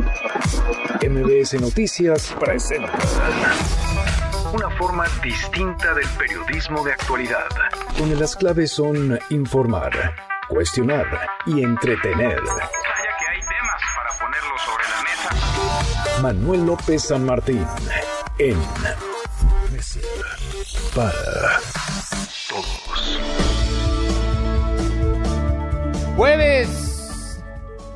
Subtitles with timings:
[0.00, 2.92] MBS Noticias presenta
[4.52, 7.46] una forma distinta del periodismo de actualidad.
[7.98, 9.92] Donde las claves son informar,
[10.48, 11.06] cuestionar
[11.46, 12.40] y entretener.
[12.40, 12.66] Vaya
[13.18, 16.22] que hay temas para ponerlos sobre la mesa.
[16.22, 17.66] Manuel López San Martín
[18.38, 18.58] en
[20.94, 21.60] para
[22.48, 23.20] todos.
[26.16, 26.81] Jueves.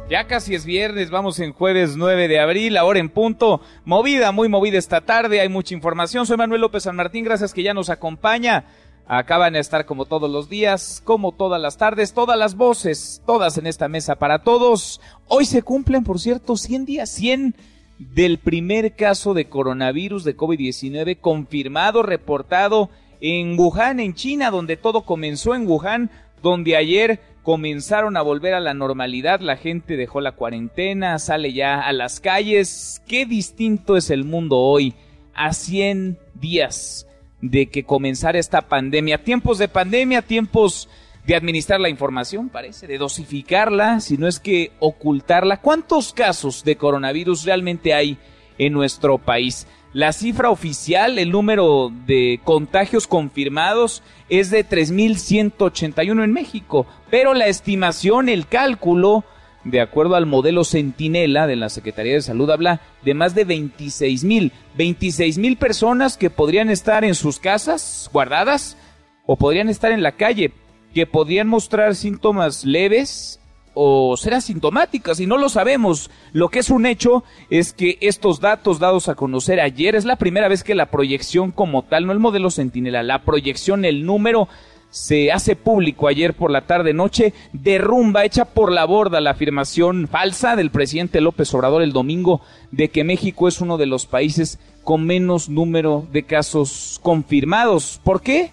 [0.08, 3.60] Ya casi es viernes, vamos en jueves 9 de abril, ahora en punto.
[3.84, 6.26] Movida, muy movida esta tarde, hay mucha información.
[6.26, 8.66] Soy Manuel López San Martín, gracias que ya nos acompaña.
[9.08, 13.58] Acaban de estar como todos los días, como todas las tardes, todas las voces, todas
[13.58, 15.00] en esta mesa para todos.
[15.26, 17.56] Hoy se cumplen, por cierto, 100 días, 100
[17.98, 25.02] del primer caso de coronavirus de COVID-19 confirmado, reportado en Wuhan, en China, donde todo
[25.02, 26.10] comenzó en Wuhan,
[26.42, 31.80] donde ayer comenzaron a volver a la normalidad, la gente dejó la cuarentena, sale ya
[31.80, 33.00] a las calles.
[33.06, 34.94] Qué distinto es el mundo hoy,
[35.32, 37.06] a 100 días
[37.40, 39.22] de que comenzara esta pandemia.
[39.22, 40.88] Tiempos de pandemia, tiempos
[41.24, 45.60] de administrar la información, parece, de dosificarla, si no es que ocultarla.
[45.60, 48.18] ¿Cuántos casos de coronavirus realmente hay
[48.58, 49.68] en nuestro país?
[49.92, 57.46] La cifra oficial, el número de contagios confirmados es de 3.181 en México, pero la
[57.46, 59.24] estimación, el cálculo,
[59.64, 64.52] de acuerdo al modelo Centinela de la Secretaría de Salud, habla de más de 26.000,
[64.76, 68.76] 26.000 personas que podrían estar en sus casas guardadas
[69.24, 70.52] o podrían estar en la calle,
[70.94, 73.40] que podrían mostrar síntomas leves
[73.78, 76.10] o ser asintomáticas y no lo sabemos.
[76.32, 80.16] Lo que es un hecho es que estos datos dados a conocer ayer es la
[80.16, 84.48] primera vez que la proyección como tal, no el modelo Centinela, la proyección, el número
[84.88, 90.08] se hace público ayer por la tarde noche, derrumba, echa por la borda la afirmación
[90.08, 94.58] falsa del presidente López Obrador el domingo de que México es uno de los países
[94.84, 98.00] con menos número de casos confirmados.
[98.02, 98.52] ¿Por qué?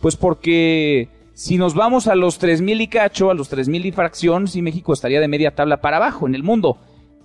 [0.00, 4.48] Pues porque si nos vamos a los 3.000 y cacho, a los 3.000 y fracción,
[4.48, 6.78] sí México estaría de media tabla para abajo en el mundo.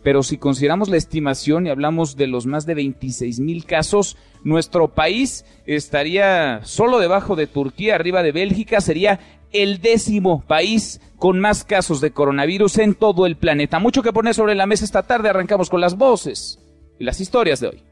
[0.03, 5.45] Pero si consideramos la estimación y hablamos de los más de 26.000 casos, nuestro país
[5.65, 9.21] estaría solo debajo de Turquía, arriba de Bélgica, sería
[9.53, 13.79] el décimo país con más casos de coronavirus en todo el planeta.
[13.79, 16.59] Mucho que poner sobre la mesa esta tarde, arrancamos con las voces
[16.99, 17.83] y las historias de hoy.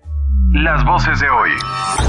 [0.52, 1.52] Las voces de hoy.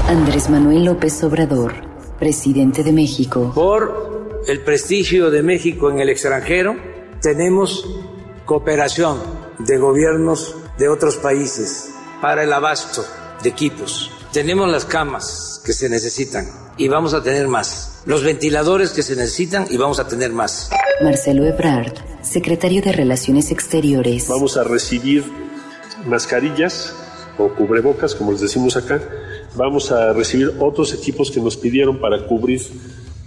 [0.09, 1.90] Andrés Manuel López Obrador
[2.21, 3.51] presidente de México.
[3.55, 6.75] Por el prestigio de México en el extranjero,
[7.19, 7.83] tenemos
[8.45, 9.17] cooperación
[9.57, 11.89] de gobiernos de otros países
[12.21, 13.03] para el abasto
[13.41, 14.11] de equipos.
[14.31, 16.45] Tenemos las camas que se necesitan
[16.77, 18.03] y vamos a tener más.
[18.05, 20.69] Los ventiladores que se necesitan y vamos a tener más.
[21.01, 24.27] Marcelo Ebrard, secretario de Relaciones Exteriores.
[24.27, 25.25] Vamos a recibir
[26.05, 26.93] mascarillas
[27.39, 29.01] o cubrebocas, como les decimos acá,
[29.55, 32.61] vamos a recibir otros equipos que nos pidieron para cubrir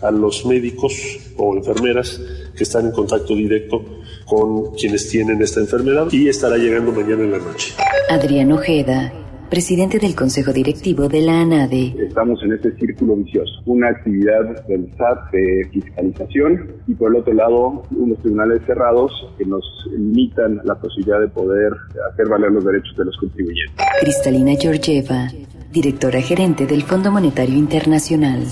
[0.02, 0.94] a los médicos
[1.36, 2.20] o enfermeras
[2.56, 3.82] que están en contacto directo
[4.26, 7.74] con quienes tienen esta enfermedad y estará llegando mañana en la noche.
[8.10, 9.12] Adrián Ojeda,
[9.50, 11.94] presidente del Consejo Directivo de la ANADE.
[11.98, 17.32] Estamos en este círculo vicioso, una actividad del SAT de fiscalización y por el otro
[17.34, 21.72] lado unos tribunales cerrados que nos limitan la posibilidad de poder
[22.12, 23.86] hacer valer los derechos de los contribuyentes.
[24.00, 25.30] Cristalina Georgieva,
[25.74, 28.46] directora gerente del Fondo Monetario Internacional.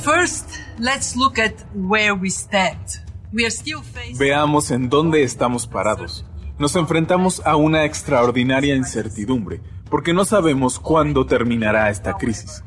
[4.18, 6.26] Veamos en dónde estamos parados.
[6.58, 12.64] Nos enfrentamos a una extraordinaria incertidumbre, porque no sabemos cuándo terminará esta crisis.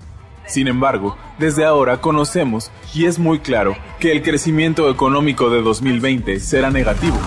[0.48, 6.40] Sin embargo, desde ahora conocemos y es muy claro que el crecimiento económico de 2020
[6.40, 7.18] será negativo.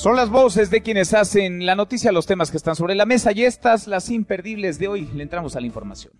[0.00, 3.32] Son las voces de quienes hacen la noticia, los temas que están sobre la mesa
[3.32, 5.06] y estas las imperdibles de hoy.
[5.14, 6.14] Le entramos a la información.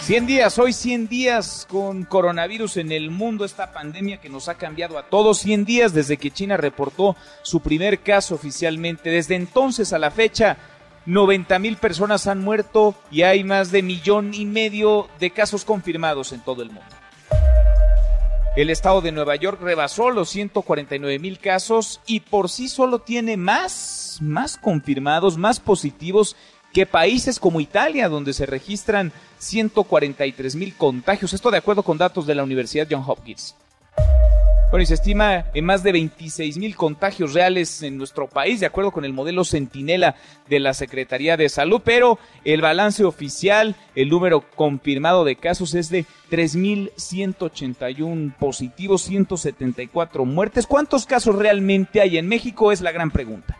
[0.00, 4.54] 100 días, hoy 100 días con coronavirus en el mundo, esta pandemia que nos ha
[4.54, 5.40] cambiado a todos.
[5.40, 9.10] 100 días desde que China reportó su primer caso oficialmente.
[9.10, 10.56] Desde entonces a la fecha,
[11.04, 16.32] 90 mil personas han muerto y hay más de millón y medio de casos confirmados
[16.32, 17.03] en todo el mundo.
[18.56, 23.36] El estado de Nueva York rebasó los 149 mil casos y por sí solo tiene
[23.36, 26.36] más, más confirmados, más positivos
[26.72, 31.32] que países como Italia, donde se registran 143 mil contagios.
[31.32, 33.56] Esto de acuerdo con datos de la Universidad John Hopkins.
[34.74, 38.66] Bueno, y se estima en más de 26 mil contagios reales en nuestro país, de
[38.66, 40.16] acuerdo con el modelo Centinela
[40.48, 45.90] de la Secretaría de Salud, pero el balance oficial, el número confirmado de casos es
[45.90, 50.66] de 3.181 positivos, 174 muertes.
[50.66, 52.72] ¿Cuántos casos realmente hay en México?
[52.72, 53.56] Es la gran pregunta.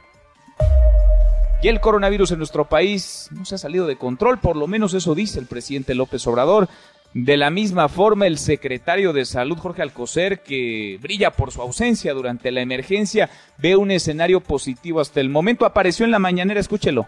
[1.62, 4.92] Y el coronavirus en nuestro país no se ha salido de control, por lo menos
[4.92, 6.68] eso dice el presidente López Obrador.
[7.14, 12.12] De la misma forma, el secretario de Salud, Jorge Alcocer, que brilla por su ausencia
[12.12, 15.64] durante la emergencia, ve un escenario positivo hasta el momento.
[15.64, 17.06] Apareció en la mañanera, escúchelo.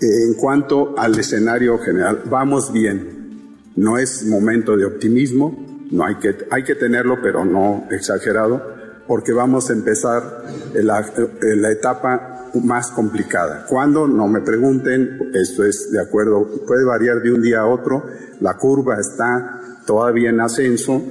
[0.00, 3.72] En cuanto al escenario general, vamos bien.
[3.74, 5.56] No es momento de optimismo,
[5.90, 8.62] no hay que, hay que tenerlo, pero no exagerado,
[9.06, 10.44] porque vamos a empezar
[10.74, 11.10] la,
[11.40, 13.64] la etapa más complicada.
[13.68, 14.06] ¿Cuándo?
[14.06, 18.04] No me pregunten, esto es de acuerdo, puede variar de un día a otro,
[18.40, 21.02] la curva está todavía en ascenso.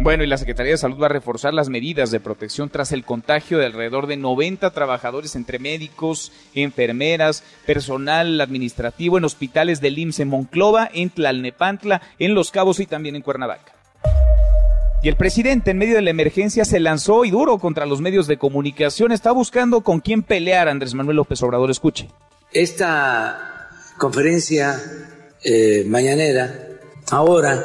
[0.00, 3.04] Bueno, y la Secretaría de Salud va a reforzar las medidas de protección tras el
[3.04, 10.20] contagio de alrededor de 90 trabajadores entre médicos, enfermeras, personal administrativo en hospitales del IMSS
[10.20, 13.77] en Monclova, en Tlalnepantla, en Los Cabos y también en Cuernavaca.
[15.00, 18.26] Y el presidente en medio de la emergencia se lanzó y duro contra los medios
[18.26, 19.12] de comunicación.
[19.12, 21.70] Está buscando con quién pelear Andrés Manuel López Obrador.
[21.70, 22.08] Escuche.
[22.52, 24.80] Esta conferencia
[25.44, 26.52] eh, mañanera,
[27.10, 27.64] ahora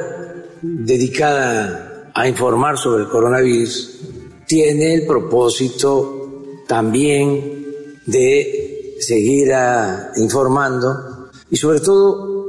[0.61, 4.01] dedicada a informar sobre el coronavirus,
[4.45, 7.65] tiene el propósito también
[8.05, 12.45] de seguir a, informando y sobre todo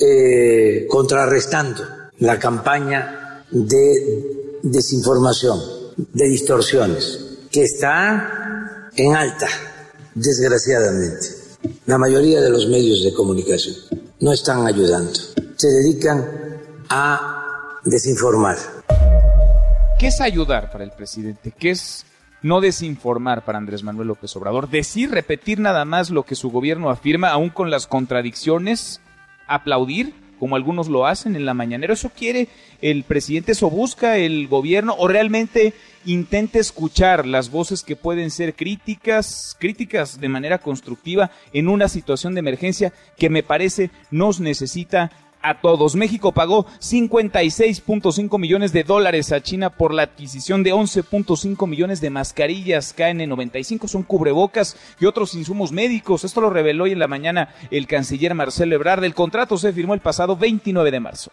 [0.00, 1.84] eh, contrarrestando
[2.18, 5.60] la campaña de desinformación,
[5.96, 9.48] de distorsiones, que está en alta,
[10.14, 11.28] desgraciadamente.
[11.86, 13.76] La mayoría de los medios de comunicación
[14.20, 15.18] no están ayudando,
[15.56, 16.24] se dedican
[16.88, 18.56] a desinformar.
[19.98, 21.52] ¿Qué es ayudar para el presidente?
[21.56, 22.04] ¿Qué es
[22.42, 24.68] no desinformar para Andrés Manuel López Obrador?
[24.68, 29.00] Decir, repetir nada más lo que su gobierno afirma, aún con las contradicciones,
[29.46, 31.94] aplaudir, como algunos lo hacen en la mañanera.
[31.94, 32.48] ¿Eso quiere
[32.82, 33.52] el presidente?
[33.52, 34.94] ¿Eso busca el gobierno?
[34.98, 35.74] ¿O realmente
[36.04, 42.34] intenta escuchar las voces que pueden ser críticas, críticas de manera constructiva en una situación
[42.34, 45.10] de emergencia que me parece nos necesita
[45.42, 45.96] a todos.
[45.96, 52.10] México pagó 56.5 millones de dólares a China por la adquisición de 11.5 millones de
[52.10, 56.24] mascarillas KN95, son cubrebocas y otros insumos médicos.
[56.24, 59.04] Esto lo reveló hoy en la mañana el canciller Marcelo Ebrard.
[59.04, 61.30] El contrato se firmó el pasado 29 de marzo.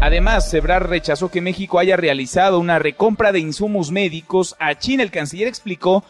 [0.00, 5.02] Además, Ebrard rechazó que México haya realizado una recompra de insumos médicos a China.
[5.02, 6.04] El canciller explicó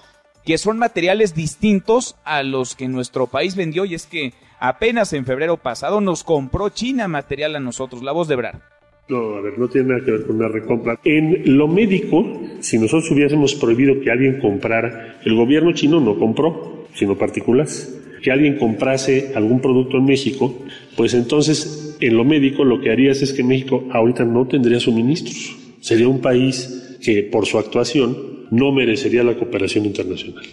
[0.46, 5.26] que son materiales distintos a los que nuestro país vendió y es que apenas en
[5.26, 8.04] febrero pasado nos compró China material a nosotros.
[8.04, 8.60] La voz de Ebrard.
[9.08, 11.00] No, a ver, no tiene nada que ver con una recompra.
[11.04, 12.24] En lo médico,
[12.60, 18.00] si nosotros hubiésemos prohibido que alguien comprara, el gobierno chino no compró, sino particulares.
[18.22, 20.56] Que alguien comprase algún producto en México,
[20.96, 25.56] pues entonces en lo médico lo que harías es que México ahorita no tendría suministros.
[25.80, 30.44] Sería un país que por su actuación no merecería la cooperación internacional.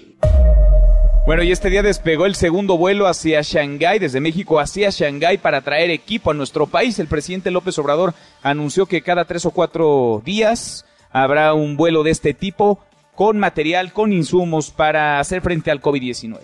[1.26, 5.62] Bueno, y este día despegó el segundo vuelo hacia Shanghái, desde México hacia Shanghái, para
[5.62, 7.00] traer equipo a nuestro país.
[7.00, 12.12] El presidente López Obrador anunció que cada tres o cuatro días habrá un vuelo de
[12.12, 12.80] este tipo
[13.16, 16.40] con material, con insumos para hacer frente al COVID-19.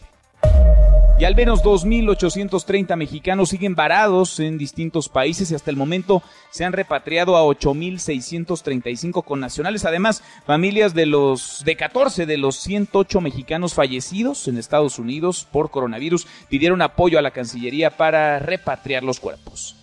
[1.19, 6.63] Y al menos 2.830 mexicanos siguen varados en distintos países y hasta el momento se
[6.63, 9.83] han repatriado a 8.635 connacionales.
[9.83, 15.71] Además, familias de los de 14 de los 108 mexicanos fallecidos en Estados Unidos por
[15.71, 19.75] coronavirus pidieron apoyo a la Cancillería para repatriar los cuerpos.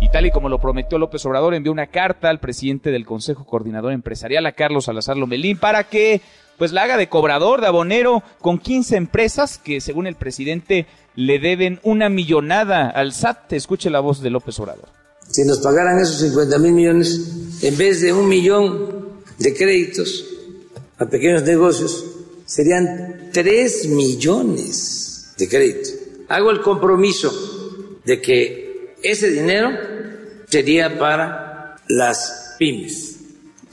[0.00, 3.46] Y tal y como lo prometió López Obrador, envió una carta al presidente del Consejo
[3.46, 6.20] Coordinador Empresarial, a Carlos Salazar Lomelín, para que
[6.62, 11.40] pues la haga de cobrador, de abonero, con 15 empresas que según el presidente le
[11.40, 13.54] deben una millonada al SAT.
[13.54, 14.88] Escuche la voz de López Obrador.
[15.28, 20.24] Si nos pagaran esos 50 mil millones, en vez de un millón de créditos
[20.98, 22.04] a pequeños negocios,
[22.46, 25.94] serían 3 millones de créditos.
[26.28, 29.70] Hago el compromiso de que ese dinero
[30.48, 33.16] sería para las pymes,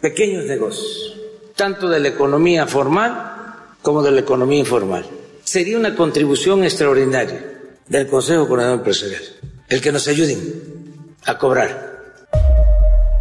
[0.02, 1.19] pequeños negocios
[1.60, 5.06] tanto de la economía formal como de la economía informal.
[5.44, 7.44] Sería una contribución extraordinaria
[7.86, 9.22] del Consejo Coordinador Empresarial,
[9.68, 12.00] el que nos ayuden a cobrar.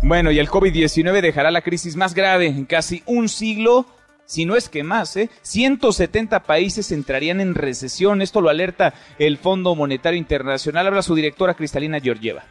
[0.03, 3.87] Bueno, y el COVID-19 dejará la crisis más grave en casi un siglo,
[4.25, 5.31] si no es que más, ¿eh?
[5.43, 8.23] 170 países entrarían en recesión.
[8.23, 10.87] Esto lo alerta el Fondo Monetario Internacional.
[10.87, 12.45] Habla su directora Cristalina Georgieva.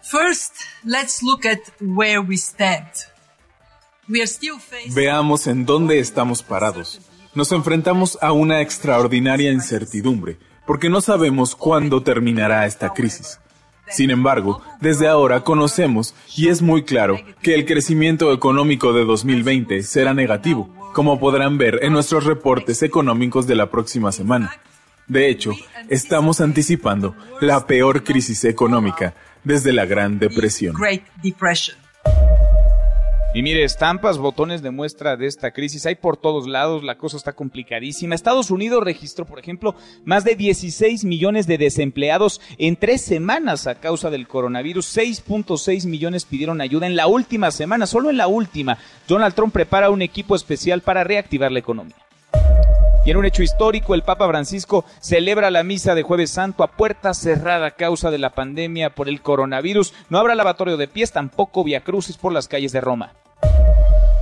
[0.00, 3.13] First, let's look at where we stand.
[4.94, 7.00] Veamos en dónde estamos parados.
[7.34, 13.40] Nos enfrentamos a una extraordinaria incertidumbre, porque no sabemos cuándo terminará esta crisis.
[13.88, 19.82] Sin embargo, desde ahora conocemos y es muy claro que el crecimiento económico de 2020
[19.82, 24.52] será negativo, como podrán ver en nuestros reportes económicos de la próxima semana.
[25.06, 25.52] De hecho,
[25.90, 30.74] estamos anticipando la peor crisis económica desde la Gran Depresión.
[33.36, 37.16] Y mire, estampas, botones de muestra de esta crisis hay por todos lados, la cosa
[37.16, 38.14] está complicadísima.
[38.14, 39.74] Estados Unidos registró, por ejemplo,
[40.04, 44.96] más de 16 millones de desempleados en tres semanas a causa del coronavirus.
[44.96, 48.78] 6.6 millones pidieron ayuda en la última semana, solo en la última.
[49.08, 51.96] Donald Trump prepara un equipo especial para reactivar la economía.
[53.04, 56.72] Y en un hecho histórico, el Papa Francisco celebra la misa de Jueves Santo a
[56.72, 59.92] puerta cerrada a causa de la pandemia por el coronavirus.
[60.08, 63.12] No habrá lavatorio de pies, tampoco via crucis por las calles de Roma.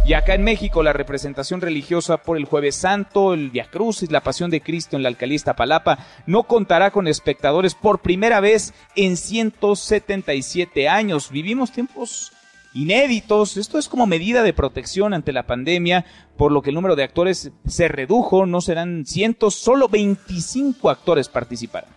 [0.04, 4.20] Y acá en México, la representación religiosa por el Jueves Santo, el Via Crucis, la
[4.20, 9.16] Pasión de Cristo en la alcaldía Palapa, no contará con espectadores por primera vez en
[9.16, 11.30] 177 años.
[11.30, 12.31] Vivimos tiempos
[12.74, 13.56] inéditos.
[13.56, 16.04] Esto es como medida de protección ante la pandemia,
[16.36, 21.28] por lo que el número de actores se redujo, no serán cientos, solo 25 actores
[21.28, 21.90] participarán.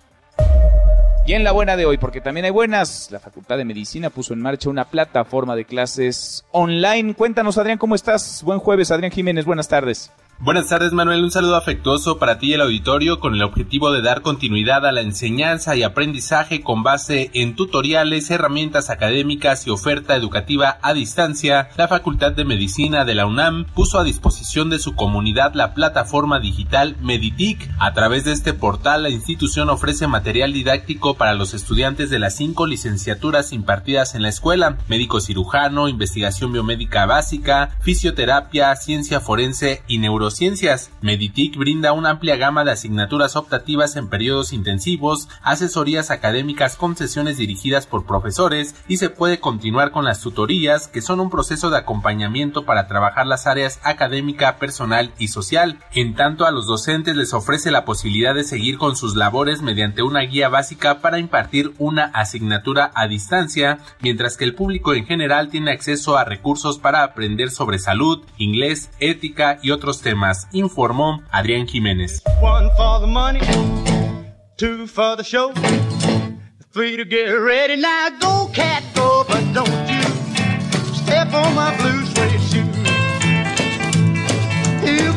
[1.27, 4.33] Y en la buena de hoy, porque también hay buenas, la Facultad de Medicina puso
[4.33, 7.15] en marcha una plataforma de clases online.
[7.15, 8.43] Cuéntanos, Adrián, ¿cómo estás?
[8.43, 10.11] Buen jueves, Adrián Jiménez, buenas tardes.
[10.37, 14.01] Buenas tardes Manuel, un saludo afectuoso para ti y el auditorio con el objetivo de
[14.01, 20.13] dar continuidad a la enseñanza y aprendizaje con base en tutoriales, herramientas académicas y oferta
[20.13, 21.69] educativa a distancia.
[21.77, 26.41] La Facultad de Medicina de la UNAM puso a disposición de su comunidad la plataforma
[26.41, 27.69] digital Meditic.
[27.79, 32.35] A través de este portal la institución ofrece material didáctico para los estudiantes de las
[32.35, 39.99] cinco licenciaturas impartidas en la escuela, médico cirujano, investigación biomédica básica, fisioterapia, ciencia forense y
[39.99, 40.91] neurociencia Ciencias.
[41.01, 47.37] Meditic brinda una amplia gama de asignaturas optativas en periodos intensivos, asesorías académicas con sesiones
[47.37, 51.77] dirigidas por profesores y se puede continuar con las tutorías, que son un proceso de
[51.77, 55.79] acompañamiento para trabajar las áreas académica, personal y social.
[55.93, 60.01] En tanto, a los docentes les ofrece la posibilidad de seguir con sus labores mediante
[60.01, 65.49] una guía básica para impartir una asignatura a distancia, mientras que el público en general
[65.49, 71.21] tiene acceso a recursos para aprender sobre salud, inglés, ética y otros temas más, informó
[71.31, 72.23] Adrián Jiménez.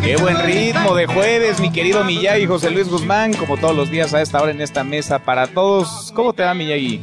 [0.02, 4.14] Qué buen ritmo de jueves, mi querido Miyagi José Luis Guzmán, como todos los días
[4.14, 6.12] a esta hora en esta mesa para todos.
[6.14, 7.00] ¿Cómo te va, Miyagi?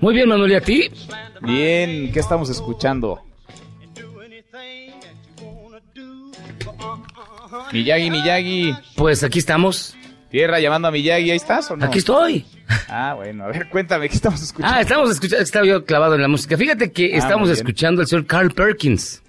[0.00, 0.90] Muy bien, Manuel, ¿y a ti?
[1.40, 3.20] Bien, ¿qué estamos escuchando?
[7.72, 8.74] Miyagi, Miyagi.
[8.96, 9.96] Pues aquí estamos.
[10.30, 11.84] Tierra llamando a Miyagi, ¿ahí estás o no?
[11.84, 12.44] Aquí estoy.
[12.88, 14.76] Ah, bueno, a ver, cuéntame, ¿qué estamos escuchando?
[14.76, 16.56] Ah, estamos escuchando, estaba yo clavado en la música.
[16.56, 19.22] Fíjate que ah, estamos escuchando al señor Carl Perkins.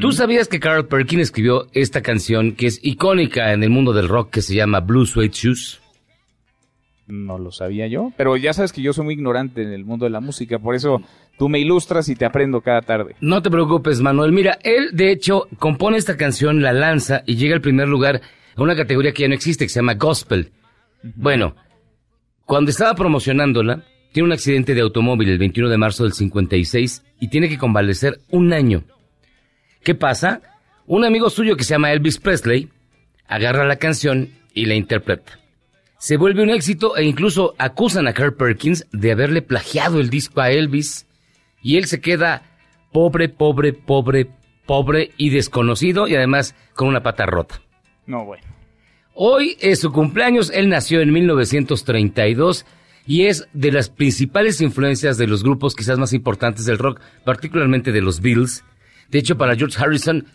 [0.00, 4.06] ¿Tú sabías que Carl Perkins escribió esta canción que es icónica en el mundo del
[4.06, 5.80] rock que se llama Blue Suede Shoes?
[7.06, 10.04] No lo sabía yo, pero ya sabes que yo soy muy ignorante en el mundo
[10.04, 11.02] de la música, por eso
[11.38, 13.16] tú me ilustras y te aprendo cada tarde.
[13.20, 14.32] No te preocupes, Manuel.
[14.32, 18.20] Mira, él de hecho compone esta canción, la lanza y llega al primer lugar
[18.56, 20.52] a una categoría que ya no existe, que se llama Gospel.
[21.02, 21.56] Bueno,
[22.44, 27.28] cuando estaba promocionándola, tiene un accidente de automóvil el 21 de marzo del 56 y
[27.28, 28.84] tiene que convalecer un año.
[29.82, 30.42] ¿Qué pasa?
[30.86, 32.68] Un amigo suyo que se llama Elvis Presley
[33.26, 35.42] agarra la canción y la interpreta
[36.02, 40.40] se vuelve un éxito e incluso acusan a Carl Perkins de haberle plagiado el disco
[40.40, 41.06] a Elvis
[41.62, 42.42] y él se queda
[42.92, 44.28] pobre, pobre, pobre,
[44.66, 47.60] pobre y desconocido y además con una pata rota.
[48.06, 48.44] No, bueno.
[49.14, 52.64] Hoy es su cumpleaños, él nació en 1932
[53.06, 57.92] y es de las principales influencias de los grupos quizás más importantes del rock, particularmente
[57.92, 58.64] de los Beatles.
[59.10, 60.26] De hecho, para George Harrison,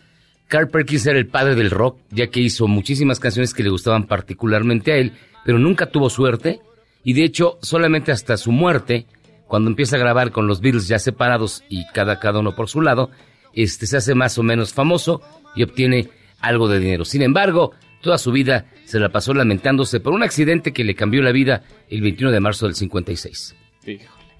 [0.46, 4.06] Carl Perkins era el padre del rock, ya que hizo muchísimas canciones que le gustaban
[4.06, 5.12] particularmente a él,
[5.44, 6.60] pero nunca tuvo suerte
[7.04, 9.06] y de hecho solamente hasta su muerte,
[9.48, 12.80] cuando empieza a grabar con los Beatles ya separados y cada, cada uno por su
[12.80, 13.10] lado,
[13.54, 15.22] este se hace más o menos famoso
[15.56, 17.04] y obtiene algo de dinero.
[17.04, 21.22] Sin embargo, toda su vida se la pasó lamentándose por un accidente que le cambió
[21.22, 23.56] la vida el 21 de marzo del 56.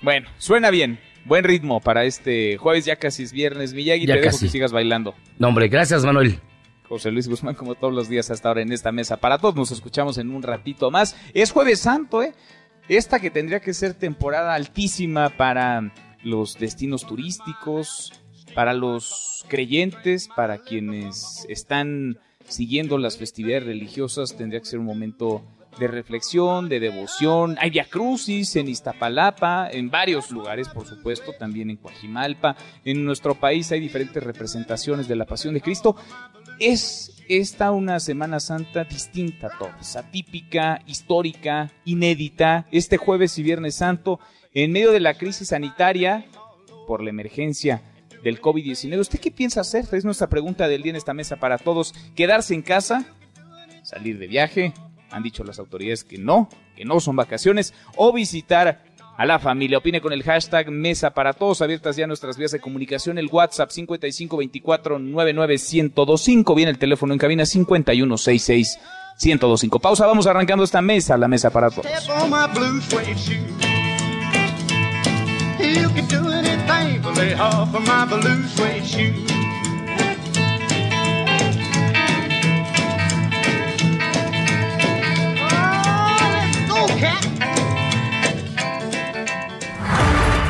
[0.03, 1.01] Bueno, suena bien.
[1.25, 3.75] Buen ritmo para este jueves, ya casi es viernes.
[3.75, 5.15] Miyagi, ya te dejo que sigas bailando.
[5.39, 6.39] No, hombre, gracias, Manuel.
[6.89, 9.19] José Luis Guzmán, como todos los días hasta ahora en esta mesa.
[9.19, 11.17] Para todos nos escuchamos en un ratito más.
[11.35, 12.33] Es jueves santo, ¿eh?
[12.89, 15.93] Esta que tendría que ser temporada altísima para
[16.23, 18.13] los destinos turísticos,
[18.55, 22.19] para los creyentes, para quienes están
[22.49, 25.45] siguiendo las festividades religiosas, tendría que ser un momento
[25.79, 27.57] de reflexión, de devoción.
[27.61, 32.57] Hay Via Crucis en Iztapalapa, en varios lugares, por supuesto, también en Coajimalpa.
[32.87, 35.95] En nuestro país hay diferentes representaciones de la Pasión de Cristo.
[36.59, 42.67] Es esta una Semana Santa distinta a todas, atípica, histórica, inédita.
[42.73, 44.19] Este jueves y Viernes Santo,
[44.55, 46.25] en medio de la crisis sanitaria
[46.87, 47.83] por la emergencia
[48.25, 48.99] del COVID-19.
[48.99, 49.85] ¿Usted qué piensa hacer?
[49.93, 51.95] Es nuestra pregunta del día en esta mesa para todos.
[52.17, 53.05] ¿Quedarse en casa?
[53.83, 54.73] ¿Salir de viaje?
[55.11, 57.75] Han dicho las autoridades que no, que no son vacaciones.
[57.97, 58.85] O visitar
[59.19, 59.77] a la familia.
[59.79, 61.61] Opine con el hashtag Mesa para Todos.
[61.61, 63.19] Abiertas ya nuestras vías de comunicación.
[63.19, 66.55] El WhatsApp 5524-99125.
[66.55, 69.81] Viene el teléfono en cabina 5166-1025.
[69.81, 71.87] Pausa, vamos arrancando esta mesa, la Mesa para Todos.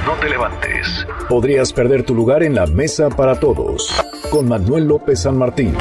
[0.09, 1.07] No te levantes.
[1.29, 3.95] Podrías perder tu lugar en la mesa para todos.
[4.31, 5.75] Con Manuel López San Martín.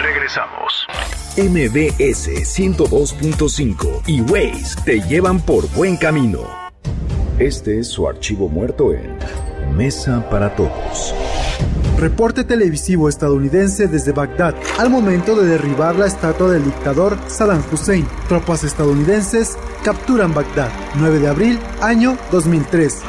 [0.00, 0.86] Regresamos.
[1.36, 6.48] MBS 102.5 y Waze te llevan por buen camino.
[7.38, 9.18] Este es su archivo muerto en
[9.76, 11.14] Mesa para Todos.
[11.98, 18.06] Reporte televisivo estadounidense desde Bagdad al momento de derribar la estatua del dictador Saddam Hussein.
[18.28, 20.70] Tropas estadounidenses capturan Bagdad.
[20.94, 23.02] 9 de abril, año 2003.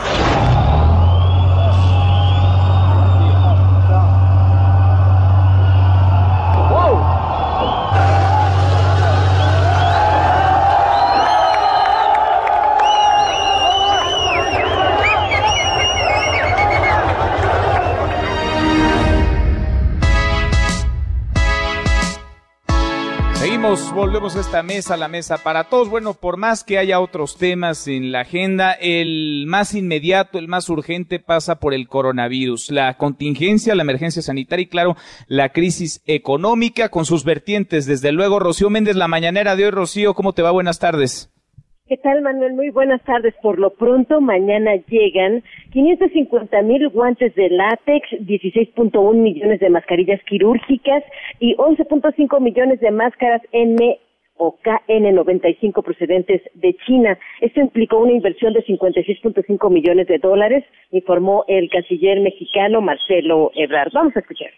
[24.35, 25.89] Esta mesa, la mesa para todos.
[25.89, 30.69] Bueno, por más que haya otros temas en la agenda, el más inmediato, el más
[30.69, 34.95] urgente pasa por el coronavirus, la contingencia, la emergencia sanitaria y claro,
[35.27, 37.87] la crisis económica con sus vertientes.
[37.87, 39.71] Desde luego, Rocío Méndez, la mañanera de hoy.
[39.71, 40.51] Rocío, ¿cómo te va?
[40.51, 41.33] Buenas tardes.
[41.87, 42.53] ¿Qué tal, Manuel?
[42.53, 43.33] Muy buenas tardes.
[43.41, 51.03] Por lo pronto, mañana llegan 550 mil guantes de látex, 16.1 millones de mascarillas quirúrgicas
[51.39, 53.99] y 11.5 millones de máscaras N
[54.39, 57.17] o KN95 procedentes de China.
[57.41, 63.91] Esto implicó una inversión de 56.5 millones de dólares, informó el canciller mexicano Marcelo Ebrard.
[63.93, 64.49] Vamos a escuchar.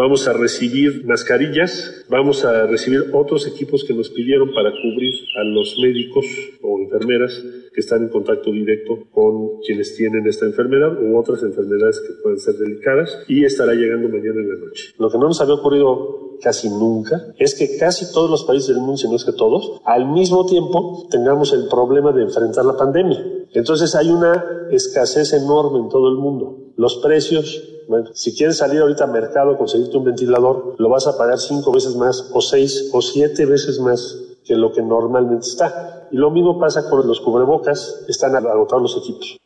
[0.00, 5.44] Vamos a recibir mascarillas, vamos a recibir otros equipos que nos pidieron para cubrir a
[5.44, 6.24] los médicos
[6.62, 7.38] o enfermeras
[7.74, 12.38] que están en contacto directo con quienes tienen esta enfermedad u otras enfermedades que pueden
[12.38, 14.94] ser delicadas y estará llegando mañana en la noche.
[14.96, 18.78] Lo que no nos había ocurrido casi nunca es que casi todos los países del
[18.78, 22.78] mundo, si no es que todos, al mismo tiempo tengamos el problema de enfrentar la
[22.78, 23.22] pandemia.
[23.52, 26.72] Entonces hay una escasez enorme en todo el mundo.
[26.76, 31.18] Los precios bueno, si quieres salir ahorita al mercado conseguirte un ventilador, lo vas a
[31.18, 36.06] pagar cinco veces más, o seis, o siete veces más que lo que normalmente está.
[36.12, 39.36] Y lo mismo pasa con los cubrebocas, están agotados los equipos.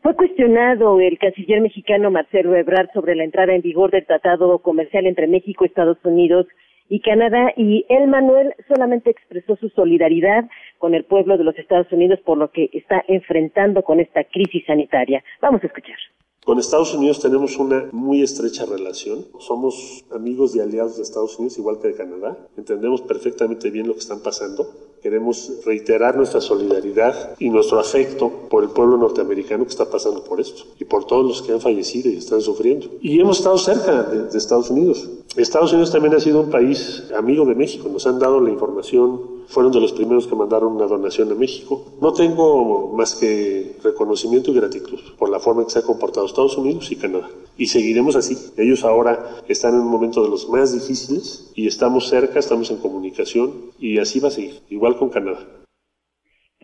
[0.00, 5.04] Fue cuestionado el canciller mexicano Marcelo Ebrard sobre la entrada en vigor del tratado comercial
[5.04, 6.46] entre México, Estados Unidos
[6.88, 11.92] y Canadá y él, Manuel, solamente expresó su solidaridad con el pueblo de los Estados
[11.92, 15.22] Unidos por lo que está enfrentando con esta crisis sanitaria.
[15.42, 15.98] Vamos a escuchar.
[16.42, 19.26] Con Estados Unidos tenemos una muy estrecha relación.
[19.38, 22.48] Somos amigos y aliados de Estados Unidos, igual que de Canadá.
[22.56, 24.66] Entendemos perfectamente bien lo que están pasando.
[25.02, 30.40] Queremos reiterar nuestra solidaridad y nuestro afecto por el pueblo norteamericano que está pasando por
[30.40, 32.86] esto y por todos los que han fallecido y están sufriendo.
[33.02, 35.10] Y hemos estado cerca de, de Estados Unidos.
[35.36, 37.88] Estados Unidos también ha sido un país amigo de México.
[37.92, 41.84] Nos han dado la información fueron de los primeros que mandaron una donación a México.
[42.00, 46.56] No tengo más que reconocimiento y gratitud por la forma que se ha comportado Estados
[46.56, 47.28] Unidos y Canadá.
[47.56, 48.36] Y seguiremos así.
[48.56, 52.78] Ellos ahora están en un momento de los más difíciles y estamos cerca, estamos en
[52.78, 55.40] comunicación y así va a seguir, igual con Canadá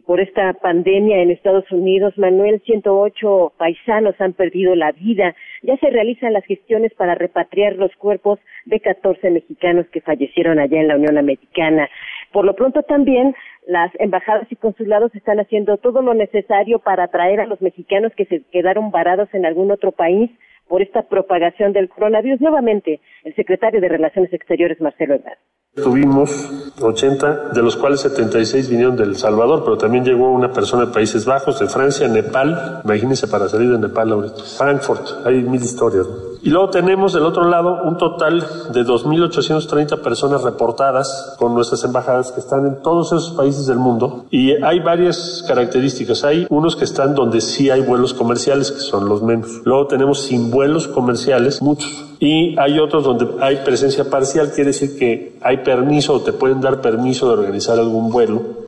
[0.06, 5.34] por esta pandemia en Estados Unidos, Manuel, 108 paisanos han perdido la vida.
[5.62, 10.80] Ya se realizan las gestiones para repatriar los cuerpos de 14 mexicanos que fallecieron allá
[10.80, 11.88] en la Unión Americana.
[12.32, 13.34] Por lo pronto también
[13.66, 18.26] las embajadas y consulados están haciendo todo lo necesario para atraer a los mexicanos que
[18.26, 20.30] se quedaron varados en algún otro país
[20.68, 22.40] por esta propagación del coronavirus.
[22.40, 25.38] Nuevamente, el secretario de Relaciones Exteriores, Marcelo Ebrard.
[25.74, 30.92] Tuvimos 80, de los cuales 76 vinieron del Salvador, pero también llegó una persona de
[30.92, 36.06] Países Bajos, de Francia, Nepal, imagínense para salir de Nepal ahorita, Frankfurt, hay mil historias.
[36.42, 38.40] Y luego tenemos del otro lado un total
[38.72, 44.26] de 2.830 personas reportadas con nuestras embajadas que están en todos esos países del mundo.
[44.30, 46.24] Y hay varias características.
[46.24, 49.62] Hay unos que están donde sí hay vuelos comerciales, que son los menos.
[49.64, 52.04] Luego tenemos sin vuelos comerciales, muchos.
[52.18, 56.60] Y hay otros donde hay presencia parcial, quiere decir que hay permiso o te pueden
[56.60, 58.65] dar permiso de organizar algún vuelo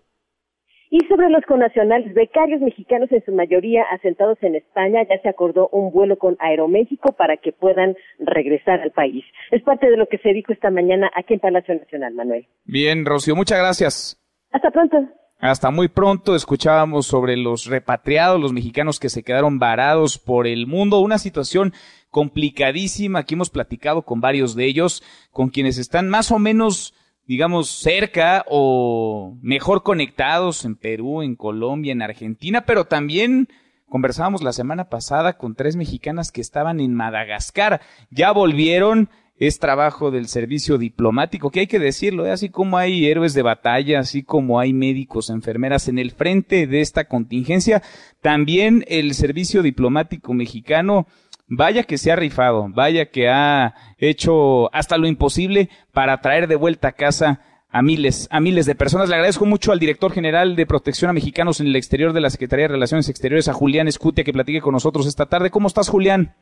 [0.91, 5.69] y sobre los connacionales, becarios mexicanos en su mayoría asentados en España, ya se acordó
[5.69, 9.25] un vuelo con Aeroméxico para que puedan regresar al país.
[9.51, 12.47] Es parte de lo que se dijo esta mañana aquí en Palacio Nacional, Manuel.
[12.65, 14.19] Bien, Rocío, muchas gracias.
[14.51, 14.97] Hasta pronto.
[15.41, 20.67] Hasta muy pronto escuchábamos sobre los repatriados, los mexicanos que se quedaron varados por el
[20.67, 21.75] mundo, una situación
[22.11, 23.21] complicadísima.
[23.21, 26.93] Aquí hemos platicado con varios de ellos, con quienes están más o menos
[27.29, 33.49] digamos, cerca o mejor conectados en Perú, en Colombia, en Argentina, pero también
[33.87, 37.83] conversábamos la semana pasada con tres mexicanas que estaban en Madagascar.
[38.11, 42.31] Ya volvieron, es trabajo del servicio diplomático, que hay que decirlo, ¿eh?
[42.31, 46.81] así como hay héroes de batalla, así como hay médicos, enfermeras en el frente de
[46.81, 47.83] esta contingencia,
[48.23, 51.07] también el servicio diplomático mexicano
[51.49, 56.57] vaya que se ha rifado, vaya que ha hecho hasta lo imposible para traer de
[56.57, 59.09] vuelta a casa a miles, a miles de personas.
[59.09, 62.31] Le agradezco mucho al director general de Protección a Mexicanos en el exterior de la
[62.31, 65.51] Secretaría de Relaciones Exteriores, a Julián Escutia, que platique con nosotros esta tarde.
[65.51, 66.35] ¿Cómo estás, Julián?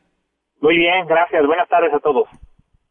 [0.61, 1.47] Muy bien, gracias.
[1.47, 2.29] Buenas tardes a todos.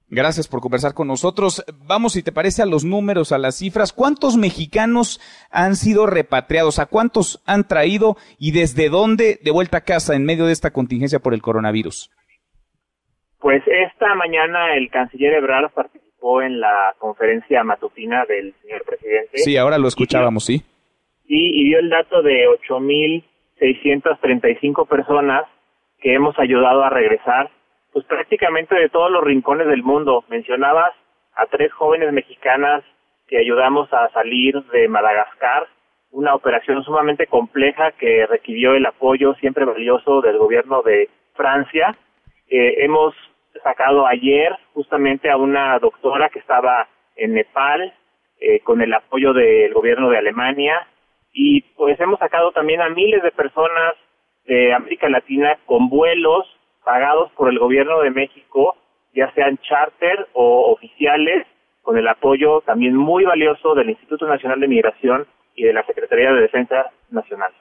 [0.10, 1.66] Gracias por conversar con nosotros.
[1.88, 3.92] Vamos, si te parece, a los números, a las cifras.
[3.92, 6.78] ¿Cuántos mexicanos han sido repatriados?
[6.78, 10.70] ¿A cuántos han traído y desde dónde de vuelta a casa en medio de esta
[10.72, 12.12] contingencia por el coronavirus?
[13.40, 19.40] Pues esta mañana el canciller Ebrard participó en la conferencia matutina del señor presidente.
[19.40, 20.62] Sí, ahora lo escuchábamos, sí.
[21.28, 25.46] Sí, y dio el dato de 8.635 personas
[26.00, 27.50] que hemos ayudado a regresar
[27.96, 30.26] pues prácticamente de todos los rincones del mundo.
[30.28, 30.92] Mencionabas
[31.34, 32.84] a tres jóvenes mexicanas
[33.26, 35.66] que ayudamos a salir de Madagascar,
[36.12, 41.96] una operación sumamente compleja que requirió el apoyo siempre valioso del gobierno de Francia.
[42.50, 43.16] Eh, hemos
[43.64, 47.94] sacado ayer justamente a una doctora que estaba en Nepal
[48.42, 50.86] eh, con el apoyo del gobierno de Alemania
[51.32, 53.94] y pues hemos sacado también a miles de personas
[54.48, 56.46] de América Latina con vuelos
[56.86, 58.76] pagados por el gobierno de México,
[59.14, 61.46] ya sean charter o oficiales,
[61.82, 66.32] con el apoyo también muy valioso del Instituto Nacional de Migración y de la Secretaría
[66.32, 67.52] de Defensa Nacional.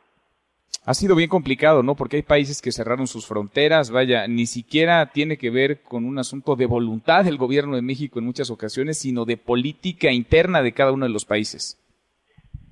[0.86, 1.94] Ha sido bien complicado, ¿no?
[1.94, 6.18] Porque hay países que cerraron sus fronteras, vaya, ni siquiera tiene que ver con un
[6.18, 10.72] asunto de voluntad del gobierno de México en muchas ocasiones, sino de política interna de
[10.72, 11.80] cada uno de los países.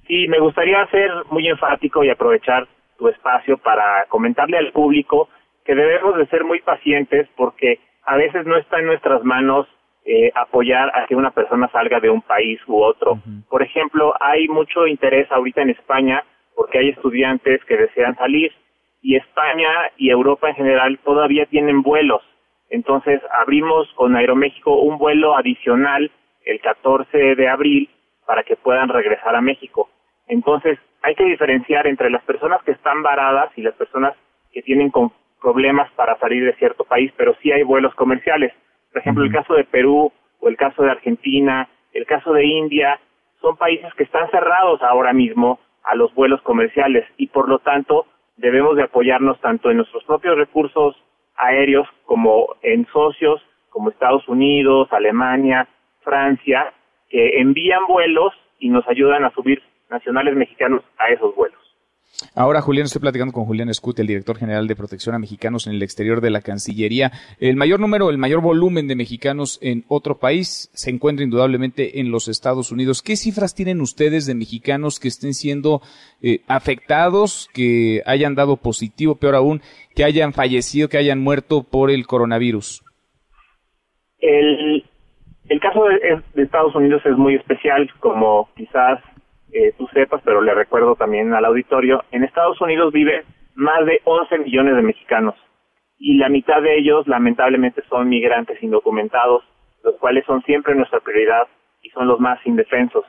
[0.06, 5.30] Sí, me gustaría ser muy enfático y aprovechar tu espacio para comentarle al público
[5.64, 9.66] que debemos de ser muy pacientes porque a veces no está en nuestras manos
[10.04, 13.18] eh, apoyar a que una persona salga de un país u otro.
[13.48, 16.24] Por ejemplo, hay mucho interés ahorita en España
[16.56, 18.52] porque hay estudiantes que desean salir
[19.00, 22.22] y España y Europa en general todavía tienen vuelos.
[22.70, 26.10] Entonces abrimos con Aeroméxico un vuelo adicional
[26.44, 27.88] el 14 de abril
[28.26, 29.88] para que puedan regresar a México.
[30.26, 34.14] Entonces hay que diferenciar entre las personas que están varadas y las personas
[34.52, 34.90] que tienen
[35.42, 38.52] problemas para salir de cierto país, pero sí hay vuelos comerciales.
[38.92, 43.00] Por ejemplo, el caso de Perú o el caso de Argentina, el caso de India,
[43.40, 48.06] son países que están cerrados ahora mismo a los vuelos comerciales y por lo tanto
[48.36, 50.96] debemos de apoyarnos tanto en nuestros propios recursos
[51.36, 55.66] aéreos como en socios como Estados Unidos, Alemania,
[56.02, 56.72] Francia,
[57.08, 61.61] que envían vuelos y nos ayudan a subir nacionales mexicanos a esos vuelos.
[62.34, 65.74] Ahora, Julián, estoy platicando con Julián Escute, el director general de protección a mexicanos en
[65.74, 67.10] el exterior de la Cancillería.
[67.40, 72.10] El mayor número, el mayor volumen de mexicanos en otro país se encuentra indudablemente en
[72.10, 73.02] los Estados Unidos.
[73.02, 75.82] ¿Qué cifras tienen ustedes de mexicanos que estén siendo
[76.22, 79.60] eh, afectados, que hayan dado positivo, peor aún,
[79.94, 82.82] que hayan fallecido, que hayan muerto por el coronavirus?
[84.20, 84.84] El,
[85.48, 85.84] el caso
[86.34, 89.00] de Estados Unidos es muy especial, como quizás
[89.52, 94.00] eh, tú sepas, pero le recuerdo también al auditorio, en Estados Unidos vive más de
[94.04, 95.34] 11 millones de mexicanos
[95.98, 99.44] y la mitad de ellos lamentablemente son migrantes indocumentados,
[99.84, 101.46] los cuales son siempre nuestra prioridad
[101.82, 103.04] y son los más indefensos.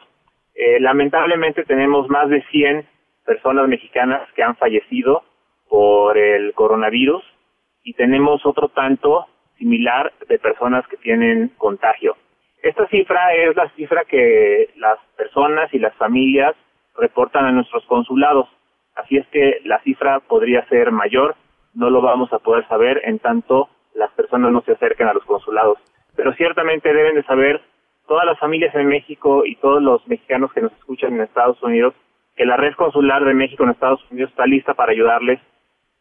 [0.53, 2.85] Eh, lamentablemente tenemos más de 100
[3.25, 5.23] personas mexicanas que han fallecido
[5.67, 7.23] por el coronavirus
[7.83, 9.25] y tenemos otro tanto
[9.57, 12.15] similar de personas que tienen contagio.
[12.63, 16.55] Esta cifra es la cifra que las personas y las familias
[16.97, 18.47] reportan a nuestros consulados.
[18.95, 21.35] Así es que la cifra podría ser mayor,
[21.73, 25.25] no lo vamos a poder saber en tanto las personas no se acerquen a los
[25.25, 25.77] consulados.
[26.15, 27.61] Pero ciertamente deben de saber
[28.07, 31.93] todas las familias en México y todos los mexicanos que nos escuchan en Estados Unidos
[32.37, 35.41] que la red consular de México en Estados Unidos está lista para ayudarles.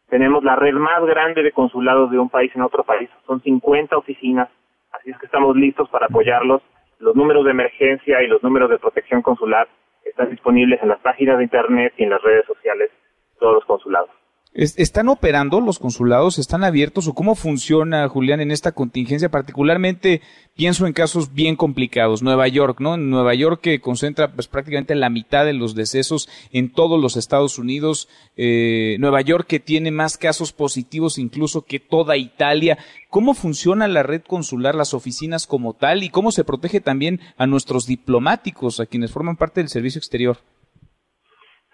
[0.09, 3.09] Tenemos la red más grande de consulados de un país en otro país.
[3.27, 4.49] Son 50 oficinas,
[4.93, 6.61] así es que estamos listos para apoyarlos.
[6.99, 9.67] Los números de emergencia y los números de protección consular
[10.05, 13.65] están disponibles en las páginas de Internet y en las redes sociales de todos los
[13.65, 14.09] consulados.
[14.55, 16.37] ¿Están operando los consulados?
[16.37, 17.07] ¿Están abiertos?
[17.07, 19.29] ¿O cómo funciona, Julián, en esta contingencia?
[19.29, 20.21] Particularmente
[20.55, 22.21] pienso en casos bien complicados.
[22.21, 22.93] Nueva York, ¿no?
[22.93, 27.17] En Nueva York que concentra pues, prácticamente la mitad de los decesos en todos los
[27.17, 28.07] Estados Unidos.
[28.37, 32.77] Eh, Nueva York que tiene más casos positivos incluso que toda Italia.
[33.09, 36.03] ¿Cómo funciona la red consular, las oficinas como tal?
[36.03, 40.37] ¿Y cómo se protege también a nuestros diplomáticos, a quienes forman parte del servicio exterior?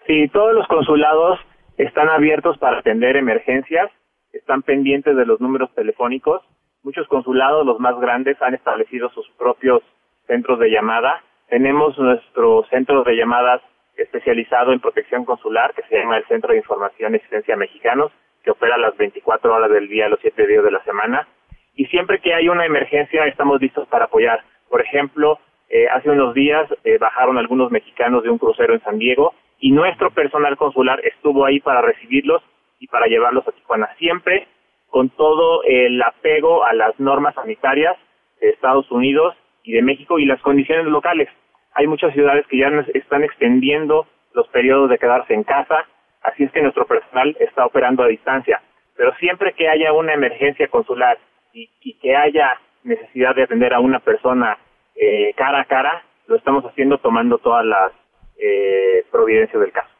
[0.06, 1.38] Sí, todos los consulados
[1.84, 3.90] están abiertos para atender emergencias,
[4.32, 6.42] están pendientes de los números telefónicos.
[6.82, 9.82] Muchos consulados, los más grandes, han establecido sus propios
[10.26, 11.22] centros de llamada.
[11.48, 13.62] Tenemos nuestro centro de llamadas
[13.96, 18.12] especializado en protección consular, que se llama el Centro de Información y Asistencia Mexicanos,
[18.42, 21.28] que opera las 24 horas del día, los 7 días de la semana.
[21.74, 24.42] Y siempre que hay una emergencia, estamos listos para apoyar.
[24.68, 25.38] Por ejemplo,
[25.68, 29.72] eh, hace unos días eh, bajaron algunos mexicanos de un crucero en San Diego y
[29.72, 32.42] nuestro personal consular estuvo ahí para recibirlos
[32.78, 34.48] y para llevarlos a Tijuana, siempre
[34.88, 37.96] con todo el apego a las normas sanitarias
[38.40, 41.28] de Estados Unidos y de México y las condiciones locales.
[41.74, 45.86] Hay muchas ciudades que ya están extendiendo los periodos de quedarse en casa,
[46.22, 48.60] así es que nuestro personal está operando a distancia.
[48.96, 51.18] Pero siempre que haya una emergencia consular
[51.52, 51.68] y,
[52.00, 54.58] que haya necesidad de atender a una persona
[54.96, 57.92] eh, cara a cara, lo estamos haciendo tomando todas las
[58.40, 59.90] eh, providencia del caso.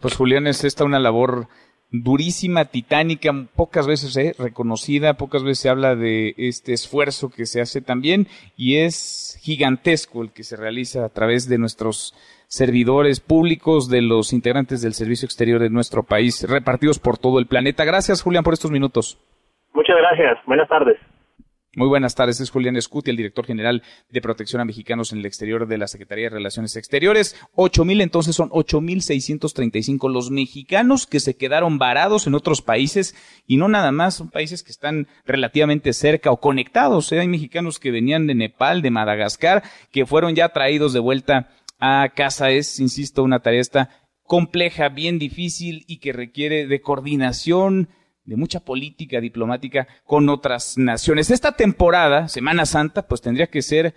[0.00, 1.46] Pues Julián, es esta una labor
[1.90, 7.60] durísima, titánica, pocas veces eh, reconocida, pocas veces se habla de este esfuerzo que se
[7.60, 12.14] hace también y es gigantesco el que se realiza a través de nuestros
[12.46, 17.46] servidores públicos, de los integrantes del servicio exterior de nuestro país, repartidos por todo el
[17.46, 17.84] planeta.
[17.84, 19.18] Gracias, Julián, por estos minutos.
[19.72, 20.38] Muchas gracias.
[20.46, 20.98] Buenas tardes.
[21.76, 25.26] Muy buenas tardes, es Julián Escuti, el director general de protección a mexicanos en el
[25.26, 27.36] exterior de la Secretaría de Relaciones Exteriores.
[27.54, 31.76] Ocho mil, entonces son ocho mil seiscientos treinta y cinco los mexicanos que se quedaron
[31.78, 33.14] varados en otros países
[33.46, 37.12] y no nada más, son países que están relativamente cerca o conectados.
[37.12, 37.20] ¿eh?
[37.20, 42.08] Hay mexicanos que venían de Nepal, de Madagascar, que fueron ya traídos de vuelta a
[42.16, 42.50] casa.
[42.50, 43.90] Es, insisto, una tarea esta
[44.22, 47.90] compleja, bien difícil y que requiere de coordinación,
[48.28, 51.30] de mucha política diplomática con otras naciones.
[51.30, 53.94] Esta temporada, Semana Santa, pues tendría que ser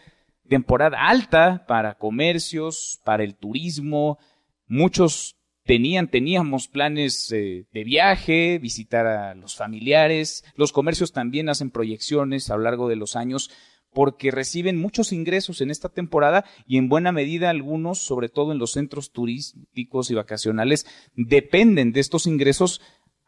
[0.48, 4.20] temporada alta para comercios, para el turismo.
[4.68, 10.46] Muchos tenían, teníamos planes eh, de viaje, visitar a los familiares.
[10.56, 13.52] Los comercios también hacen proyecciones a lo largo de los años
[13.94, 18.58] porque reciben muchos ingresos en esta temporada y en buena medida algunos, sobre todo en
[18.58, 22.80] los centros turísticos y vacacionales, dependen de estos ingresos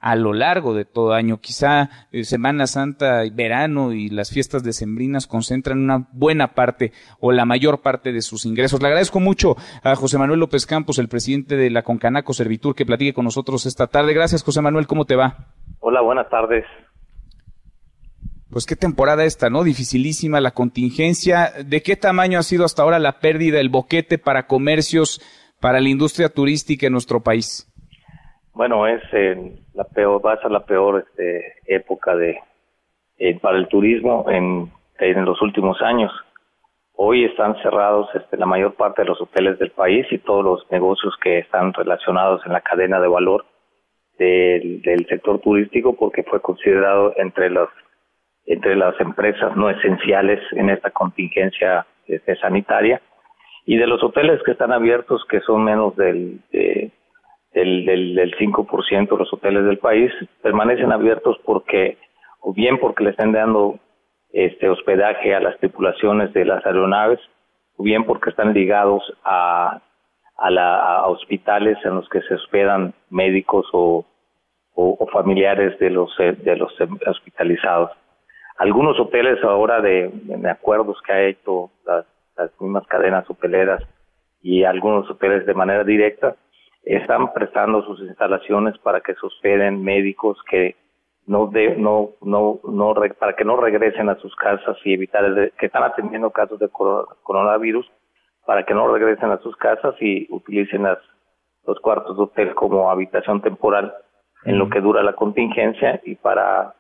[0.04, 1.40] a lo largo de todo año.
[1.40, 7.32] Quizá eh, Semana Santa, y verano y las fiestas decembrinas concentran una buena parte o
[7.32, 8.82] la mayor parte de sus ingresos.
[8.82, 12.86] Le agradezco mucho a José Manuel López Campos, el presidente de la Concanaco Servitur, que
[12.86, 14.14] platique con nosotros esta tarde.
[14.14, 14.88] Gracias, José Manuel.
[14.88, 15.54] ¿Cómo te va?
[15.80, 16.66] Hola, buenas tardes.
[18.50, 19.64] Pues qué temporada esta, ¿no?
[19.64, 21.54] Dificilísima la contingencia.
[21.66, 25.22] ¿De qué tamaño ha sido hasta ahora la pérdida, el boquete para comercios,
[25.62, 27.73] para la industria turística en nuestro país?
[28.54, 32.40] Bueno, es eh, la peor, va a ser la peor este, época de
[33.18, 36.12] eh, para el turismo en, en los últimos años.
[36.94, 40.72] Hoy están cerrados este, la mayor parte de los hoteles del país y todos los
[40.72, 43.46] negocios que están relacionados en la cadena de valor
[44.20, 47.70] del, del sector turístico porque fue considerado entre los
[48.46, 53.02] entre las empresas no esenciales en esta contingencia este, sanitaria
[53.66, 56.92] y de los hoteles que están abiertos que son menos del de,
[57.54, 60.12] del, del, del 5% de los hoteles del país
[60.42, 61.98] permanecen abiertos porque,
[62.42, 63.80] o bien porque le están dando
[64.32, 67.20] este hospedaje a las tripulaciones de las aeronaves,
[67.78, 69.82] o bien porque están ligados a,
[70.38, 74.06] a, la, a hospitales en los que se hospedan médicos o,
[74.76, 76.74] o, familiares de los, de los
[77.08, 77.92] hospitalizados.
[78.58, 83.84] Algunos hoteles ahora de, de acuerdos que ha hecho las, las mismas cadenas hoteleras
[84.42, 86.36] y algunos hoteles de manera directa,
[86.84, 90.76] están prestando sus instalaciones para que se hospeden médicos que
[91.26, 95.54] no de, no no no para que no regresen a sus casas y evitar el,
[95.58, 97.90] que están atendiendo casos de coronavirus
[98.46, 101.00] para que no regresen a sus casas y utilicen las,
[101.66, 103.94] los cuartos de hotel como habitación temporal
[104.44, 106.76] en lo que dura la contingencia y para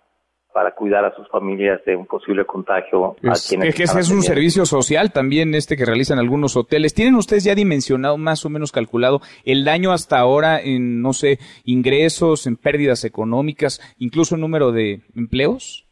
[0.54, 4.22] para cuidar a sus familias de un posible contagio es, a quienes que es un
[4.22, 6.94] servicio social también este que realizan algunos hoteles.
[6.94, 11.40] ¿Tienen ustedes ya dimensionado, más o menos calculado, el daño hasta ahora en, no sé,
[11.66, 15.86] ingresos, en pérdidas económicas, incluso el número de empleos?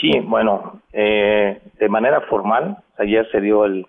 [0.00, 3.86] Sí, bueno, eh, de manera formal, ayer se dio el,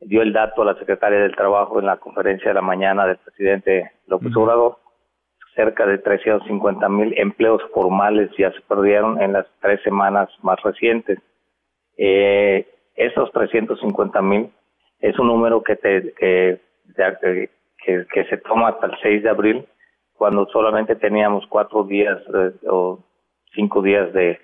[0.00, 3.16] dio el dato a la secretaria del Trabajo en la conferencia de la mañana del
[3.16, 4.78] presidente López Obrador
[5.54, 11.18] cerca de 350 mil empleos formales ya se perdieron en las tres semanas más recientes.
[11.96, 14.50] Eh, esos 350 mil
[15.00, 16.60] es un número que, te, que,
[18.28, 19.66] se toma hasta el 6 de abril,
[20.14, 22.98] cuando solamente teníamos cuatro días eh, o
[23.54, 24.38] cinco días de,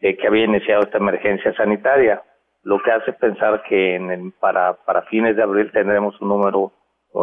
[0.00, 2.22] que había iniciado esta emergencia sanitaria,
[2.64, 6.72] lo que hace pensar que en para, para fines de abril tendremos un número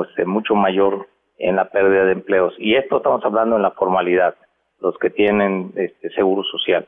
[0.07, 2.53] este, mucho mayor en la pérdida de empleos.
[2.57, 4.35] Y esto estamos hablando en la formalidad,
[4.79, 6.87] los que tienen este, seguro social.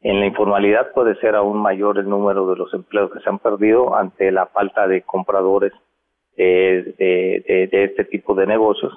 [0.00, 3.38] En la informalidad puede ser aún mayor el número de los empleos que se han
[3.38, 5.72] perdido ante la falta de compradores
[6.36, 6.94] de,
[7.72, 8.96] de, este tipo de negocios,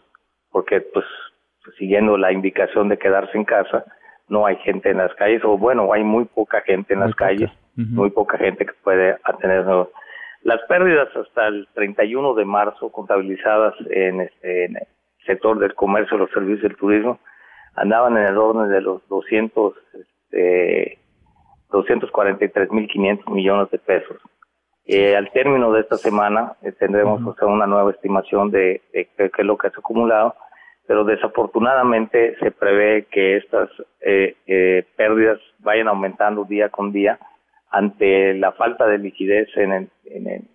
[0.51, 1.05] porque pues
[1.77, 3.83] siguiendo la indicación de quedarse en casa,
[4.27, 7.49] no hay gente en las calles, o bueno, hay muy poca gente en las calles,
[7.75, 9.65] muy poca gente que puede tener
[10.43, 14.87] las pérdidas hasta el 31 de marzo contabilizadas en, este, en el
[15.25, 17.19] sector del comercio, los servicios del turismo,
[17.75, 20.99] andaban en el orden de los 200, este,
[21.69, 24.17] 243.500 millones de pesos.
[24.85, 29.57] Eh, al término de esta semana eh, tendremos una nueva estimación de, qué es lo
[29.57, 30.35] que ha acumulado,
[30.87, 33.69] pero desafortunadamente se prevé que estas
[34.01, 37.19] eh, eh, pérdidas vayan aumentando día con día
[37.71, 40.49] ante la falta de liquidez en, en,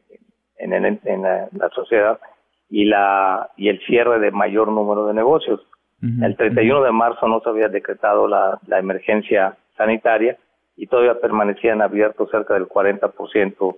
[0.58, 2.20] en, en la, sociedad
[2.68, 5.60] y, la, y el cierre de mayor número de negocios.
[6.02, 10.36] El 31 de marzo no se había decretado la, la emergencia sanitaria
[10.76, 13.76] y todavía permanecían abiertos cerca del 40%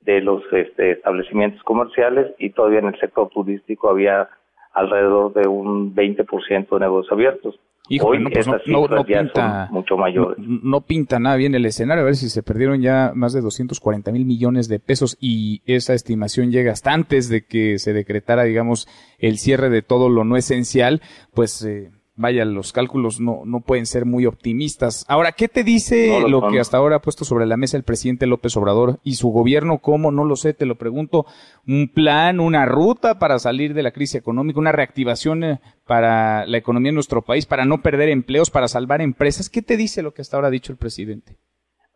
[0.00, 4.28] de los este, establecimientos comerciales y todavía en el sector turístico había
[4.72, 7.58] alrededor de un 20% de negocios abiertos.
[8.00, 10.38] Hoy no, pues no, pinta, mucho mayores.
[10.38, 12.02] No, pinta nada bien el escenario.
[12.02, 15.94] A ver si se perdieron ya más de 240 mil millones de pesos y esa
[15.94, 20.36] estimación llega hasta antes de que se decretara, digamos, el cierre de todo lo no
[20.36, 21.02] esencial,
[21.34, 21.90] pues eh,
[22.22, 25.04] vaya, los cálculos no, no pueden ser muy optimistas.
[25.08, 28.26] Ahora, ¿qué te dice lo, que hasta ahora ha puesto sobre la mesa el presidente
[28.26, 29.78] López Obrador y su gobierno?
[29.78, 30.10] ¿Cómo?
[30.10, 31.26] No lo sé, te lo pregunto.
[31.66, 36.56] ¿Un plan, una ruta para salir de la crisis económica, una reactivación eh, para la
[36.56, 39.50] economía en nuestro país, para no perder empleos, para salvar empresas?
[39.50, 41.32] ¿Qué te dice lo que hasta ahora ha dicho el presidente?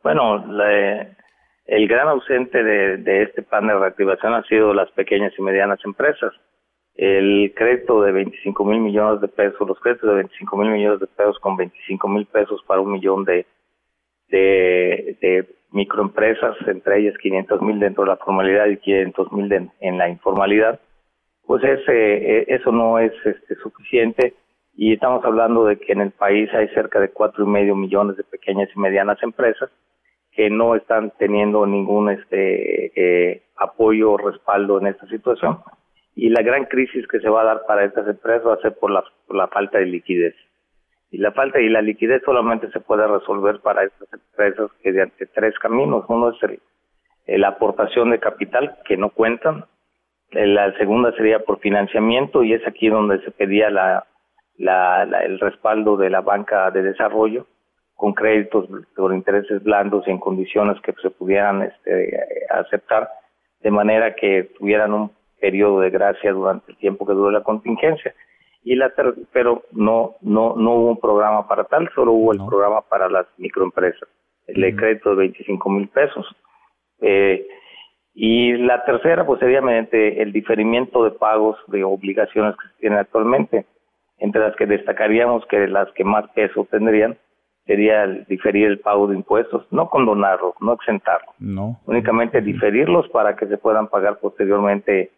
[0.02, 0.44] Bueno,
[1.66, 5.78] el gran ausente de, de este plan de reactivación han sido las pequeñas y medianas
[5.84, 6.32] empresas
[6.96, 11.06] el crédito de 25 mil millones de pesos, los créditos de 25 mil millones de
[11.06, 13.46] pesos con 25 mil pesos para un millón de,
[14.28, 20.08] de, microempresas, entre ellas 500 mil dentro de la formalidad y 500 mil en la
[20.08, 20.80] informalidad,
[21.46, 24.34] pues ese, eh, eso no es este, suficiente.
[24.74, 28.16] Y estamos hablando de que en el país hay cerca de cuatro y medio millones
[28.16, 29.70] de pequeñas y medianas empresas
[30.32, 35.60] que no están teniendo ningún este eh, apoyo o respaldo en esta situación
[36.16, 38.74] y la gran crisis que se va a dar para estas empresas va a ser
[38.74, 40.34] por la, falta de liquidez.
[41.10, 45.56] Y la falta y la liquidez solamente se puede resolver para estas empresas mediante tres
[45.58, 46.06] caminos.
[46.08, 49.66] Uno es el, la aportación de capital que no cuentan.
[50.32, 54.06] La segunda sería por financiamiento y es aquí donde se pedía la,
[54.56, 57.46] la, el respaldo de la banca de desarrollo
[57.94, 62.18] con créditos por intereses blandos y en condiciones que se pudieran este,
[62.50, 63.08] aceptar
[63.60, 68.14] de manera que tuvieran un periodo de gracia durante el tiempo que duró la contingencia.
[68.62, 68.92] Y la
[69.32, 73.26] pero no, no, no hubo un programa para tal, solo hubo el programa para las
[73.38, 74.08] microempresas,
[74.48, 76.26] el de crédito de 25 mil pesos.
[77.00, 77.46] Eh,
[78.12, 82.98] y la tercera, pues sería mediante el diferimiento de pagos de obligaciones que se tienen
[82.98, 83.66] actualmente,
[84.18, 87.16] entre las que destacaríamos que las que más peso tendrían
[87.66, 91.80] sería el diferir el pago de impuestos, no condonarlos, no exentarlos, no.
[91.86, 95.10] únicamente diferirlos para que se puedan pagar posteriormente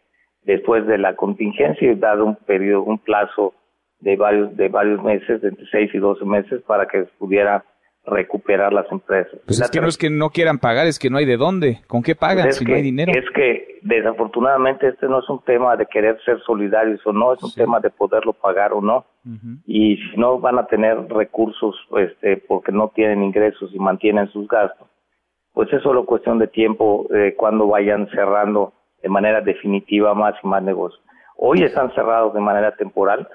[0.42, 3.54] después de la contingencia y dado un periodo, un plazo
[4.00, 7.64] de varios, de varios meses, de entre seis y doce meses, para que pudiera
[8.10, 9.38] recuperar las empresas.
[9.44, 11.80] Pues es que no es que no quieran pagar, es que no hay de dónde.
[11.86, 13.12] ¿Con qué pagan pues si no hay dinero?
[13.14, 17.42] Es que desafortunadamente este no es un tema de querer ser solidarios o no, es
[17.42, 19.04] un tema de poderlo pagar o no.
[19.66, 24.48] Y si no van a tener recursos este, porque no tienen ingresos y mantienen sus
[24.48, 24.88] gastos,
[25.52, 28.72] pues es solo cuestión de tiempo eh, cuando vayan cerrando
[29.02, 31.02] de manera definitiva más y más negocios.
[31.36, 33.28] Hoy están cerrados de manera temporal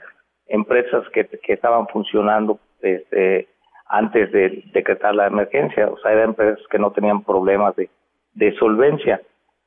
[0.47, 3.47] empresas que, que estaban funcionando este,
[3.87, 5.87] antes de decretar la emergencia.
[5.87, 7.89] O sea, eran empresas que no tenían problemas de,
[8.33, 9.21] de solvencia,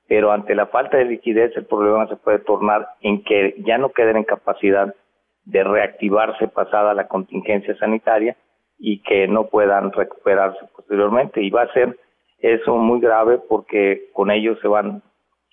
[0.09, 3.91] pero ante la falta de liquidez el problema se puede tornar en que ya no
[3.91, 4.95] queden en capacidad
[5.45, 8.37] de reactivarse pasada la contingencia sanitaria
[8.79, 11.41] y que no puedan recuperarse posteriormente.
[11.43, 11.97] Y va a ser
[12.39, 15.03] eso muy grave porque con ellos se van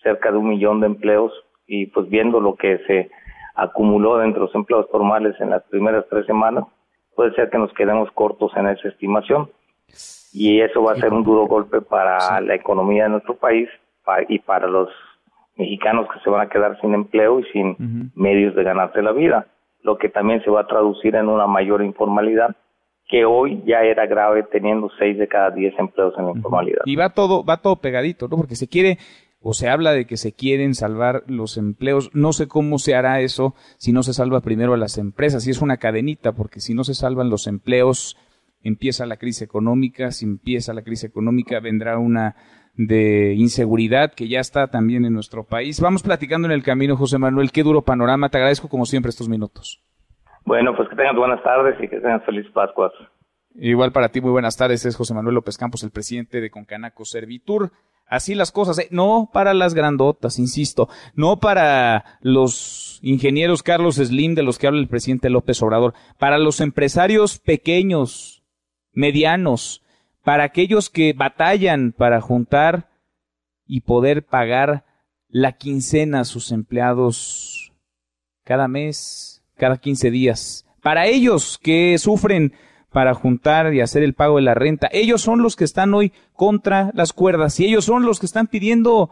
[0.04, 1.32] cerca de un millón de empleos
[1.66, 3.10] y pues viendo lo que se
[3.56, 6.66] acumuló dentro de los empleos formales en las primeras tres semanas,
[7.16, 9.49] puede ser que nos quedemos cortos en esa estimación.
[10.34, 13.70] Y eso va a ser un duro golpe para la economía de nuestro país
[14.28, 14.89] y para los
[15.56, 19.47] mexicanos que se van a quedar sin empleo y sin medios de ganarse la vida,
[19.84, 22.56] lo que también se va a traducir en una mayor informalidad
[23.08, 26.82] que hoy ya era grave teniendo seis de cada diez empleos en la informalidad.
[26.86, 28.38] Y va todo, va todo pegadito, ¿no?
[28.38, 28.97] Porque se quiere
[29.44, 32.10] o se habla de que se quieren salvar los empleos.
[32.14, 35.46] No sé cómo se hará eso si no se salva primero a las empresas.
[35.46, 38.18] Y es una cadenita, porque si no se salvan los empleos,
[38.62, 40.12] empieza la crisis económica.
[40.12, 42.38] Si empieza la crisis económica, vendrá una
[42.76, 45.82] de inseguridad que ya está también en nuestro país.
[45.82, 47.52] Vamos platicando en el camino, José Manuel.
[47.52, 48.30] Qué duro panorama.
[48.30, 49.84] Te agradezco como siempre estos minutos.
[50.46, 52.94] Bueno, pues que tengan buenas tardes y que tengan feliz Pascuas.
[53.56, 54.86] Igual para ti, muy buenas tardes.
[54.86, 57.72] Es José Manuel López Campos, el presidente de Concanaco Servitur.
[58.06, 58.88] Así las cosas, ¿eh?
[58.91, 64.80] no para las grandotas, insisto, no para los ingenieros Carlos Slim de los que habla
[64.80, 68.43] el presidente López Obrador, para los empresarios pequeños,
[68.91, 69.82] medianos,
[70.24, 72.89] para aquellos que batallan para juntar
[73.66, 74.86] y poder pagar
[75.28, 77.74] la quincena a sus empleados
[78.43, 82.54] cada mes, cada 15 días, para ellos que sufren
[82.94, 84.88] para juntar y hacer el pago de la renta.
[84.91, 88.48] Ellos son los que están hoy contra las cuerdas y ellos son los que están
[88.48, 89.10] pidiendo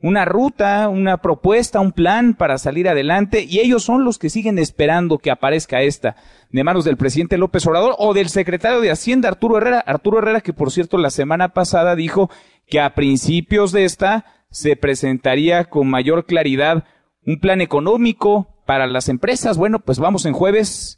[0.00, 4.58] una ruta, una propuesta, un plan para salir adelante y ellos son los que siguen
[4.58, 6.16] esperando que aparezca esta
[6.50, 9.80] de manos del presidente López Obrador o del secretario de Hacienda Arturo Herrera.
[9.80, 12.30] Arturo Herrera que por cierto la semana pasada dijo
[12.66, 16.84] que a principios de esta se presentaría con mayor claridad
[17.26, 19.58] un plan económico para las empresas.
[19.58, 20.97] Bueno, pues vamos en jueves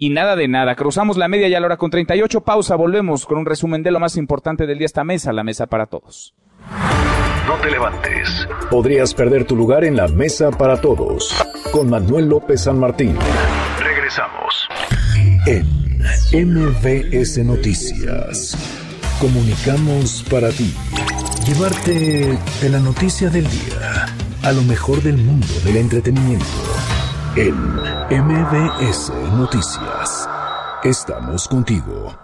[0.00, 0.74] y nada de nada.
[0.74, 2.40] Cruzamos la media ya la hora con 38.
[2.40, 4.86] Pausa, volvemos con un resumen de lo más importante del día.
[4.86, 6.34] Esta mesa, la mesa para todos.
[7.46, 8.48] No te levantes.
[8.70, 11.36] Podrías perder tu lugar en la mesa para todos.
[11.70, 13.16] Con Manuel López San Martín.
[13.78, 14.68] Regresamos.
[15.46, 15.66] En
[16.32, 18.56] MBS Noticias.
[19.20, 20.74] Comunicamos para ti.
[21.46, 24.06] Llevarte de la noticia del día
[24.42, 26.46] a lo mejor del mundo del entretenimiento
[27.36, 27.54] en
[28.10, 30.28] MBS Noticias.
[30.82, 32.18] Estamos contigo.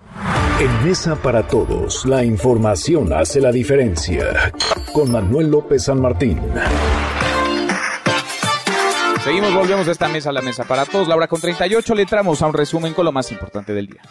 [0.58, 4.52] En Mesa para Todos, la información hace la diferencia.
[4.92, 6.40] Con Manuel López San Martín.
[9.22, 11.06] Seguimos, volvemos de esta mesa a la mesa para todos.
[11.06, 14.02] La hora con 38 le entramos a un resumen con lo más importante del día.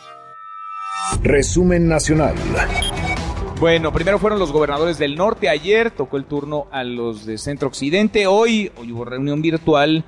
[1.24, 2.36] Resumen nacional.
[3.60, 5.50] Bueno, primero fueron los gobernadores del norte.
[5.50, 8.28] Ayer tocó el turno a los de centro occidente.
[8.28, 10.04] Hoy, hoy hubo reunión virtual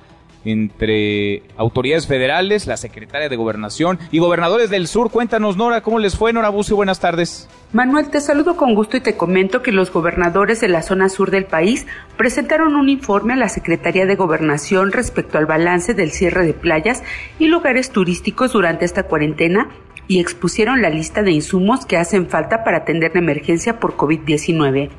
[0.50, 5.10] entre autoridades federales, la secretaria de Gobernación y gobernadores del sur.
[5.10, 6.32] Cuéntanos, Nora, ¿cómo les fue?
[6.32, 7.48] Nora Bucio, buenas tardes.
[7.72, 11.30] Manuel, te saludo con gusto y te comento que los gobernadores de la zona sur
[11.30, 11.86] del país
[12.16, 17.02] presentaron un informe a la Secretaría de Gobernación respecto al balance del cierre de playas
[17.38, 19.68] y lugares turísticos durante esta cuarentena
[20.06, 24.90] y expusieron la lista de insumos que hacen falta para atender la emergencia por COVID-19.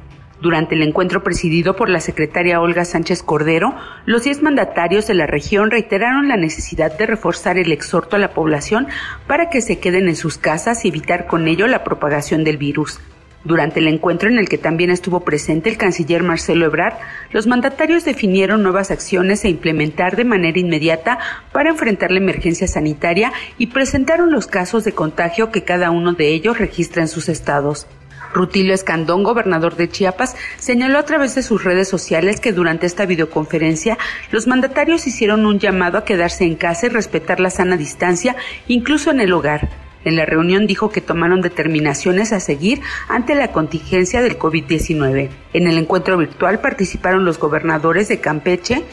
[0.42, 3.76] Durante el encuentro presidido por la secretaria Olga Sánchez Cordero,
[4.06, 8.34] los diez mandatarios de la región reiteraron la necesidad de reforzar el exhorto a la
[8.34, 8.88] población
[9.28, 13.02] para que se queden en sus casas y evitar con ello la propagación del virus.
[13.44, 16.96] Durante el encuentro en el que también estuvo presente el canciller Marcelo Ebrard,
[17.32, 21.20] los mandatarios definieron nuevas acciones a implementar de manera inmediata
[21.52, 26.30] para enfrentar la emergencia sanitaria y presentaron los casos de contagio que cada uno de
[26.30, 27.88] ellos registra en sus estados.
[28.34, 33.06] Rutilio Escandón, gobernador de Chiapas, señaló a través de sus redes sociales que durante esta
[33.06, 33.98] videoconferencia
[34.32, 38.36] los mandatarios hicieron un llamado a quedarse en casa y respetar la sana distancia,
[38.68, 39.70] incluso en el hogar.
[40.06, 45.30] En la reunión dijo que tomaron determinaciones a seguir ante la contingencia del COVID-19.
[45.54, 48.84] En el encuentro virtual participaron los gobernadores de Campeche,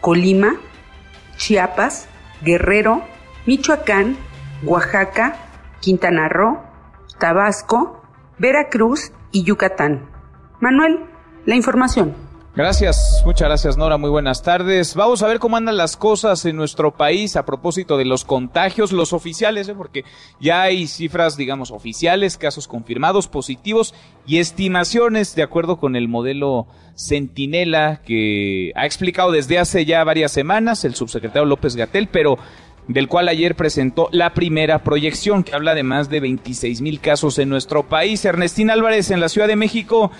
[0.00, 0.56] Colima,
[1.36, 2.08] Chiapas,
[2.42, 3.02] Guerrero,
[3.46, 4.16] Michoacán,
[4.62, 5.36] Oaxaca,
[5.80, 6.62] Quintana Roo,
[7.18, 8.01] Tabasco,
[8.42, 10.10] Veracruz y Yucatán.
[10.60, 10.98] Manuel,
[11.46, 12.12] la información.
[12.56, 14.96] Gracias, muchas gracias Nora, muy buenas tardes.
[14.96, 18.90] Vamos a ver cómo andan las cosas en nuestro país a propósito de los contagios,
[18.90, 19.74] los oficiales, ¿eh?
[19.76, 20.04] porque
[20.40, 23.94] ya hay cifras, digamos, oficiales, casos confirmados, positivos
[24.26, 26.66] y estimaciones de acuerdo con el modelo
[26.96, 32.38] Centinela que ha explicado desde hace ya varias semanas el subsecretario López Gatel, pero
[32.88, 37.38] del cual ayer presentó la primera proyección que habla de más de 26 mil casos
[37.38, 38.24] en nuestro país.
[38.24, 40.10] Ernestina Álvarez en la Ciudad de México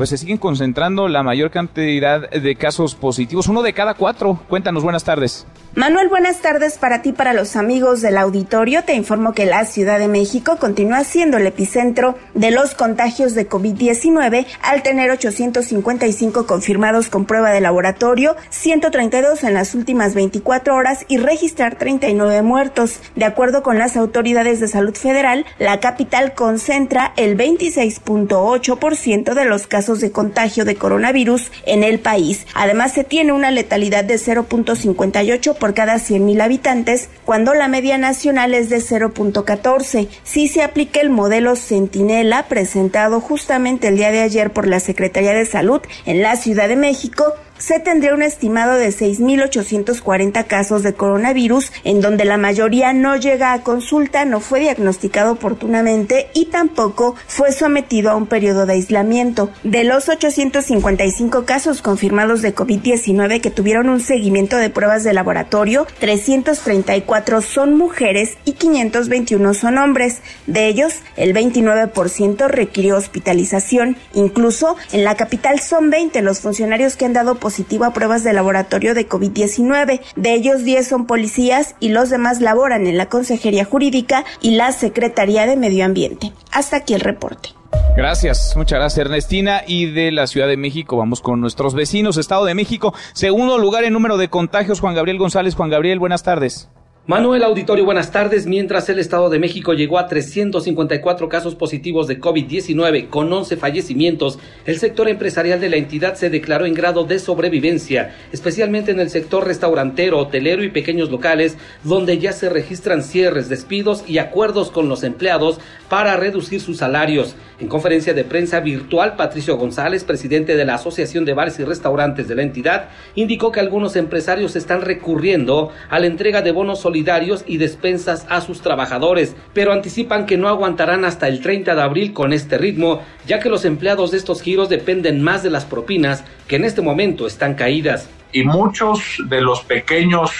[0.00, 4.40] pues se siguen concentrando la mayor cantidad de casos positivos, uno de cada cuatro.
[4.48, 5.46] Cuéntanos, buenas tardes.
[5.74, 8.82] Manuel, buenas tardes para ti, para los amigos del auditorio.
[8.82, 13.46] Te informo que la Ciudad de México continúa siendo el epicentro de los contagios de
[13.48, 21.04] COVID-19 al tener 855 confirmados con prueba de laboratorio, 132 en las últimas 24 horas
[21.08, 23.00] y registrar 39 muertos.
[23.16, 29.66] De acuerdo con las autoridades de salud federal, la capital concentra el 26.8% de los
[29.66, 32.46] casos de contagio de coronavirus en el país.
[32.54, 38.54] Además, se tiene una letalidad de 0.58 por cada 100.000 habitantes, cuando la media nacional
[38.54, 40.06] es de 0.14.
[40.22, 45.32] Si se aplica el modelo Centinela presentado justamente el día de ayer por la Secretaría
[45.32, 50.94] de Salud en la Ciudad de México, se tendría un estimado de 6.840 casos de
[50.94, 57.14] coronavirus, en donde la mayoría no llega a consulta, no fue diagnosticado oportunamente y tampoco
[57.28, 59.50] fue sometido a un periodo de aislamiento.
[59.62, 65.86] De los 855 casos confirmados de COVID-19 que tuvieron un seguimiento de pruebas de laboratorio,
[65.98, 70.22] 334 son mujeres y 521 son hombres.
[70.46, 73.96] De ellos, el 29% requirió hospitalización.
[74.14, 78.32] Incluso en la capital son 20 los funcionarios que han dado positivo a pruebas de
[78.32, 80.00] laboratorio de COVID-19.
[80.14, 84.70] De ellos 10 son policías y los demás laboran en la Consejería Jurídica y la
[84.70, 86.32] Secretaría de Medio Ambiente.
[86.52, 87.48] Hasta aquí el reporte.
[87.96, 89.62] Gracias, muchas gracias Ernestina.
[89.66, 92.94] Y de la Ciudad de México vamos con nuestros vecinos, Estado de México.
[93.14, 95.56] Segundo lugar en número de contagios, Juan Gabriel González.
[95.56, 96.68] Juan Gabriel, buenas tardes.
[97.06, 98.46] Manuel Auditorio, buenas tardes.
[98.46, 104.38] Mientras el Estado de México llegó a 354 casos positivos de COVID-19 con 11 fallecimientos,
[104.66, 109.08] el sector empresarial de la entidad se declaró en grado de sobrevivencia, especialmente en el
[109.08, 114.90] sector restaurantero, hotelero y pequeños locales, donde ya se registran cierres, despidos y acuerdos con
[114.90, 117.34] los empleados para reducir sus salarios.
[117.60, 122.26] En conferencia de prensa virtual, Patricio González, presidente de la Asociación de Bares y Restaurantes
[122.26, 127.44] de la entidad, indicó que algunos empresarios están recurriendo a la entrega de bonos solidarios
[127.46, 132.14] y despensas a sus trabajadores, pero anticipan que no aguantarán hasta el 30 de abril
[132.14, 136.24] con este ritmo, ya que los empleados de estos giros dependen más de las propinas
[136.48, 138.08] que en este momento están caídas.
[138.32, 140.30] Y muchos de los pequeños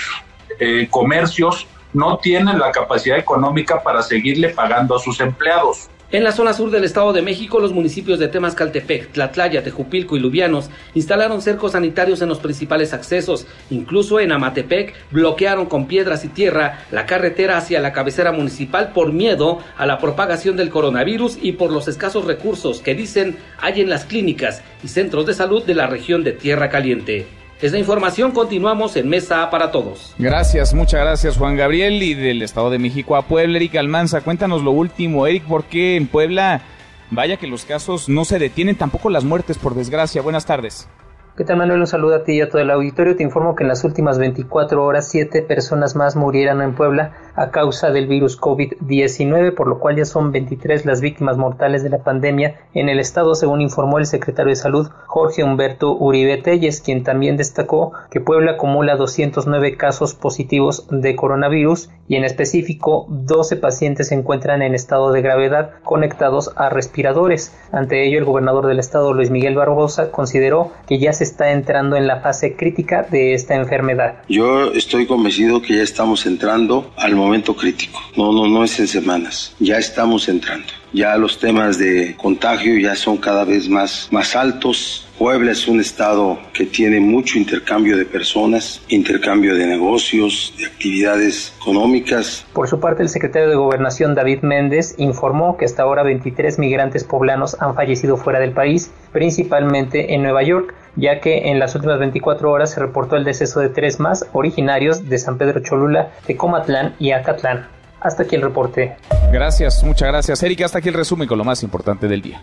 [0.58, 5.89] eh, comercios no tienen la capacidad económica para seguirle pagando a sus empleados.
[6.12, 10.20] En la zona sur del Estado de México, los municipios de Temascaltepec, Tlatlaya, Tejupilco y
[10.20, 13.46] Lubianos instalaron cercos sanitarios en los principales accesos.
[13.70, 19.12] Incluso en Amatepec bloquearon con piedras y tierra la carretera hacia la cabecera municipal por
[19.12, 23.88] miedo a la propagación del coronavirus y por los escasos recursos que dicen hay en
[23.88, 27.39] las clínicas y centros de salud de la región de Tierra Caliente.
[27.62, 30.14] Esta información continuamos en Mesa para Todos.
[30.18, 34.62] Gracias, muchas gracias Juan Gabriel y del Estado de México a Puebla, Eric Almanza, cuéntanos
[34.62, 36.62] lo último, Eric, ¿por qué en Puebla,
[37.10, 40.22] vaya que los casos no se detienen, tampoco las muertes por desgracia?
[40.22, 40.88] Buenas tardes.
[41.36, 41.80] ¿Qué tal Manuel?
[41.80, 43.14] Un saludo a ti y a todo el auditorio.
[43.14, 47.50] Te informo que en las últimas 24 horas siete personas más murieron en Puebla a
[47.50, 52.02] causa del virus COVID-19, por lo cual ya son 23 las víctimas mortales de la
[52.02, 57.04] pandemia en el estado, según informó el secretario de Salud Jorge Humberto Uribe Telles, quien
[57.04, 64.08] también destacó que Puebla acumula 209 casos positivos de coronavirus y en específico 12 pacientes
[64.08, 67.56] se encuentran en estado de gravedad conectados a respiradores.
[67.70, 71.96] Ante ello, el gobernador del estado, Luis Miguel Barbosa, consideró que ya se está entrando
[71.96, 74.22] en la fase crítica de esta enfermedad.
[74.28, 78.00] Yo estoy convencido que ya estamos entrando al momento crítico.
[78.16, 79.54] No, no, no es en semanas.
[79.58, 80.66] Ya estamos entrando.
[80.92, 85.06] Ya los temas de contagio ya son cada vez más, más altos.
[85.20, 91.52] Puebla es un estado que tiene mucho intercambio de personas, intercambio de negocios, de actividades
[91.60, 92.46] económicas.
[92.54, 97.04] Por su parte, el secretario de Gobernación David Méndez informó que hasta ahora 23 migrantes
[97.04, 101.98] poblanos han fallecido fuera del país, principalmente en Nueva York ya que en las últimas
[101.98, 106.94] 24 horas se reportó el deceso de tres más originarios de San Pedro Cholula, Tecomatlán
[106.98, 107.68] y Acatlán.
[108.00, 108.96] Hasta aquí el reporte.
[109.30, 110.64] Gracias, muchas gracias, Erika.
[110.64, 112.40] Hasta aquí el resumen con lo más importante del día.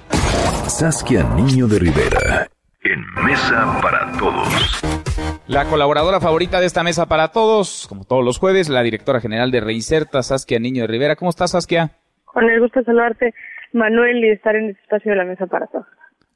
[0.68, 2.48] Saskia Niño de Rivera,
[2.92, 4.82] en Mesa para Todos.
[5.48, 9.52] La colaboradora favorita de esta Mesa para Todos, como todos los jueves, la directora general
[9.52, 11.16] de Reinserta, Saskia Niño de Rivera.
[11.16, 11.92] ¿Cómo estás, Saskia?
[12.26, 13.34] Con el gusto de saludarte.
[13.74, 15.86] Manuel, y estar en este espacio de la mesa para todos.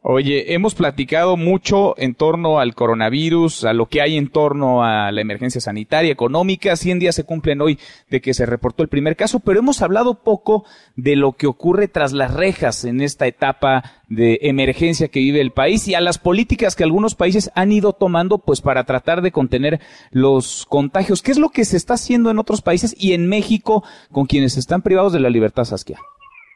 [0.04, 5.12] Oye, hemos platicado mucho en torno al coronavirus, a lo que hay en torno a
[5.12, 6.76] la emergencia sanitaria, económica.
[6.76, 7.78] 100 días se cumplen hoy
[8.10, 11.88] de que se reportó el primer caso, pero hemos hablado poco de lo que ocurre
[11.88, 16.18] tras las rejas en esta etapa de emergencia que vive el país y a las
[16.18, 21.22] políticas que algunos países han ido tomando pues para tratar de contener los contagios.
[21.22, 24.58] ¿Qué es lo que se está haciendo en otros países y en México con quienes
[24.58, 26.00] están privados de la libertad, Saskia?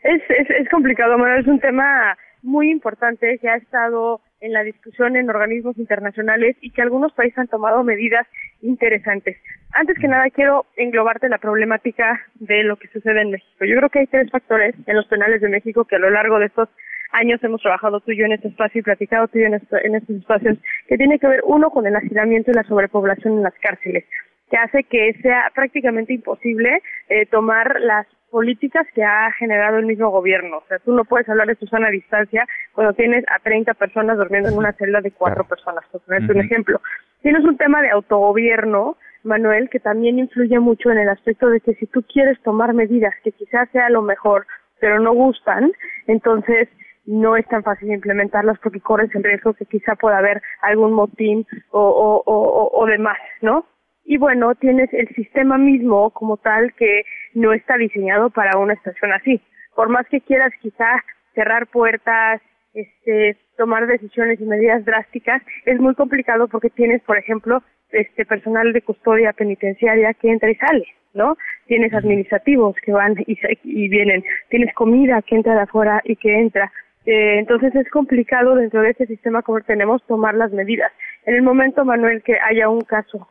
[0.01, 1.41] Es, es, es complicado, Manuel.
[1.41, 6.71] Es un tema muy importante que ha estado en la discusión en organismos internacionales y
[6.71, 8.27] que algunos países han tomado medidas
[8.61, 9.37] interesantes.
[9.73, 13.65] Antes que nada, quiero englobarte la problemática de lo que sucede en México.
[13.65, 16.39] Yo creo que hay tres factores en los penales de México que a lo largo
[16.39, 16.69] de estos
[17.11, 19.53] años hemos trabajado tú y yo en este espacio y platicado tú y yo en,
[19.53, 23.43] en estos espacios, que tiene que ver uno con el hacinamiento y la sobrepoblación en
[23.43, 24.05] las cárceles
[24.49, 30.09] que hace que sea prácticamente imposible eh, tomar las políticas que ha generado el mismo
[30.09, 30.57] gobierno.
[30.57, 34.17] O sea, tú no puedes hablar de tu sana distancia cuando tienes a 30 personas
[34.17, 36.81] durmiendo en una celda de cuatro personas, por ponerte un ejemplo.
[37.21, 41.75] Tienes un tema de autogobierno, Manuel, que también influye mucho en el aspecto de que
[41.75, 44.45] si tú quieres tomar medidas que quizás sea lo mejor,
[44.81, 45.71] pero no gustan,
[46.05, 46.67] entonces
[47.05, 51.47] no es tan fácil implementarlas porque corres el riesgo que quizá pueda haber algún motín
[51.71, 53.65] o, o, o, o demás, ¿no?
[54.05, 57.03] Y bueno, tienes el sistema mismo como tal que
[57.33, 59.41] no está diseñado para una estación así.
[59.75, 61.01] Por más que quieras quizás
[61.33, 62.41] cerrar puertas,
[62.75, 68.73] este, tomar decisiones y medidas drásticas, es muy complicado porque tienes, por ejemplo, este personal
[68.73, 71.35] de custodia penitenciaria que entra y sale, ¿no?
[71.65, 76.39] Tienes administrativos que van y, y vienen, tienes comida que entra de afuera y que
[76.39, 76.71] entra.
[77.05, 80.91] Eh, entonces es complicado dentro de ese sistema como tenemos tomar las medidas.
[81.25, 83.27] En el momento, Manuel, que haya un caso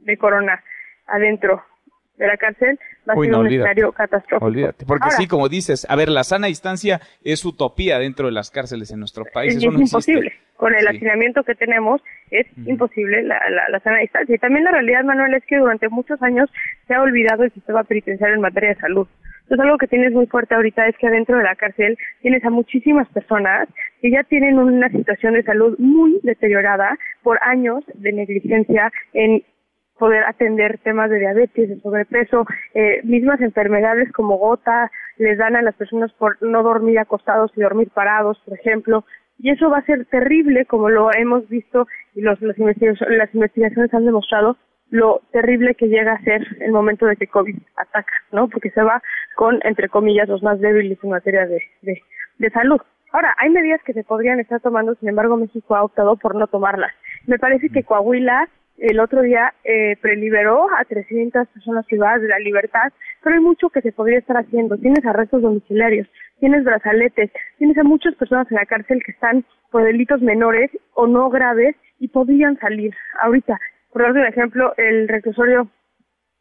[0.00, 0.62] de corona
[1.06, 1.62] adentro
[2.18, 2.78] de la cárcel
[3.08, 4.44] va a ser un escenario catastrófico.
[4.44, 8.50] Olvídate, porque sí, como dices, a ver, la sana distancia es utopía dentro de las
[8.50, 9.56] cárceles en nuestro país.
[9.56, 10.32] Es, Eso no imposible.
[10.56, 13.40] Con el hacinamiento que tenemos es imposible la,
[13.70, 14.34] la, sana distancia.
[14.34, 16.50] Y también la realidad, Manuel, es que durante muchos años
[16.88, 19.06] se ha olvidado el sistema penitenciario en materia de salud.
[19.42, 22.50] Entonces, algo que tienes muy fuerte ahorita es que adentro de la cárcel tienes a
[22.50, 23.68] muchísimas personas
[24.02, 29.42] que ya tienen una situación de salud muy deteriorada por años de negligencia en
[29.98, 35.62] poder atender temas de diabetes, de sobrepeso, eh, mismas enfermedades como gota les dan a
[35.62, 39.04] las personas por no dormir acostados y dormir parados, por ejemplo,
[39.38, 44.04] y eso va a ser terrible, como lo hemos visto y los, las investigaciones han
[44.04, 44.56] demostrado
[44.90, 48.48] lo terrible que llega a ser el momento de que COVID ataca, ¿no?
[48.48, 49.02] Porque se va
[49.36, 52.00] con, entre comillas, los más débiles en materia de, de,
[52.38, 52.80] de salud.
[53.12, 56.46] Ahora, hay medidas que se podrían estar tomando, sin embargo, México ha optado por no
[56.46, 56.92] tomarlas.
[57.26, 58.48] Me parece que Coahuila
[58.78, 63.70] el otro día eh, preliberó a 300 personas privadas de la libertad, pero hay mucho
[63.70, 64.76] que se podría estar haciendo.
[64.76, 66.08] Tienes arrestos domiciliarios,
[66.40, 71.06] tienes brazaletes, tienes a muchas personas en la cárcel que están por delitos menores o
[71.06, 73.58] no graves y podrían salir ahorita.
[73.92, 75.68] Por darle un ejemplo, el reclusorio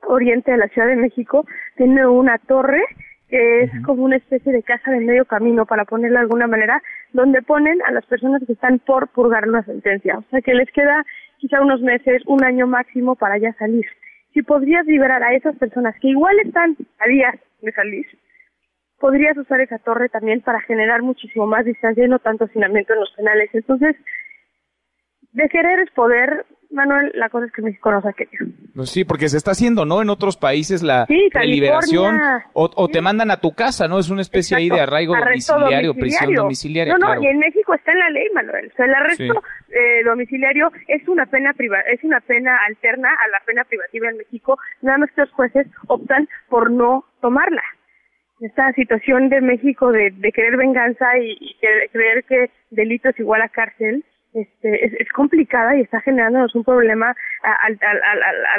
[0.07, 2.83] oriente de la Ciudad de México tiene una torre
[3.29, 6.81] que es como una especie de casa de medio camino, para ponerlo de alguna manera,
[7.11, 10.19] donde ponen a las personas que están por purgar una sentencia.
[10.19, 11.03] O sea, que les queda
[11.37, 13.85] quizá unos meses, un año máximo para ya salir.
[14.33, 18.05] Si podrías liberar a esas personas que igual están a días de salir,
[18.99, 22.99] podrías usar esa torre también para generar muchísimo más distancia y no tanto hacinamiento en
[22.99, 23.49] los penales.
[23.53, 23.95] Entonces,
[25.31, 28.27] de querer es poder, Manuel, la cosa es que México no saque.
[28.75, 30.01] Pues sí, porque se está haciendo, ¿no?
[30.01, 32.19] En otros países la sí, liberación
[32.53, 33.99] o, te mandan a tu casa, ¿no?
[33.99, 36.97] Es una especie ahí de arraigo domiciliario, prisión domiciliaria.
[36.97, 38.71] No, no, y en México está en la ley, Manuel.
[38.71, 43.27] O sea, el arresto eh, domiciliario es una pena priva es una pena alterna a
[43.29, 44.57] la pena privativa en México.
[44.81, 47.63] Nada más que los jueces optan por no tomarla.
[48.39, 51.55] Esta situación de México de, de querer venganza y, y
[51.91, 54.05] creer que delito es igual a cárcel,
[54.37, 57.69] este, es, complicada y está generándonos un problema a,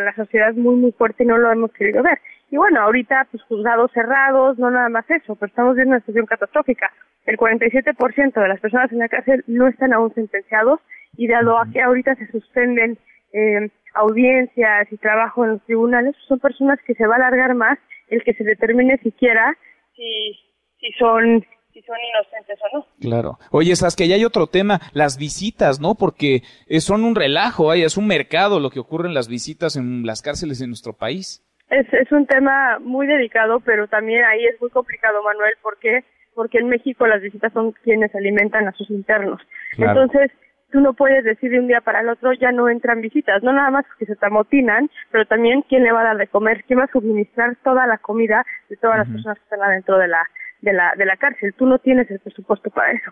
[0.00, 2.18] la sociedad muy, muy fuerte y no lo hemos querido ver.
[2.50, 6.26] Y bueno, ahorita, pues juzgados cerrados, no nada más eso, pero estamos viendo una situación
[6.26, 6.92] catastrófica.
[7.26, 10.80] El 47% de las personas en la cárcel no están aún sentenciados
[11.16, 12.98] y dado a que ahorita se suspenden
[13.32, 17.78] eh, audiencias y trabajo en los tribunales, son personas que se va a alargar más
[18.08, 19.56] el que se determine siquiera
[19.94, 20.38] si,
[20.80, 21.44] si son
[21.80, 22.86] si son inocentes o no.
[23.00, 23.38] Claro.
[23.50, 25.94] Oye, sabes que ya hay otro tema, las visitas, ¿no?
[25.94, 26.42] Porque
[26.80, 30.60] son un relajo, es un mercado lo que ocurre en las visitas en las cárceles
[30.60, 31.44] en nuestro país.
[31.70, 36.04] Es, es un tema muy delicado, pero también ahí es muy complicado, Manuel, porque
[36.34, 39.40] porque en México las visitas son quienes alimentan a sus internos.
[39.76, 40.30] Entonces,
[40.70, 43.52] tú no puedes decir de un día para el otro ya no entran visitas, no
[43.52, 46.62] nada más que se te amotinan, pero también quién le va a dar de comer,
[46.68, 50.06] quién va a suministrar toda la comida de todas las personas que están adentro de
[50.06, 50.22] la
[50.60, 51.54] de la, de la cárcel.
[51.56, 53.10] Tú no tienes el presupuesto para eso.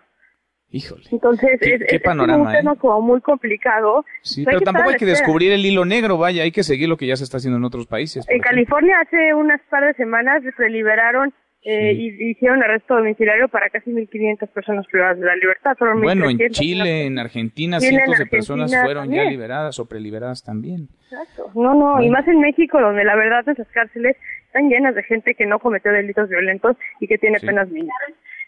[0.69, 1.05] Híjole.
[1.13, 2.77] Entonces, Qué- es, qué es un tema ¿eh?
[2.79, 4.05] como muy complicado.
[4.23, 6.97] Sí, Pero pero tampoco hay que descubrir el hilo negro, vaya, hay que seguir lo
[6.97, 8.27] que ya se está haciendo en otros países.
[8.29, 11.33] En California hace unas par de semanas se liberaron
[11.63, 15.77] eh, y hicieron arresto domiciliario para casi 1.500 personas privadas de la libertad.
[15.79, 19.79] Fueron Bueno, en 1.300 Chile, en Argentina, Chile, en cientos de personas fueron ya liberadas
[19.79, 20.89] o preliberadas también.
[21.11, 21.51] Exacto.
[21.55, 24.17] No, no, y más en México, donde la verdad nuestras cárceles
[24.57, 27.97] están llenas de gente que no cometió delitos violentos y que tiene penas mínimas.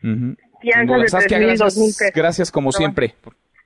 [0.02, 0.36] Ujú.
[0.60, 1.02] Fianzas Sin duda.
[1.02, 2.12] de Saskia, 3.000, 2.000 gracias, pesos.
[2.14, 3.14] gracias como siempre.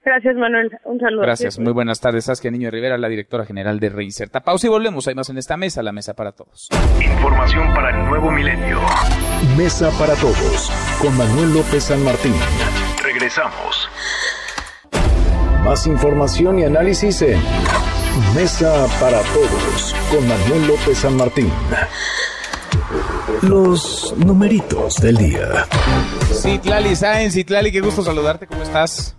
[0.05, 0.71] Gracias, Manuel.
[0.85, 1.23] Un saludo.
[1.23, 2.25] Gracias, muy buenas tardes.
[2.25, 4.41] Saskia Niño Rivera, la directora general de Reinserta.
[4.41, 5.07] Pausa y volvemos.
[5.07, 6.69] Hay más en esta mesa, la mesa para todos.
[7.01, 8.81] Información para el nuevo milenio.
[9.57, 10.71] Mesa para todos
[11.01, 12.35] con Manuel López San Martín.
[13.05, 13.89] Regresamos.
[15.65, 17.41] Más información y análisis en
[18.35, 21.51] Mesa para todos con Manuel López San Martín.
[23.43, 25.67] Los numeritos del día.
[26.31, 29.17] Citlali Sáenz, Citlali, qué gusto saludarte, ¿cómo estás?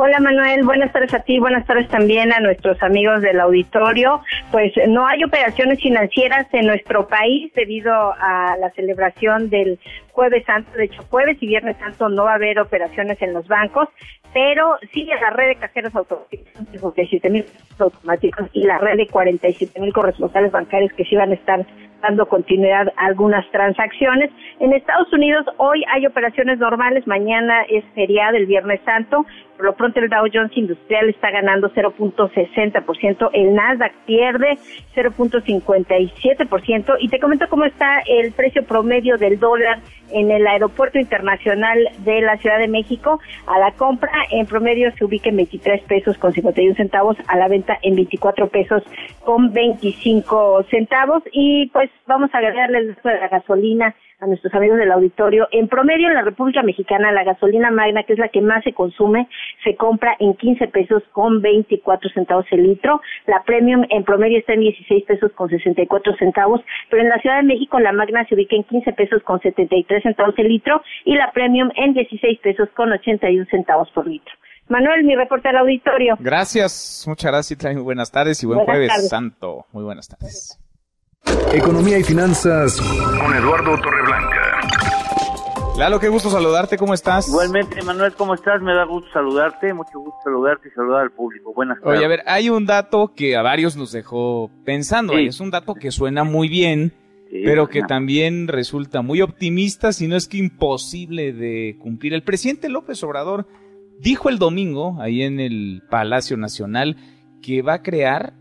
[0.00, 4.22] Hola Manuel, buenas tardes a ti, buenas tardes también a nuestros amigos del auditorio.
[4.52, 9.80] Pues no hay operaciones financieras en nuestro país debido a la celebración del
[10.18, 10.72] jueves santo.
[10.72, 13.88] De hecho, jueves y viernes santo no va a haber operaciones en los bancos,
[14.34, 17.46] pero sí la red de cajeros automáticos, 57 mil
[17.78, 21.64] automáticos y la red de 47 mil corresponsales bancarios que sí van a estar
[22.02, 24.30] dando continuidad a algunas transacciones.
[24.60, 29.26] En Estados Unidos hoy hay operaciones normales, mañana es feriado, el Viernes Santo.
[29.56, 34.56] Por lo pronto el Dow Jones Industrial está ganando 0.60%, el Nasdaq pierde
[34.94, 41.78] 0.57% y te comento cómo está el precio promedio del dólar en el Aeropuerto Internacional
[41.98, 43.20] de la Ciudad de México.
[43.46, 47.48] A la compra en promedio se ubica en 23 pesos con 51 centavos, a la
[47.48, 48.82] venta en 24 pesos
[49.24, 54.78] con 25 centavos y pues vamos a agregarle el de la gasolina a nuestros amigos
[54.78, 55.46] del auditorio.
[55.52, 58.72] En promedio en la República Mexicana la gasolina magna, que es la que más se
[58.72, 59.28] consume,
[59.64, 63.00] se compra en 15 pesos con 24 centavos el litro.
[63.26, 66.60] La premium en promedio está en 16 pesos con 64 centavos,
[66.90, 70.02] pero en la Ciudad de México la magna se ubica en 15 pesos con 73
[70.02, 74.32] centavos el litro y la premium en 16 pesos con 81 centavos por litro.
[74.68, 76.16] Manuel, mi reporte al auditorio.
[76.18, 77.74] Gracias, muchas gracias.
[77.74, 79.08] Muy buenas tardes y buen Buenas jueves tardes.
[79.08, 79.64] santo.
[79.72, 80.67] Muy buenas tardes.
[81.52, 84.36] Economía y finanzas con Eduardo Torreblanca.
[85.78, 87.28] Lalo, qué gusto saludarte, ¿cómo estás?
[87.28, 88.60] Igualmente, Manuel, ¿cómo estás?
[88.60, 91.54] Me da gusto saludarte, mucho gusto saludarte y saludar al público.
[91.54, 91.96] Buenas tardes.
[91.96, 95.14] Oye, a ver, hay un dato que a varios nos dejó pensando.
[95.14, 95.26] Sí.
[95.26, 96.94] Es un dato que suena muy bien,
[97.30, 102.14] Sí, pero que también resulta muy optimista, si no es que imposible de cumplir.
[102.14, 103.46] El presidente López Obrador
[104.00, 106.96] dijo el domingo, ahí en el Palacio Nacional,
[107.40, 108.32] que va a crear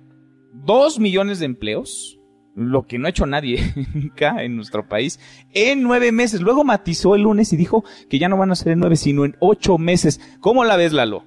[0.54, 2.16] dos millones de empleos,
[2.58, 3.60] lo que no ha hecho nadie
[3.93, 5.20] nunca en nuestro país,
[5.53, 6.41] en nueve meses.
[6.41, 9.26] Luego matizó el lunes y dijo que ya no van a ser en nueve, sino
[9.26, 10.20] en ocho meses.
[10.41, 11.24] ¿Cómo la ves, Lalo?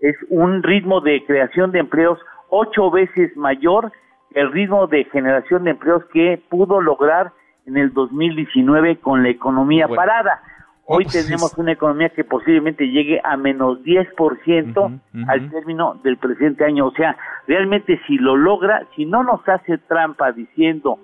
[0.00, 3.92] Es un ritmo de creación de empleos ocho veces mayor
[4.32, 7.32] que el ritmo de generación de empleos que pudo lograr
[7.66, 10.00] en el 2019 con la economía Bueno.
[10.00, 10.40] parada.
[10.86, 14.90] Hoy Oh, pues, tenemos es- una economía que posiblemente llegue a menos 10%
[15.28, 16.86] al término del presente año.
[16.88, 17.16] O sea,
[17.46, 20.98] realmente si lo logra, si no nos hace trampa diciendo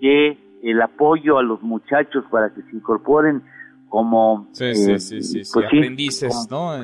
[0.00, 3.42] que el apoyo a los muchachos para que se incorporen
[3.88, 6.76] como sí, sí, sí, pues sí, aprendices, ¿no?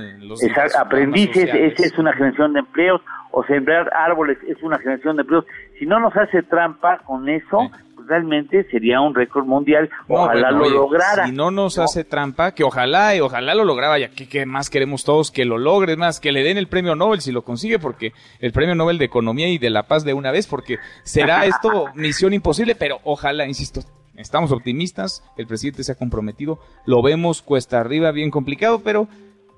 [0.43, 5.23] exacto, aprendices, esa es una generación de empleos, o sembrar árboles es una generación de
[5.23, 5.45] empleos.
[5.79, 7.71] Si no nos hace trampa con eso,
[8.07, 9.91] realmente sería un récord mundial.
[10.09, 11.27] Ojalá lo lograra.
[11.27, 15.05] Si no nos hace trampa, que ojalá y ojalá lo lograra, ya que, más queremos
[15.05, 18.13] todos que lo logre, más que le den el premio Nobel si lo consigue, porque
[18.41, 21.87] el premio Nobel de Economía y de la Paz de una vez, porque será esto
[21.95, 23.81] misión imposible, pero ojalá, insisto,
[24.17, 29.09] Estamos optimistas, el presidente se ha comprometido, lo vemos cuesta arriba, bien complicado, pero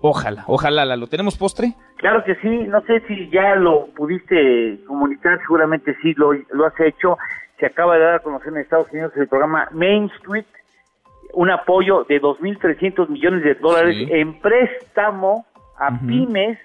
[0.00, 1.74] ojalá, ojalá, ¿lo tenemos postre?
[1.96, 6.78] Claro que sí, no sé si ya lo pudiste comunicar, seguramente sí lo, lo has
[6.80, 7.16] hecho.
[7.58, 10.46] Se acaba de dar a conocer en Estados Unidos el programa Main Street,
[11.32, 15.44] un apoyo de 2.300 millones de dólares en préstamo
[15.78, 16.58] a pymes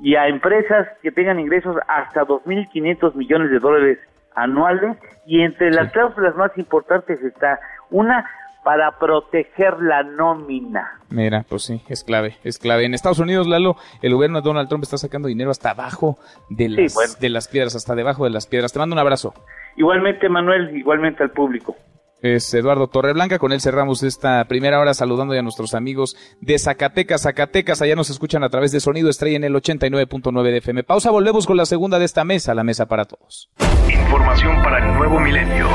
[0.00, 3.98] y a empresas que tengan ingresos hasta 2.500 millones de dólares
[4.34, 4.96] anuales.
[5.26, 7.60] Y entre las cláusulas más importantes está
[7.90, 8.24] una
[8.64, 11.00] para proteger la nómina.
[11.10, 12.84] Mira, pues sí, es clave, es clave.
[12.84, 16.18] En Estados Unidos, Lalo, el gobierno de Donald Trump está sacando dinero hasta abajo
[16.50, 18.72] de las, de las piedras, hasta debajo de las piedras.
[18.72, 19.34] Te mando un abrazo.
[19.76, 21.76] Igualmente, Manuel, igualmente al público
[22.22, 23.38] es Eduardo Torreblanca.
[23.38, 27.22] Con él cerramos esta primera hora saludando a nuestros amigos de Zacatecas.
[27.22, 30.84] Zacatecas, allá nos escuchan a través de Sonido Estrella en el 89.9 de FM.
[30.84, 33.50] Pausa, volvemos con la segunda de esta mesa, la mesa para todos.
[33.88, 35.68] Información para el nuevo milenio.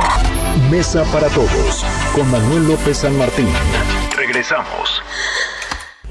[0.73, 3.47] Mesa para todos, con Manuel López San Martín.
[4.17, 5.03] Regresamos.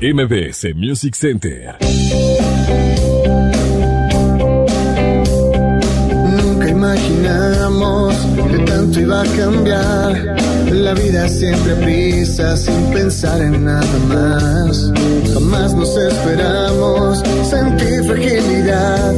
[0.00, 1.78] MBS Music Center.
[6.36, 8.14] Nunca imaginamos
[8.64, 10.36] tanto iba a cambiar.
[10.70, 14.92] La vida siempre pisa sin pensar en nada más.
[15.34, 19.12] Jamás nos esperamos sentir fragilidad.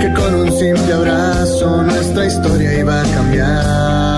[0.00, 4.09] Que con un simple abrazo nuestra historia iba a cambiar.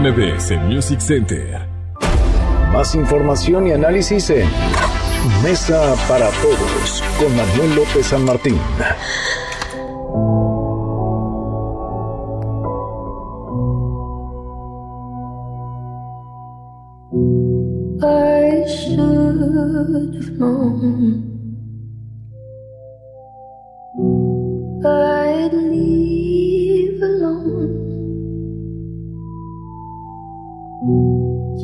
[0.00, 1.58] MBS Music Center.
[2.72, 4.48] Más información y análisis en
[5.42, 8.56] Mesa para Todos con Manuel López San Martín.
[18.00, 21.24] I should have known
[24.84, 26.27] I'd leave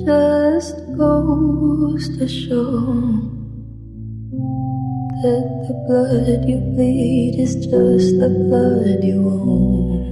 [0.05, 2.95] just goes to show
[5.23, 10.05] that the blood you bleed is just the blood you own.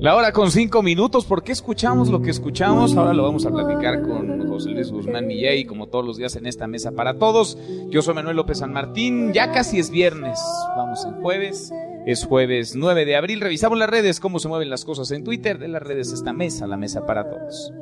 [0.00, 2.96] La hora con cinco minutos, ¿por qué escuchamos lo que escuchamos?
[2.96, 6.46] Ahora lo vamos a platicar con José Luis Guzmán Milley, como todos los días en
[6.46, 7.56] esta mesa para todos.
[7.88, 10.40] Yo soy Manuel López San Martín, ya casi es viernes,
[10.76, 11.72] vamos en jueves.
[12.04, 13.40] Es jueves 9 de abril.
[13.40, 15.58] Revisamos las redes, cómo se mueven las cosas en Twitter.
[15.58, 17.72] De las redes esta mesa, la mesa para todos.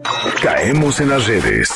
[0.43, 1.71] Caemos en las redes.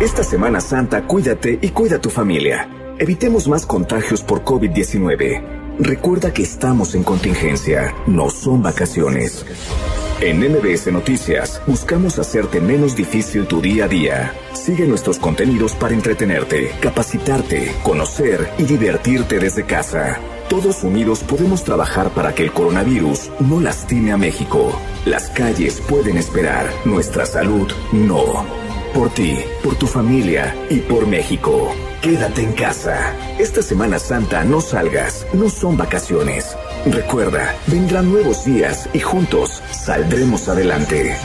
[0.00, 2.87] Esta Semana Santa cuídate y cuida tu familia.
[3.00, 5.78] Evitemos más contagios por COVID-19.
[5.78, 9.46] Recuerda que estamos en contingencia, no son vacaciones.
[10.20, 14.34] En MBS Noticias buscamos hacerte menos difícil tu día a día.
[14.52, 20.18] Sigue nuestros contenidos para entretenerte, capacitarte, conocer y divertirte desde casa.
[20.48, 24.76] Todos unidos podemos trabajar para que el coronavirus no lastime a México.
[25.04, 28.44] Las calles pueden esperar, nuestra salud no.
[28.92, 31.72] Por ti, por tu familia y por México.
[32.02, 33.12] Quédate en casa.
[33.40, 36.56] Esta Semana Santa no salgas, no son vacaciones.
[36.86, 41.16] Recuerda, vendrán nuevos días y juntos saldremos adelante.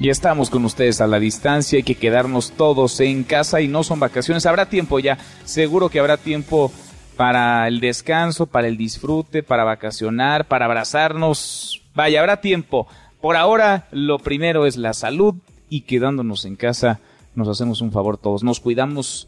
[0.00, 3.84] Y estamos con ustedes a la distancia, hay que quedarnos todos en casa y no
[3.84, 4.46] son vacaciones.
[4.46, 6.72] Habrá tiempo ya, seguro que habrá tiempo
[7.18, 11.82] para el descanso, para el disfrute, para vacacionar, para abrazarnos.
[11.94, 12.88] Vaya, habrá tiempo.
[13.20, 15.34] Por ahora, lo primero es la salud
[15.72, 17.00] y quedándonos en casa
[17.34, 19.26] nos hacemos un favor todos, nos cuidamos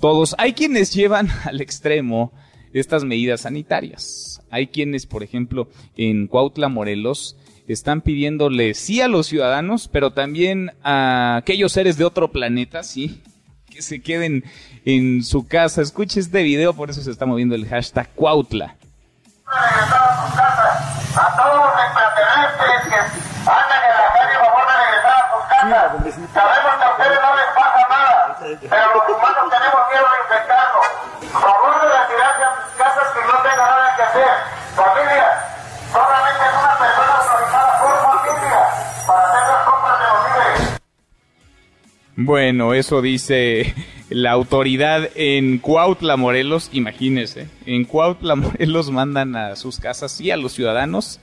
[0.00, 0.34] todos.
[0.38, 2.32] Hay quienes llevan al extremo
[2.72, 4.40] estas medidas sanitarias.
[4.50, 7.36] Hay quienes, por ejemplo, en Cuautla, Morelos,
[7.68, 13.22] están pidiéndole sí a los ciudadanos, pero también a aquellos seres de otro planeta, sí,
[13.68, 14.44] que se queden
[14.86, 15.82] en su casa.
[15.82, 18.76] Escuche este video, por eso se está moviendo el hashtag Cuautla.
[21.14, 21.72] A todos
[23.46, 25.51] andan en la calle, favor de regresar a sus casas.
[25.62, 30.86] Sabemos que a ustedes no les pasa nada, pero los humanos tenemos miedo de infectarnos.
[31.30, 34.32] Favor de retirarse a sus casas que no tengan nada que hacer.
[34.74, 35.28] Familia,
[35.92, 38.58] solamente es una persona autorizada por familia
[39.06, 40.80] para hacer las compras de los víveres.
[42.16, 43.72] Bueno, eso dice
[44.10, 46.70] la autoridad en Cuautla, Morelos.
[46.72, 51.20] Imagínese, en Cuautla, Morelos mandan a sus casas, sí, a los ciudadanos,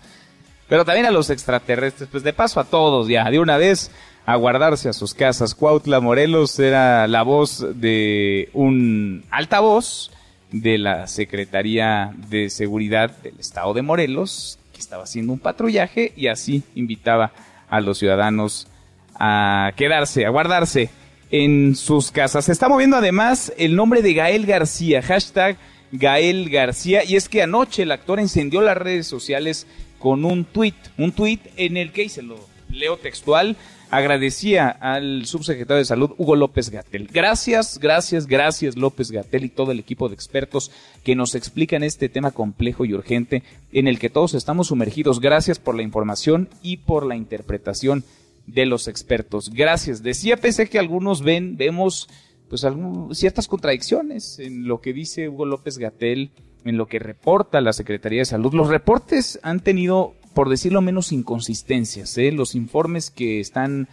[0.69, 2.07] pero también a los extraterrestres.
[2.09, 3.91] Pues de paso a todos ya, de una vez
[4.29, 5.55] a guardarse a sus casas.
[5.55, 10.11] Cuautla, Morelos era la voz de un altavoz
[10.51, 16.27] de la Secretaría de Seguridad del Estado de Morelos, que estaba haciendo un patrullaje y
[16.27, 17.31] así invitaba
[17.71, 18.67] a los ciudadanos
[19.15, 20.91] a quedarse, a guardarse
[21.31, 22.45] en sus casas.
[22.45, 25.57] Se está moviendo además el nombre de Gael García, hashtag
[25.91, 29.65] Gael García, y es que anoche el actor encendió las redes sociales
[29.97, 32.37] con un tuit, un tuit en el que, y se lo
[32.69, 33.57] leo textual,
[33.89, 37.07] agradecía al subsecretario de Salud, Hugo López Gatel.
[37.11, 40.71] Gracias, gracias, gracias López Gatel y todo el equipo de expertos
[41.03, 45.19] que nos explican este tema complejo y urgente en el que todos estamos sumergidos.
[45.19, 48.03] Gracias por la información y por la interpretación
[48.45, 49.51] de los expertos.
[49.51, 50.03] Gracias.
[50.03, 52.07] Decía, pese que algunos ven, vemos
[52.49, 52.65] pues
[53.11, 56.31] ciertas contradicciones en lo que dice Hugo López Gatel,
[56.65, 58.53] en lo que reporta la Secretaría de Salud.
[58.53, 62.17] Los reportes han tenido por decirlo menos, inconsistencias.
[62.17, 62.31] ¿eh?
[62.31, 63.89] Los informes que están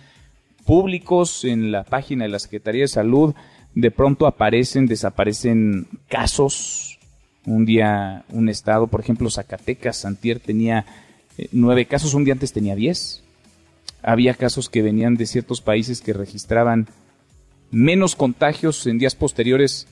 [0.65, 3.35] públicos en la página de la Secretaría de Salud,
[3.75, 7.01] de pronto aparecen, desaparecen casos.
[7.47, 10.87] Un día, un estado, por ejemplo, Zacatecas, Santier tenía
[11.37, 13.25] eh, nueve casos, un día antes tenía diez.
[14.05, 16.87] Había casos que venían de ciertos países que registraban
[17.73, 19.89] menos contagios en días posteriores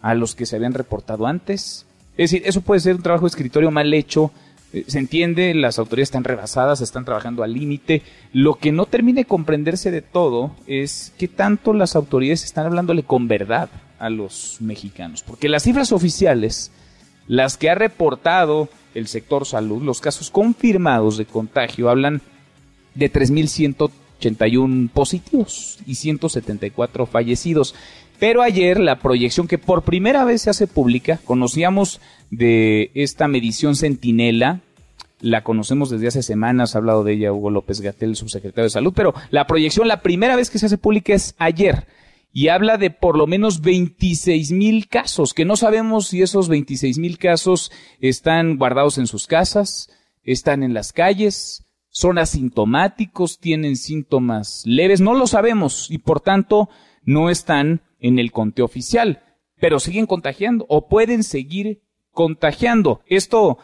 [0.00, 1.86] a los que se habían reportado antes.
[2.16, 4.32] Es decir, eso puede ser un trabajo de escritorio mal hecho,
[4.72, 8.02] eh, se entiende, las autoridades están rebasadas, están trabajando al límite.
[8.32, 13.02] Lo que no termina de comprenderse de todo es qué tanto las autoridades están hablándole
[13.02, 13.68] con verdad
[13.98, 15.22] a los mexicanos.
[15.22, 16.72] Porque las cifras oficiales,
[17.26, 22.22] las que ha reportado el sector salud, los casos confirmados de contagio, hablan
[22.94, 27.74] de 3.181 positivos y 174 fallecidos.
[28.22, 32.00] Pero ayer la proyección que por primera vez se hace pública, conocíamos
[32.30, 34.60] de esta medición centinela,
[35.18, 38.92] la conocemos desde hace semanas, ha hablado de ella Hugo López Gatel, subsecretario de Salud,
[38.94, 41.88] pero la proyección, la primera vez que se hace pública es ayer
[42.32, 46.98] y habla de por lo menos 26 mil casos, que no sabemos si esos 26
[46.98, 49.90] mil casos están guardados en sus casas,
[50.22, 56.68] están en las calles, son asintomáticos, tienen síntomas leves, no lo sabemos y por tanto
[57.04, 59.22] no están en el conteo oficial,
[59.60, 63.00] pero siguen contagiando o pueden seguir contagiando.
[63.06, 63.58] Esto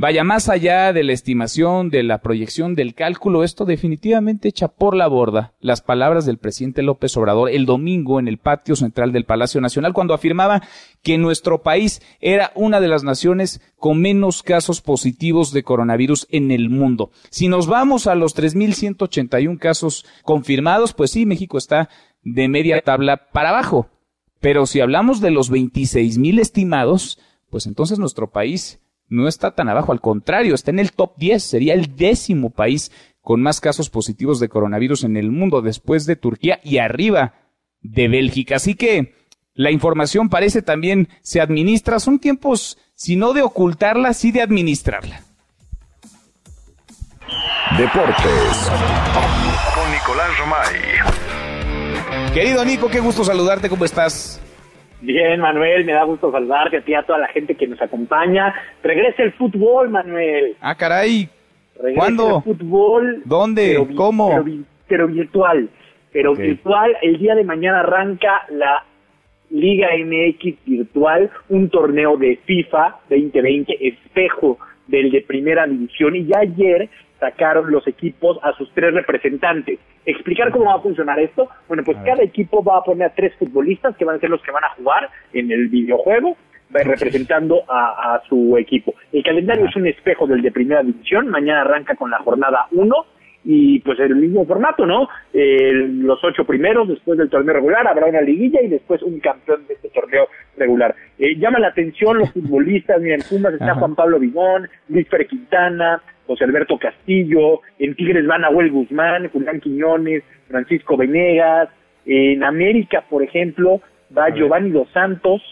[0.00, 4.94] Vaya, más allá de la estimación, de la proyección, del cálculo, esto definitivamente echa por
[4.94, 9.24] la borda las palabras del presidente López Obrador el domingo en el patio central del
[9.24, 10.62] Palacio Nacional cuando afirmaba
[11.02, 16.52] que nuestro país era una de las naciones con menos casos positivos de coronavirus en
[16.52, 17.10] el mundo.
[17.30, 21.88] Si nos vamos a los 3.181 casos confirmados, pues sí, México está
[22.34, 23.88] de media tabla para abajo.
[24.40, 27.18] Pero si hablamos de los 26.000 estimados,
[27.50, 31.42] pues entonces nuestro país no está tan abajo, al contrario, está en el top 10,
[31.42, 36.16] sería el décimo país con más casos positivos de coronavirus en el mundo después de
[36.16, 37.34] Turquía y arriba
[37.80, 38.56] de Bélgica.
[38.56, 39.14] Así que
[39.54, 45.22] la información parece también se administra, son tiempos, si no de ocultarla, sí de administrarla.
[47.76, 48.70] Deportes
[49.74, 51.47] con Nicolás Romay.
[52.34, 54.42] Querido Nico, qué gusto saludarte, ¿cómo estás?
[55.00, 58.52] Bien, Manuel, me da gusto saludarte a ti, a toda la gente que nos acompaña.
[58.82, 60.56] Regresa el fútbol, Manuel.
[60.60, 61.28] Ah, caray.
[61.76, 62.36] Regresa ¿Cuándo?
[62.38, 63.22] el fútbol.
[63.24, 63.76] ¿Dónde?
[63.80, 64.28] pero ¿Cómo?
[64.30, 65.68] Pero, vi- pero virtual.
[66.12, 68.84] Pero virtual, el día de mañana arranca la
[69.50, 76.16] Liga MX virtual, un torneo de FIFA 2020, espejo del de primera división.
[76.16, 76.88] Y ya ayer
[77.18, 79.78] sacaron los equipos a sus tres representantes.
[80.04, 81.48] ¿Explicar cómo va a funcionar esto?
[81.66, 84.42] Bueno, pues cada equipo va a poner a tres futbolistas que van a ser los
[84.42, 86.36] que van a jugar en el videojuego
[86.70, 88.94] representando a, a su equipo.
[89.12, 92.94] El calendario es un espejo del de primera división, mañana arranca con la jornada 1
[93.44, 95.08] y pues el mismo formato, ¿no?
[95.32, 99.66] Eh, los ocho primeros después del torneo regular habrá una liguilla y después un campeón
[99.66, 100.94] de este torneo regular.
[101.18, 103.74] Eh, llama la atención los futbolistas, mira, en Pumas está.
[103.74, 109.60] Juan Pablo Vigón, Luis Pérez Quintana, José Alberto Castillo, en Tigres van Nahuel Guzmán, Julián
[109.60, 111.70] Quiñones, Francisco Venegas,
[112.06, 113.80] en América, por ejemplo,
[114.16, 115.42] va Giovanni Dos Santos,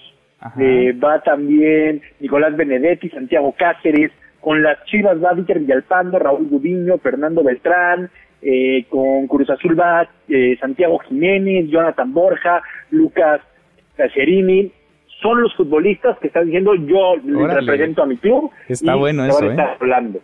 [0.61, 6.99] eh, va también Nicolás Benedetti, Santiago Cáceres, con las Chivas va Víctor Villalpando, Raúl Gudiño,
[6.99, 8.11] Fernando Beltrán,
[8.43, 13.41] eh, con Cruz Azul va eh, Santiago Jiménez, Jonathan Borja, Lucas
[13.97, 14.71] Cacerini,
[15.23, 17.61] son los futbolistas que están diciendo yo les Órale.
[17.61, 19.77] represento a mi club Está y bueno eso, estar ¿eh?
[19.81, 20.21] hablando.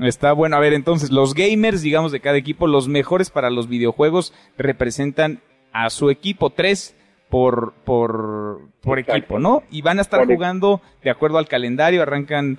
[0.00, 0.56] Está bueno.
[0.56, 5.40] A ver, entonces, los gamers, digamos, de cada equipo, los mejores para los videojuegos, representan
[5.72, 6.96] a su equipo, tres
[7.28, 9.62] por, por, por equipo, ¿no?
[9.70, 12.58] Y van a estar jugando de acuerdo al calendario, arrancan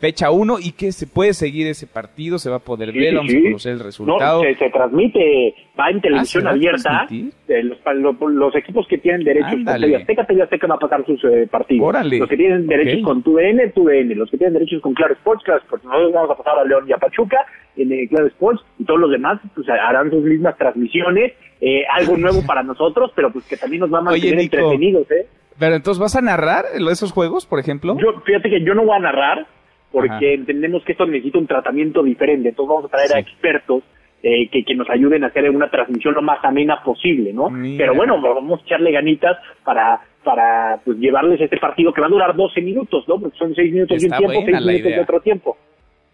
[0.00, 3.14] fecha uno y que se puede seguir ese partido, se va a poder Sí, ver,
[3.14, 3.36] vamos sí.
[3.38, 4.42] a conocer el resultado.
[4.42, 7.06] No, se, se transmite, va en televisión ¿se va a abierta.
[7.10, 9.86] eh, los, pa- lo- los equipos que tienen derechos con Ándale.
[9.88, 11.86] TV Azteca, TV Azteca va a pasar sus eh, partidos.
[11.86, 12.18] Órale.
[12.18, 13.04] Los que tienen derechos Ok.
[13.04, 14.14] con TUDN, TUDN.
[14.18, 15.84] Los que tienen derechos con Claro Sports, Claro Sports.
[15.84, 17.36] Nosotros vamos a pasar a León y a Pachuca
[17.76, 21.32] en eh, Claro Sports y todos los demás pues harán sus mismas transmisiones.
[21.60, 25.26] Eh, algo nuevo para nosotros, pero pues que también nos va a mantener entretenidos, ¿eh?
[25.58, 27.94] Pero entonces, ¿vas a narrar esos juegos, por ejemplo?
[28.00, 29.46] Yo, fíjate que yo no voy a narrar
[29.92, 30.24] porque Ajá.
[30.26, 32.50] entendemos que esto necesita un tratamiento diferente.
[32.50, 33.82] Entonces vamos a traer a expertos
[34.22, 37.48] eh, que, que nos ayuden a hacer una transmisión lo más amena posible, ¿no?
[37.78, 42.10] Pero bueno, vamos a echarle ganitas para para pues llevarles este partido que va a
[42.10, 43.18] durar 12 minutos, ¿no?
[43.18, 45.56] Porque son 6 minutos de un tiempo, buena 6 la minutos de otro tiempo.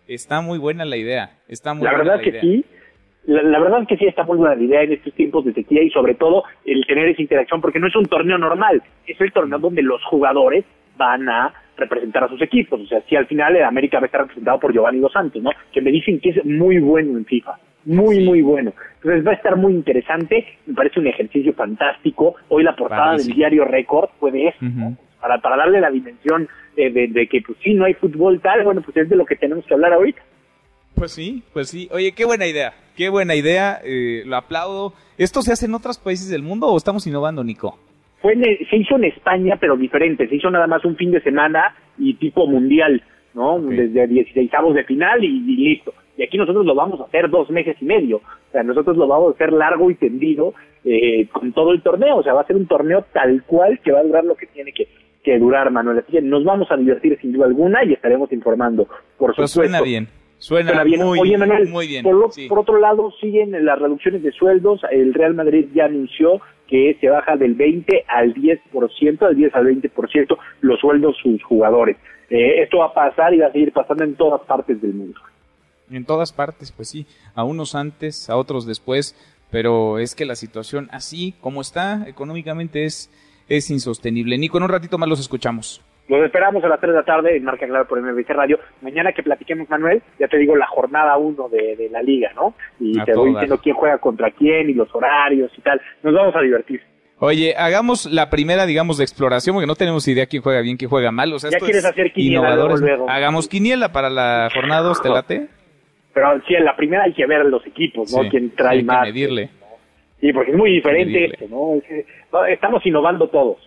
[0.07, 1.31] Está muy buena la idea.
[1.49, 2.41] Está muy La buena verdad la que idea.
[2.41, 2.65] sí.
[3.25, 5.53] La, la verdad es que sí está muy buena la idea en estos tiempos de
[5.53, 9.21] sequía y sobre todo el tener esa interacción porque no es un torneo normal, es
[9.21, 10.65] el torneo donde los jugadores
[10.97, 12.81] van a representar a sus equipos.
[12.81, 15.43] O sea, si al final el América va a estar representado por Giovanni Dos Santos,
[15.43, 15.51] ¿no?
[15.73, 17.59] Que me dicen que es muy bueno en FIFA.
[17.85, 18.73] Muy, muy bueno.
[18.97, 20.45] Entonces va a estar muy interesante.
[20.67, 22.35] Me parece un ejercicio fantástico.
[22.49, 24.59] Hoy la portada del diario Record fue de eso.
[24.65, 24.97] Ujú.
[25.21, 28.65] Para, para darle la dimensión eh, de, de que, pues sí, no hay fútbol tal.
[28.65, 30.21] Bueno, pues es de lo que tenemos que hablar ahorita.
[30.97, 31.89] Pues sí, pues sí.
[31.93, 32.73] Oye, qué buena idea.
[32.97, 33.81] Qué buena idea.
[33.85, 34.93] eh, lo aplaudo.
[35.19, 37.79] ¿Esto se hace en otros países del mundo o estamos innovando, Nico?
[38.23, 40.29] Fue en- se hizo en España, pero diferente.
[40.29, 43.03] Se hizo nada más un fin de semana y tipo mundial,
[43.35, 43.59] ¿no?
[43.61, 45.93] Desde 16 de final y, y listo.
[46.17, 48.17] Y aquí nosotros lo vamos a hacer dos meses y medio.
[48.19, 50.55] O sea, nosotros lo vamos a hacer largo y tendido
[50.85, 52.17] eh, con todo el torneo.
[52.17, 54.47] O sea, va a ser un torneo tal cual que va a durar lo que
[54.47, 54.89] tiene que,
[55.23, 55.99] que durar, Manuel.
[55.99, 58.85] Así que nos vamos a divertir sin duda alguna y estaremos informando,
[59.19, 59.61] por Pues supuesto.
[59.61, 60.09] suena bien.
[60.39, 61.03] Suena, Suena bien.
[61.03, 62.03] muy, Oye, Manuel, muy bien.
[62.03, 62.47] Por, lo- sí.
[62.49, 64.81] por otro lado, siguen las reducciones de sueldos.
[64.91, 69.67] El Real Madrid ya anunció que se baja del 20 al 10%, del 10 al
[69.67, 71.97] 20% los sueldos sus jugadores.
[72.29, 75.19] Eh, esto va a pasar y va a seguir pasando en todas partes del mundo.
[75.91, 77.07] En todas partes, pues sí.
[77.35, 79.15] A unos antes, a otros después.
[79.49, 83.11] Pero es que la situación así como está económicamente es,
[83.49, 84.37] es insostenible.
[84.39, 85.81] Nico, en un ratito más los escuchamos.
[86.09, 88.61] Los esperamos a las 3 de la tarde en Marca Claro por MBC Radio.
[88.81, 92.55] Mañana que platiquemos, Manuel, ya te digo la jornada 1 de, de la liga, ¿no?
[92.79, 95.81] Y A te voy diciendo quién juega contra quién y los horarios y tal.
[96.03, 96.81] Nos vamos a divertir.
[97.19, 100.91] Oye, hagamos la primera, digamos, de exploración, porque no tenemos idea quién juega bien, quién
[100.91, 101.33] juega mal.
[101.33, 103.09] O sea, ya esto quieres es hacer quiniela luego.
[103.09, 105.47] Hagamos quiniela para la jornada 2, ¿te late?
[106.13, 108.23] Pero sí, en la primera hay que ver los equipos, ¿no?
[108.23, 109.03] Sí, Quién trae hay que más.
[109.03, 109.51] medirle.
[110.21, 111.75] Sí, porque es muy diferente esto, ¿no?
[111.77, 113.59] Es que, no, Estamos innovando todos.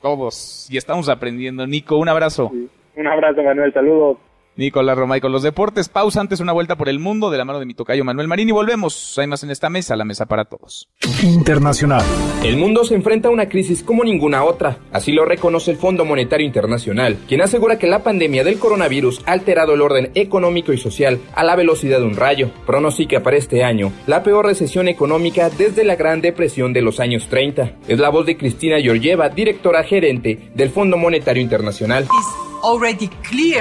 [0.00, 0.66] Todos.
[0.70, 1.66] Y estamos aprendiendo.
[1.66, 2.50] Nico, un abrazo.
[2.96, 3.72] Un abrazo, Manuel.
[3.72, 4.18] Saludos.
[4.56, 5.88] Nicolás Romay con los deportes.
[5.88, 8.48] Pausa antes una vuelta por el mundo de la mano de mi tocayo Manuel Marín
[8.48, 9.18] y volvemos.
[9.18, 10.88] Hay más en esta mesa, la mesa para todos.
[11.22, 12.04] Internacional.
[12.44, 16.04] El mundo se enfrenta a una crisis como ninguna otra, así lo reconoce el Fondo
[16.04, 20.78] Monetario Internacional, quien asegura que la pandemia del coronavirus ha alterado el orden económico y
[20.78, 22.50] social a la velocidad de un rayo.
[22.66, 27.28] Pronostica para este año la peor recesión económica desde la Gran Depresión de los años
[27.28, 27.72] 30.
[27.88, 32.06] Es la voz de Cristina Georgieva, directora gerente del Fondo Monetario Internacional.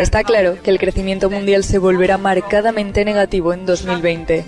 [0.01, 4.45] Está claro que el crecimiento mundial se volverá marcadamente negativo en 2020.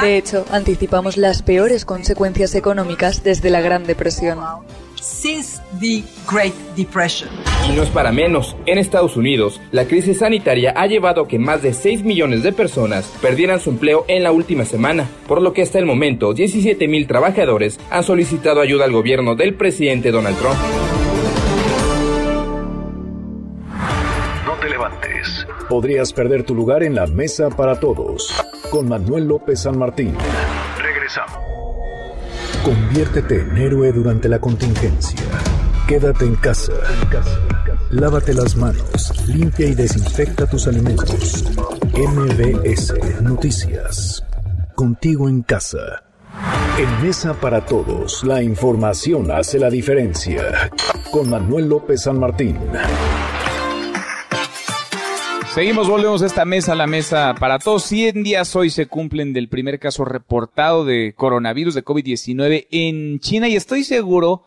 [0.00, 4.38] De hecho, anticipamos las peores consecuencias económicas desde la Gran Depresión.
[7.68, 8.56] Y no es para menos.
[8.64, 12.52] En Estados Unidos, la crisis sanitaria ha llevado a que más de 6 millones de
[12.52, 16.88] personas perdieran su empleo en la última semana, por lo que hasta el momento 17
[16.88, 21.03] mil trabajadores han solicitado ayuda al gobierno del presidente Donald Trump.
[25.68, 28.34] Podrías perder tu lugar en la mesa para todos.
[28.70, 30.14] Con Manuel López San Martín.
[30.78, 31.38] Regresamos.
[32.64, 35.20] Conviértete en héroe durante la contingencia.
[35.86, 36.72] Quédate en casa.
[37.90, 39.12] Lávate las manos.
[39.28, 41.44] Limpia y desinfecta tus alimentos.
[41.92, 44.24] MBS Noticias.
[44.74, 46.02] Contigo en casa.
[46.78, 50.70] En Mesa para Todos, la información hace la diferencia.
[51.12, 52.58] Con Manuel López San Martín.
[55.54, 57.84] Seguimos, volvemos a esta mesa, la mesa para todos.
[57.84, 63.46] 100 días hoy se cumplen del primer caso reportado de coronavirus de COVID-19 en China
[63.46, 64.42] y estoy seguro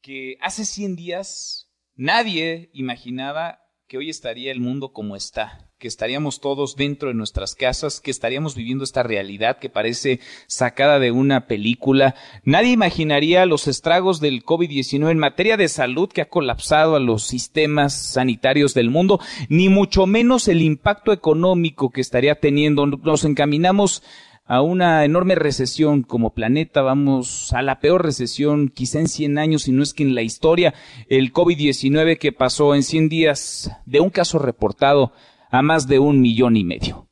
[0.00, 6.38] que hace 100 días nadie imaginaba que hoy estaría el mundo como está, que estaríamos
[6.38, 11.48] todos dentro de nuestras casas, que estaríamos viviendo esta realidad que parece sacada de una
[11.48, 12.14] película.
[12.44, 17.24] Nadie imaginaría los estragos del COVID-19 en materia de salud que ha colapsado a los
[17.24, 19.18] sistemas sanitarios del mundo,
[19.48, 22.86] ni mucho menos el impacto económico que estaría teniendo.
[22.86, 24.04] Nos encaminamos
[24.44, 29.62] a una enorme recesión como planeta, vamos a la peor recesión quizá en 100 años,
[29.62, 30.74] si no es que en la historia,
[31.08, 35.12] el COVID-19 que pasó en 100 días de un caso reportado
[35.52, 37.06] a más de un millón y medio.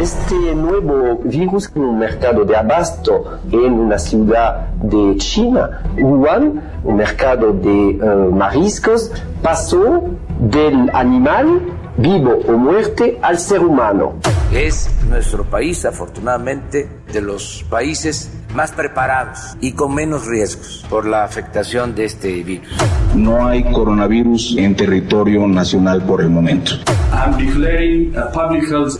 [0.00, 6.96] Este nuevo virus en un mercado de abasto en una ciudad de China, Wuhan, un
[6.96, 9.10] mercado de eh, mariscos,
[9.42, 10.04] pasó
[10.38, 11.62] del animal
[11.96, 14.14] vivo o muerte al ser humano.
[14.52, 21.24] Es nuestro país, afortunadamente, de los países más preparados y con menos riesgos por la
[21.24, 22.68] afectación de este virus.
[23.14, 26.72] No hay coronavirus en territorio nacional por el momento.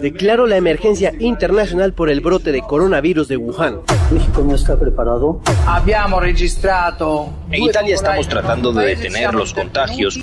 [0.01, 3.81] Declaro la emergencia internacional por el brote de coronavirus de Wuhan.
[4.11, 5.41] México no está preparado.
[5.67, 7.29] Habíamos registrado.
[7.51, 10.19] En Italia estamos tratando de detener los contagios.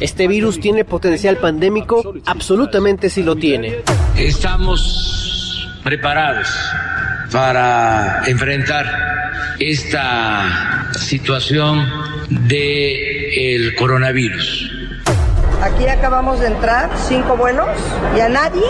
[0.00, 1.07] Este virus tiene potencial
[1.38, 3.76] pandémico, absolutamente sí lo tiene.
[4.16, 6.48] Estamos preparados
[7.30, 8.86] para enfrentar
[9.58, 11.86] esta situación
[12.28, 14.77] de el coronavirus.
[15.62, 17.66] Aquí acabamos de entrar, cinco vuelos,
[18.16, 18.62] y a nadie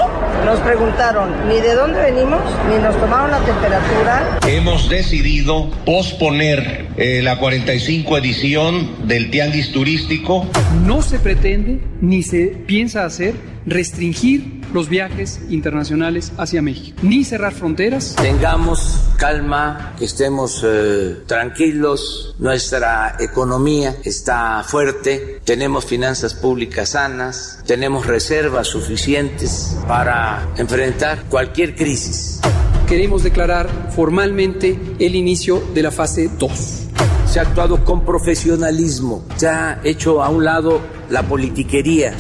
[0.47, 2.41] nos preguntaron ni de dónde venimos,
[2.71, 4.39] ni nos tomaron la temperatura.
[4.47, 10.47] Hemos decidido posponer eh, la 45 edición del Tianguis Turístico.
[10.87, 13.35] No se pretende ni se piensa hacer
[13.67, 18.15] restringir los viajes internacionales hacia México, ni cerrar fronteras.
[18.17, 28.07] Tengamos calma, que estemos eh, tranquilos, nuestra economía está fuerte, tenemos finanzas públicas sanas, tenemos
[28.07, 32.41] reservas suficientes para enfrentar cualquier crisis.
[32.87, 36.89] Queremos declarar formalmente el inicio de la fase 2
[37.29, 40.81] se ha actuado con profesionalismo, se ha hecho a un lado
[41.11, 42.15] la politiquería.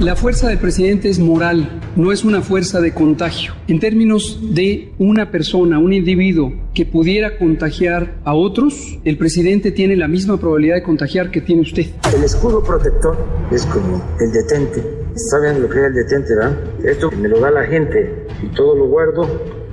[0.00, 3.54] La fuerza del presidente es moral, no es una fuerza de contagio.
[3.68, 9.94] En términos de una persona, un individuo que pudiera contagiar a otros, el presidente tiene
[9.94, 11.86] la misma probabilidad de contagiar que tiene usted.
[12.12, 13.16] El escudo protector
[13.52, 14.82] es como el detente.
[15.14, 16.58] ¿Saben lo que es el detente, verdad?
[16.84, 19.28] Esto me lo da la gente y todo lo guardo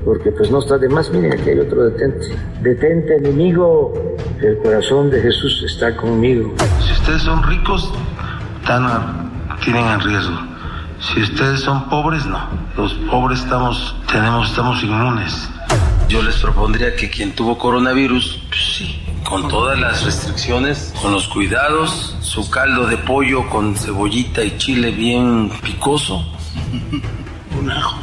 [0.06, 1.12] porque pues no está de más.
[1.12, 2.28] Miren, aquí hay otro detente.
[2.62, 3.92] Detente, enemigo.
[4.40, 6.54] El corazón de Jesús está conmigo.
[6.80, 7.92] Si ustedes son ricos,
[8.62, 9.21] están,
[9.62, 10.38] tienen en riesgo.
[11.00, 12.40] Si ustedes son pobres, no.
[12.76, 15.50] Los pobres estamos, tenemos, estamos inmunes.
[16.08, 21.28] Yo les propondría que quien tuvo coronavirus, pues sí, con todas las restricciones, con los
[21.28, 26.26] cuidados, su caldo de pollo con cebollita y chile bien picoso,
[27.60, 27.98] un ajo.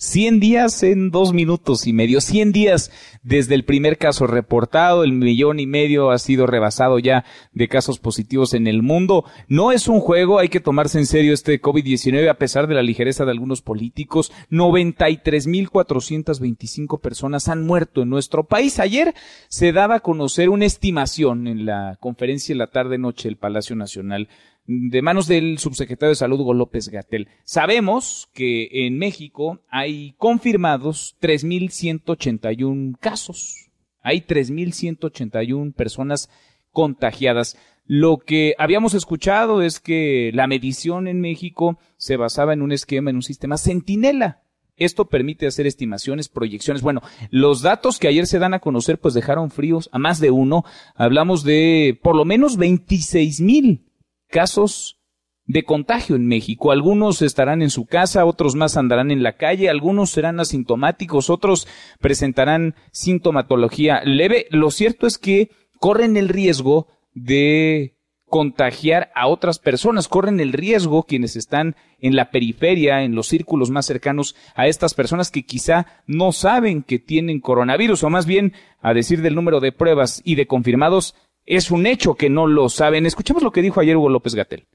[0.00, 2.90] 100 días en dos minutos y medio, 100 días
[3.22, 7.98] desde el primer caso reportado, el millón y medio ha sido rebasado ya de casos
[7.98, 9.26] positivos en el mundo.
[9.46, 12.82] No es un juego, hay que tomarse en serio este COVID-19 a pesar de la
[12.82, 14.32] ligereza de algunos políticos.
[14.50, 18.80] 93.425 personas han muerto en nuestro país.
[18.80, 19.14] Ayer
[19.48, 24.30] se daba a conocer una estimación en la conferencia de la tarde-noche del Palacio Nacional
[24.70, 27.28] de manos del subsecretario de Salud Hugo López Gatel.
[27.44, 33.70] Sabemos que en México hay confirmados 3.181 casos.
[34.00, 36.30] Hay 3.181 personas
[36.70, 37.58] contagiadas.
[37.84, 43.10] Lo que habíamos escuchado es que la medición en México se basaba en un esquema,
[43.10, 44.44] en un sistema centinela.
[44.76, 46.80] Esto permite hacer estimaciones, proyecciones.
[46.80, 50.30] Bueno, los datos que ayer se dan a conocer pues dejaron fríos a más de
[50.30, 50.64] uno.
[50.94, 53.89] Hablamos de por lo menos 26 mil
[54.30, 55.00] casos
[55.44, 56.70] de contagio en México.
[56.70, 61.66] Algunos estarán en su casa, otros más andarán en la calle, algunos serán asintomáticos, otros
[61.98, 64.46] presentarán sintomatología leve.
[64.50, 67.96] Lo cierto es que corren el riesgo de
[68.30, 73.70] contagiar a otras personas, corren el riesgo quienes están en la periferia, en los círculos
[73.70, 78.52] más cercanos a estas personas que quizá no saben que tienen coronavirus, o más bien,
[78.80, 81.16] a decir del número de pruebas y de confirmados,
[81.50, 83.06] es un hecho que no lo saben.
[83.06, 84.66] Escuchemos lo que dijo ayer Hugo López Gatel.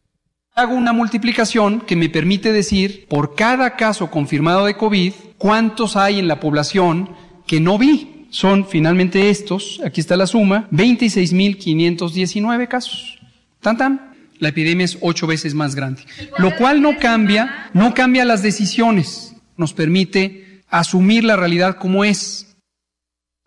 [0.54, 6.20] Hago una multiplicación que me permite decir por cada caso confirmado de COVID cuántos hay
[6.20, 7.10] en la población
[7.48, 8.28] que no vi.
[8.30, 13.20] Son finalmente estos, aquí está la suma, 26.519 casos.
[13.62, 14.14] Tan tan.
[14.40, 16.02] La epidemia es ocho veces más grande.
[16.38, 19.34] Lo cual no cambia, no cambia las decisiones.
[19.56, 22.55] Nos permite asumir la realidad como es.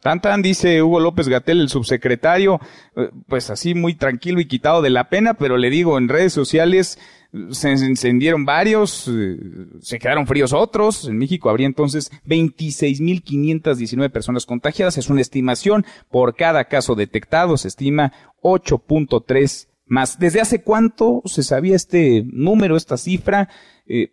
[0.00, 2.60] Tan tan, dice Hugo López Gatel, el subsecretario,
[2.94, 6.32] eh, pues así muy tranquilo y quitado de la pena, pero le digo, en redes
[6.32, 7.00] sociales
[7.32, 9.36] eh, se encendieron varios, eh,
[9.80, 11.08] se quedaron fríos otros.
[11.08, 14.98] En México habría entonces 26.519 personas contagiadas.
[14.98, 17.56] Es una estimación por cada caso detectado.
[17.56, 18.12] Se estima
[18.42, 20.20] 8.3 más.
[20.20, 23.48] ¿Desde hace cuánto se sabía este número, esta cifra?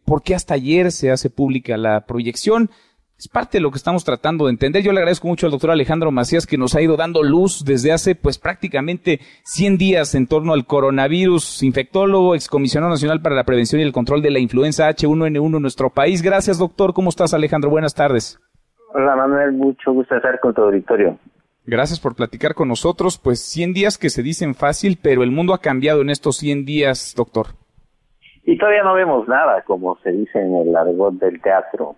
[0.05, 2.71] ¿Por qué hasta ayer se hace pública la proyección?
[3.17, 4.83] Es parte de lo que estamos tratando de entender.
[4.83, 7.93] Yo le agradezco mucho al doctor Alejandro Macías que nos ha ido dando luz desde
[7.93, 13.79] hace pues prácticamente 100 días en torno al coronavirus, infectólogo, excomisionado nacional para la prevención
[13.79, 16.21] y el control de la influenza H1N1 en nuestro país.
[16.21, 16.93] Gracias, doctor.
[16.93, 17.69] ¿Cómo estás, Alejandro?
[17.69, 18.37] Buenas tardes.
[18.93, 19.53] Hola, Manuel.
[19.53, 21.17] Mucho gusto estar con tu auditorio.
[21.65, 23.17] Gracias por platicar con nosotros.
[23.17, 26.65] Pues 100 días que se dicen fácil, pero el mundo ha cambiado en estos 100
[26.65, 27.47] días, doctor.
[28.43, 31.95] Y todavía no vemos nada, como se dice en el argot del teatro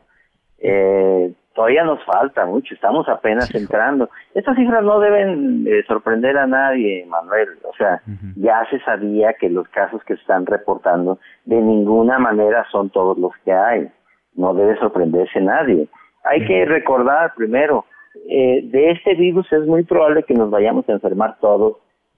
[0.60, 4.10] eh, todavía nos falta mucho, estamos apenas entrando.
[4.36, 7.50] Estas cifras no deben eh, sorprender a nadie, Manuel.
[7.64, 8.02] O sea,
[8.36, 13.18] ya se sabía que los casos que se están reportando de ninguna manera son todos
[13.18, 13.90] los que hay.
[14.36, 15.88] No debe sorprenderse nadie.
[16.24, 17.86] Hay que recordar primero,
[18.30, 21.78] eh, de este virus es muy probable que nos vayamos a enfermar todos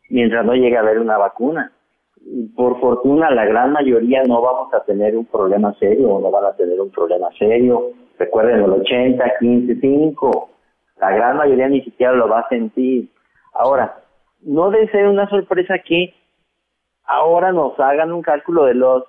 [0.09, 1.71] mientras no llegue a haber una vacuna.
[2.55, 6.45] Por fortuna, la gran mayoría no vamos a tener un problema serio o no van
[6.45, 10.49] a tener un problema serio Recuerden el 80, 15, 5.
[10.99, 13.09] La gran mayoría ni siquiera lo va a sentir.
[13.53, 13.95] Ahora,
[14.41, 16.13] no debe ser una sorpresa que
[17.05, 19.05] ahora nos hagan un cálculo de los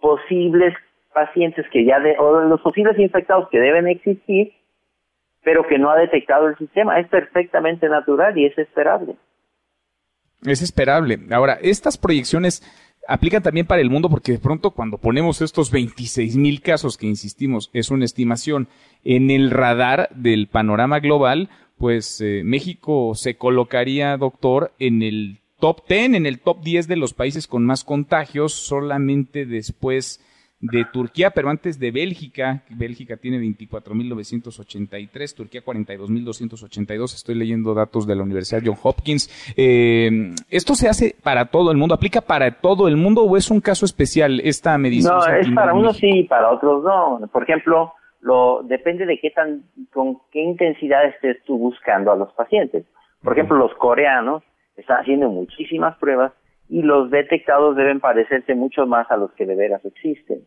[0.00, 0.74] posibles
[1.12, 4.54] pacientes que ya de, o de los posibles infectados que deben existir,
[5.44, 6.98] pero que no ha detectado el sistema.
[6.98, 9.16] Es perfectamente natural y es esperable.
[10.44, 11.20] Es esperable.
[11.30, 12.62] Ahora, estas proyecciones
[13.06, 17.06] aplica también para el mundo porque de pronto cuando ponemos estos 26 mil casos que
[17.06, 18.68] insistimos es una estimación
[19.04, 25.86] en el radar del panorama global, pues eh, México se colocaría, doctor, en el top
[25.88, 30.20] 10, en el top 10 de los países con más contagios, solamente después
[30.60, 32.62] de Turquía, pero antes de Bélgica.
[32.68, 37.14] Bélgica tiene 24.983, Turquía 42.282.
[37.14, 39.30] Estoy leyendo datos de la Universidad John Hopkins.
[39.56, 41.94] Eh, ¿Esto se hace para todo el mundo?
[41.94, 45.14] ¿Aplica para todo el mundo o es un caso especial esta medicina?
[45.14, 47.20] No, es para unos sí para otros no.
[47.32, 49.62] Por ejemplo, lo depende de qué tan,
[49.92, 52.84] con qué intensidad estés tú buscando a los pacientes.
[53.22, 54.42] Por ejemplo, los coreanos
[54.76, 56.32] están haciendo muchísimas pruebas
[56.70, 60.42] y los detectados deben parecerse mucho más a los que de veras existen.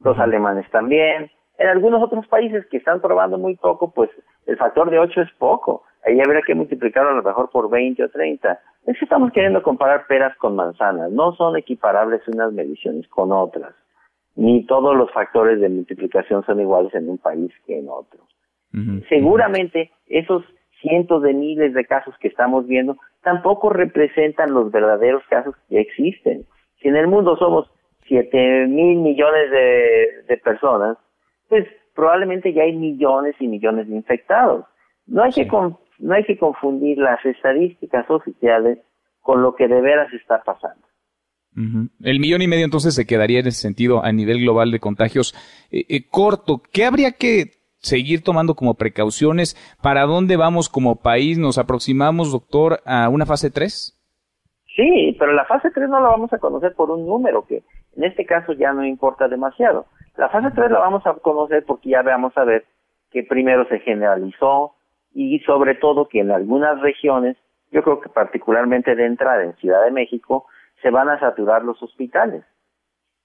[0.00, 1.30] Los alemanes también.
[1.58, 4.08] En algunos otros países que están probando muy poco, pues
[4.46, 5.82] el factor de 8 es poco.
[6.06, 8.60] Ahí habría que multiplicarlo a lo mejor por 20 o 30.
[8.86, 11.10] Es que estamos queriendo comparar peras con manzanas.
[11.10, 13.74] No son equiparables unas mediciones con otras.
[14.36, 18.20] Ni todos los factores de multiplicación son iguales en un país que en otro.
[19.08, 20.44] Seguramente esos
[20.80, 26.46] cientos de miles de casos que estamos viendo tampoco representan los verdaderos casos que existen.
[26.80, 27.70] Si en el mundo somos
[28.06, 30.98] 7 mil millones de, personas,
[31.48, 34.66] pues probablemente ya hay millones y millones de infectados.
[35.06, 38.78] No hay, que no hay que confundir las estadísticas oficiales
[39.20, 40.84] con lo que de veras está pasando.
[42.02, 45.34] El millón y medio entonces se quedaría en ese sentido a nivel global de contagios
[45.70, 46.60] eh, eh, corto.
[46.72, 49.56] ¿Qué habría que seguir tomando como precauciones?
[49.82, 51.38] ¿Para dónde vamos como país?
[51.38, 53.96] ¿Nos aproximamos, doctor, a una fase 3?
[54.74, 57.62] Sí, pero la fase 3 no la vamos a conocer por un número que
[57.96, 59.86] en este caso ya no importa demasiado.
[60.16, 62.64] La fase 3 la vamos a conocer porque ya vamos a ver
[63.10, 64.74] que primero se generalizó
[65.12, 67.36] y sobre todo que en algunas regiones,
[67.70, 70.46] yo creo que particularmente de entrada en Ciudad de México,
[70.82, 72.44] se van a saturar los hospitales.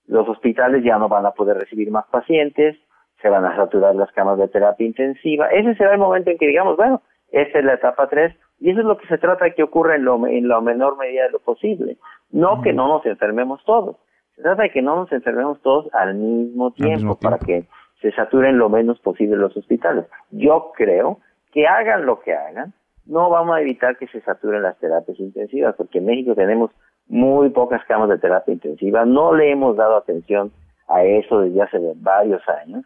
[0.06, 2.78] Los hospitales ya no van a poder recibir más pacientes,
[3.22, 5.48] se van a saturar las camas de terapia intensiva.
[5.48, 7.02] Ese será el momento en que digamos, bueno,
[7.32, 9.96] esta es la etapa 3 y eso es lo que se trata de que ocurra
[9.96, 11.98] en, lo, en la menor medida de lo posible.
[12.32, 13.98] No que no nos enfermemos todos.
[14.36, 17.66] Se trata de que no nos enfermemos todos al mismo tiempo, para que
[18.02, 20.06] se saturen lo menos posible los hospitales.
[20.32, 21.20] Yo creo
[21.52, 22.74] que hagan lo que hagan,
[23.06, 26.72] no vamos a evitar que se saturen las terapias intensivas, porque en México tenemos
[27.08, 30.52] muy pocas camas de terapia intensiva, no le hemos dado atención
[30.88, 32.86] a eso desde hace varios años,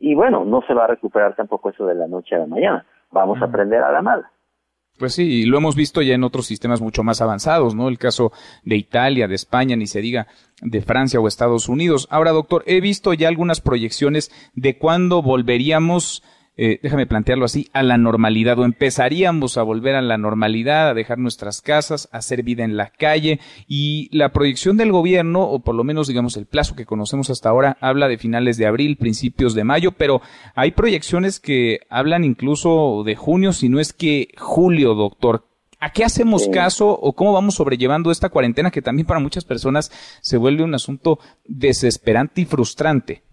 [0.00, 2.86] y bueno, no se va a recuperar tampoco eso de la noche a la mañana,
[3.12, 4.32] vamos a aprender a la mala.
[4.98, 7.88] Pues sí, y lo hemos visto ya en otros sistemas mucho más avanzados, ¿no?
[7.88, 8.32] El caso
[8.64, 10.26] de Italia, de España, ni se diga
[10.60, 12.06] de Francia o Estados Unidos.
[12.10, 16.22] Ahora, doctor, he visto ya algunas proyecciones de cuándo volveríamos
[16.62, 20.94] eh, déjame plantearlo así, a la normalidad o empezaríamos a volver a la normalidad, a
[20.94, 25.60] dejar nuestras casas, a hacer vida en la calle y la proyección del gobierno, o
[25.60, 28.98] por lo menos digamos el plazo que conocemos hasta ahora, habla de finales de abril,
[28.98, 30.20] principios de mayo, pero
[30.54, 35.46] hay proyecciones que hablan incluso de junio, si no es que julio, doctor.
[35.78, 39.90] ¿A qué hacemos caso o cómo vamos sobrellevando esta cuarentena que también para muchas personas
[40.20, 43.29] se vuelve un asunto desesperante y frustrante?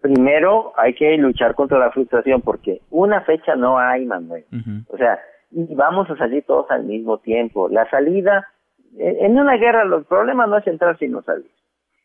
[0.00, 4.44] Primero hay que luchar contra la frustración porque una fecha no hay, Manuel.
[4.88, 5.20] O sea,
[5.50, 7.68] y vamos a salir todos al mismo tiempo.
[7.68, 8.46] La salida,
[8.98, 11.50] en una guerra el problema no es entrar sino salir.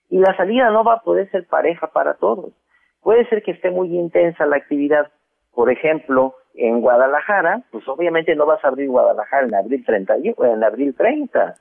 [0.09, 2.53] Y la salida no va a poder ser pareja para todos.
[3.01, 5.11] Puede ser que esté muy intensa la actividad.
[5.53, 10.63] Por ejemplo, en Guadalajara, pues obviamente no vas a abrir Guadalajara en abril 30, en
[10.63, 11.55] abril 30.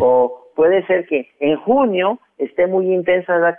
[0.00, 3.56] O puede ser que en junio esté muy intensa la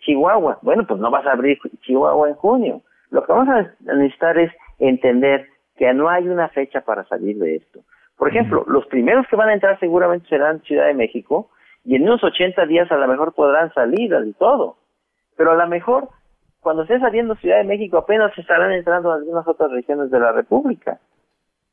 [0.00, 0.58] Chihuahua.
[0.60, 2.82] Bueno, pues no vas a abrir Chihuahua en junio.
[3.08, 5.46] Lo que vamos a necesitar es entender
[5.78, 7.80] que no hay una fecha para salir de esto.
[8.18, 11.48] Por ejemplo, los primeros que van a entrar seguramente serán Ciudad de México
[11.82, 14.76] y en unos 80 días a lo mejor podrán salir y todo.
[15.38, 16.10] Pero a lo mejor
[16.60, 21.00] cuando esté saliendo Ciudad de México apenas estarán entrando algunas otras regiones de la República.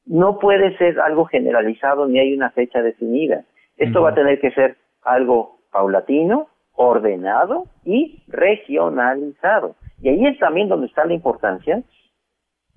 [0.06, 3.43] No puede ser algo generalizado ni hay una fecha definida.
[3.77, 9.76] Esto va a tener que ser algo paulatino, ordenado y regionalizado.
[10.02, 11.84] Y ahí es también donde está la importancia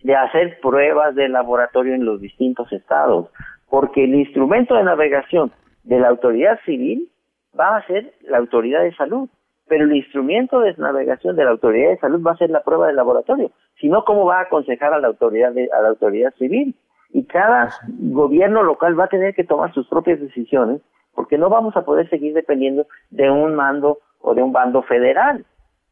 [0.03, 3.31] de hacer pruebas de laboratorio en los distintos estados,
[3.71, 5.51] porque el instrumento de navegación
[5.83, 7.11] de la autoridad civil
[7.59, 9.29] va a ser la autoridad de salud,
[9.67, 12.87] pero el instrumento de navegación de la autoridad de salud va a ser la prueba
[12.87, 13.51] de laboratorio,
[13.81, 16.75] si no, ¿cómo va a aconsejar a la autoridad, a la autoridad civil?
[17.15, 20.83] Y cada gobierno local va a tener que tomar sus propias decisiones
[21.15, 25.47] porque no vamos a poder seguir dependiendo de un mando o de un bando federal.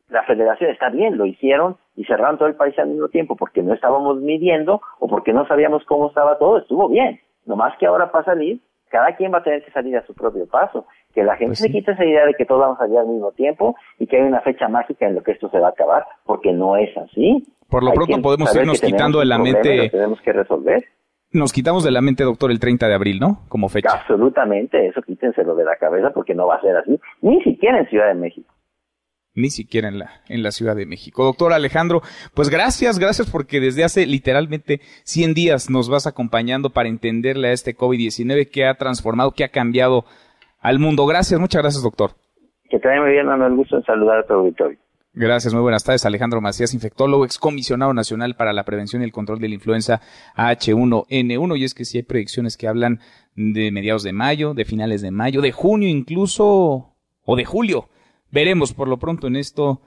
[0.09, 3.63] La federación está bien, lo hicieron y cerraron todo el país al mismo tiempo porque
[3.63, 7.21] no estábamos midiendo o porque no sabíamos cómo estaba todo, estuvo bien.
[7.47, 10.15] No más que ahora para salir, cada quien va a tener que salir a su
[10.15, 10.87] propio paso.
[11.15, 13.07] Que la gente pues se quite esa idea de que todos vamos a salir al
[13.07, 15.71] mismo tiempo y que hay una fecha mágica en lo que esto se va a
[15.71, 17.45] acabar, porque no es así.
[17.71, 19.89] Por lo pronto podemos irnos quitando de la mente.
[19.89, 20.85] Tenemos que resolver
[21.33, 23.41] nos quitamos de la mente, doctor, el 30 de abril, ¿no?
[23.49, 23.91] Como fecha.
[23.93, 27.89] Absolutamente, eso quítenselo de la cabeza porque no va a ser así, ni siquiera en
[27.89, 28.53] Ciudad de México.
[29.35, 31.25] Ni siquiera en la, en la Ciudad de México.
[31.25, 32.03] Doctor Alejandro,
[32.35, 37.53] pues gracias, gracias porque desde hace literalmente 100 días nos vas acompañando para entenderle a
[37.53, 40.05] este COVID-19 que ha transformado, que ha cambiado
[40.61, 41.07] al mundo.
[41.07, 42.11] Gracias, muchas gracias, doctor.
[42.69, 43.57] Que te vaya muy bien, Manuel.
[43.57, 44.79] Gusto en saludar a tu auditorio.
[45.15, 46.07] Gracias, muy buenas tardes.
[46.07, 50.01] Alejandro Macías, infectólogo, excomisionado nacional para la prevención y el control de la influenza
[50.37, 51.59] H1N1.
[51.59, 53.01] Y es que si hay predicciones que hablan
[53.37, 57.91] de mediados de mayo, de finales de mayo, de junio incluso, o de julio.
[58.31, 59.83] Veremos por lo pronto en esto.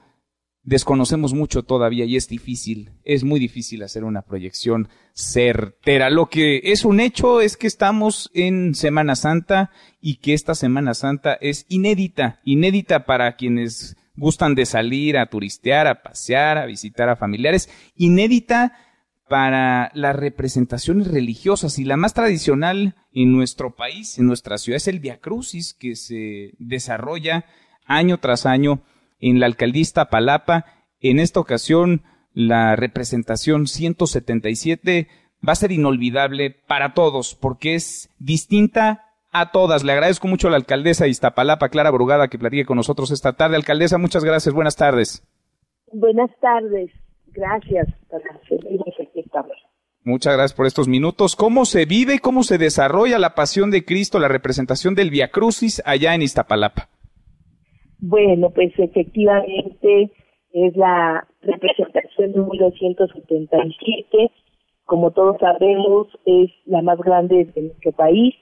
[0.61, 6.11] Desconocemos mucho todavía y es difícil, es muy difícil hacer una proyección certera.
[6.11, 9.71] Lo que es un hecho es que estamos en Semana Santa
[10.01, 15.87] y que esta Semana Santa es inédita, inédita para quienes gustan de salir a turistear,
[15.87, 17.69] a pasear, a visitar a familiares.
[17.95, 18.73] Inédita
[19.27, 24.87] para las representaciones religiosas y la más tradicional en nuestro país, en nuestra ciudad, es
[24.87, 27.45] el Via Crucis que se desarrolla
[27.85, 28.83] año tras año
[29.19, 30.65] en la alcaldía Palapa.
[30.99, 35.07] En esta ocasión, la representación 177
[35.47, 39.04] va a ser inolvidable para todos porque es distinta
[39.39, 39.83] a todas.
[39.83, 43.33] Le agradezco mucho a la alcaldesa de Iztapalapa, Clara Brugada, que platique con nosotros esta
[43.33, 43.55] tarde.
[43.55, 44.53] Alcaldesa, muchas gracias.
[44.53, 45.23] Buenas tardes.
[45.91, 46.91] Buenas tardes.
[47.27, 47.87] Gracias.
[50.03, 51.35] Muchas gracias por estos minutos.
[51.35, 55.29] ¿Cómo se vive y cómo se desarrolla la pasión de Cristo, la representación del Via
[55.29, 56.89] Crucis allá en Iztapalapa?
[57.99, 60.11] Bueno, pues efectivamente
[60.53, 64.31] es la representación número 177.
[64.85, 68.35] Como todos sabemos, es la más grande de nuestro país,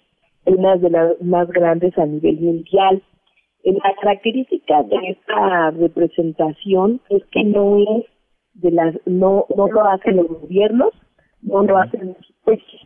[0.45, 3.01] una de las más grandes a nivel mundial.
[3.63, 8.05] La característica de esta representación es que no es
[8.55, 10.91] de las, no, no lo hacen los gobiernos,
[11.41, 12.81] no lo hacen los jueces,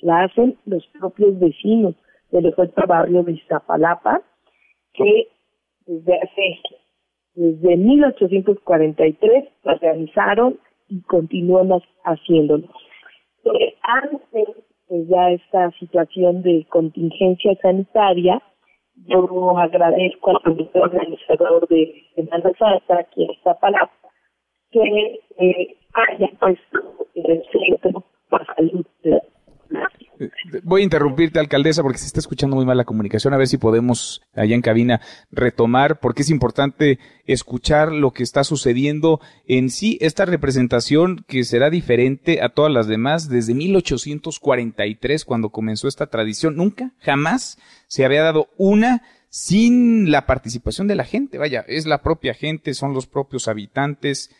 [0.00, 1.94] la hacen los propios vecinos
[2.30, 4.22] del otro barrio de Iztapalapa,
[4.92, 5.28] que
[5.86, 6.60] desde hace,
[7.34, 10.58] desde 1843 lo organizaron
[10.88, 11.70] y continúan
[12.04, 12.68] haciéndolo.
[13.44, 14.48] Eh, antes
[14.90, 18.42] pues ya esta situación de contingencia sanitaria,
[19.06, 23.92] yo agradezco al comité organizador de Semana Santa, aquí en Iztapalapa,
[24.72, 29.22] que eh, haya puesto el centro para salud de
[30.62, 33.32] Voy a interrumpirte, alcaldesa, porque se está escuchando muy mal la comunicación.
[33.32, 38.44] A ver si podemos allá en cabina retomar, porque es importante escuchar lo que está
[38.44, 45.50] sucediendo en sí, esta representación que será diferente a todas las demás desde 1843, cuando
[45.50, 46.56] comenzó esta tradición.
[46.56, 51.38] Nunca, jamás se había dado una sin la participación de la gente.
[51.38, 54.30] Vaya, es la propia gente, son los propios habitantes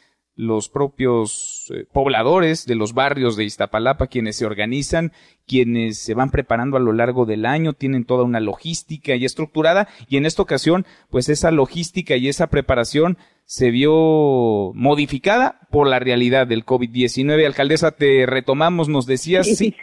[0.40, 5.12] los propios eh, pobladores de los barrios de Iztapalapa, quienes se organizan,
[5.46, 9.88] quienes se van preparando a lo largo del año, tienen toda una logística y estructurada,
[10.08, 15.98] y en esta ocasión, pues esa logística y esa preparación se vio modificada por la
[15.98, 17.44] realidad del COVID-19.
[17.44, 19.74] Alcaldesa, te retomamos, nos decías, sí,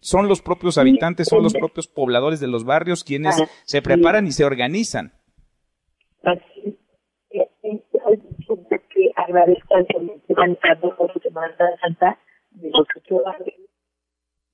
[0.00, 4.32] son los propios habitantes, son los propios pobladores de los barrios quienes se preparan y
[4.32, 5.12] se organizan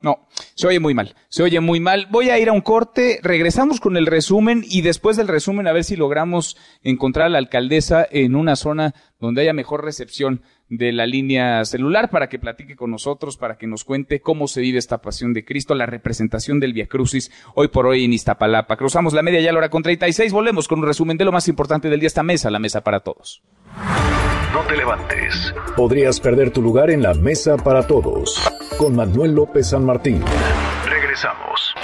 [0.01, 2.07] no, se oye muy mal, se oye muy mal.
[2.09, 5.73] Voy a ir a un corte, regresamos con el resumen y después del resumen a
[5.73, 10.93] ver si logramos encontrar a la alcaldesa en una zona donde haya mejor recepción de
[10.93, 14.79] la línea celular para que platique con nosotros, para que nos cuente cómo se vive
[14.79, 18.77] esta pasión de Cristo, la representación del Via Crucis hoy por hoy en Iztapalapa.
[18.77, 21.49] Cruzamos la media ya la hora con 36, volvemos con un resumen de lo más
[21.49, 23.43] importante del día, esta mesa, la mesa para todos.
[24.53, 25.55] No te levantes.
[25.77, 28.41] Podrías perder tu lugar en la mesa para todos.
[28.79, 30.25] Con Manuel López San Martín.
[30.89, 31.75] Regresamos.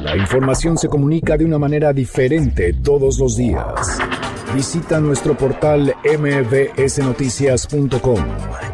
[0.00, 3.98] La información se comunica de una manera diferente todos los días.
[4.54, 8.24] Visita nuestro portal mbsnoticias.com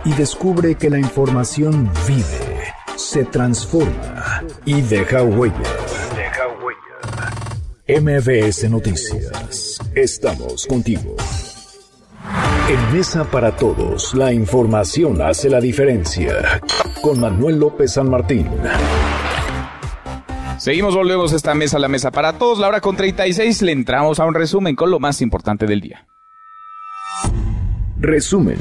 [0.05, 5.57] y descubre que la información vive, se transforma y deja huella.
[6.15, 6.81] Deja huella.
[8.01, 9.79] MBS Noticias.
[9.95, 11.17] Estamos contigo.
[12.69, 16.61] En Mesa para Todos, la información hace la diferencia.
[17.03, 18.49] Con Manuel López San Martín.
[20.59, 22.61] Seguimos, volvemos a esta mesa, la mesa para todos.
[22.61, 26.07] La hora con 36 le entramos a un resumen con lo más importante del día.
[27.99, 28.59] Resumen.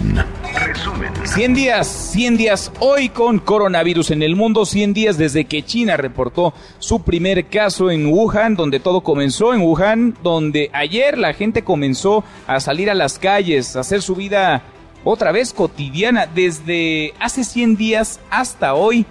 [0.66, 1.11] Resumen.
[1.34, 5.96] 100 días, 100 días hoy con coronavirus en el mundo, 100 días desde que China
[5.96, 11.64] reportó su primer caso en Wuhan, donde todo comenzó en Wuhan, donde ayer la gente
[11.64, 14.62] comenzó a salir a las calles, a hacer su vida
[15.06, 16.26] otra vez cotidiana.
[16.26, 19.06] Desde hace 100 días hasta hoy,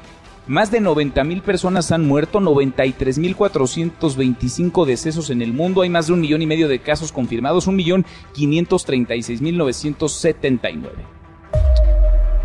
[0.47, 5.89] más de 90 mil personas han muerto, 93 mil 425 decesos en el mundo, hay
[5.89, 11.20] más de un millón y medio de casos confirmados, un millón 536 mil 979.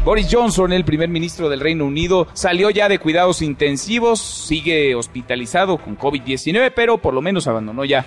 [0.05, 5.79] Boris Johnson, el primer ministro del Reino Unido, salió ya de cuidados intensivos, sigue hospitalizado
[5.79, 8.05] con COVID-19, pero por lo menos abandonó ya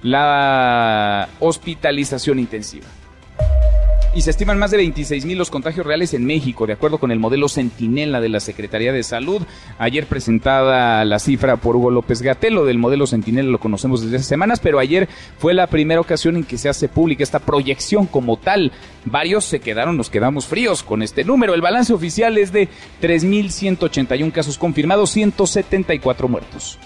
[0.00, 2.86] la hospitalización intensiva
[4.18, 7.12] y se estiman más de 26 mil los contagios reales en México, de acuerdo con
[7.12, 9.42] el modelo Centinela de la Secretaría de Salud.
[9.78, 14.24] Ayer presentada la cifra por Hugo López Gatelo del modelo Centinela, lo conocemos desde hace
[14.24, 15.08] semanas, pero ayer
[15.38, 18.72] fue la primera ocasión en que se hace pública esta proyección como tal.
[19.04, 21.54] Varios se quedaron, nos quedamos fríos con este número.
[21.54, 22.68] El balance oficial es de
[23.00, 26.76] 3.181 casos confirmados, 174 muertos.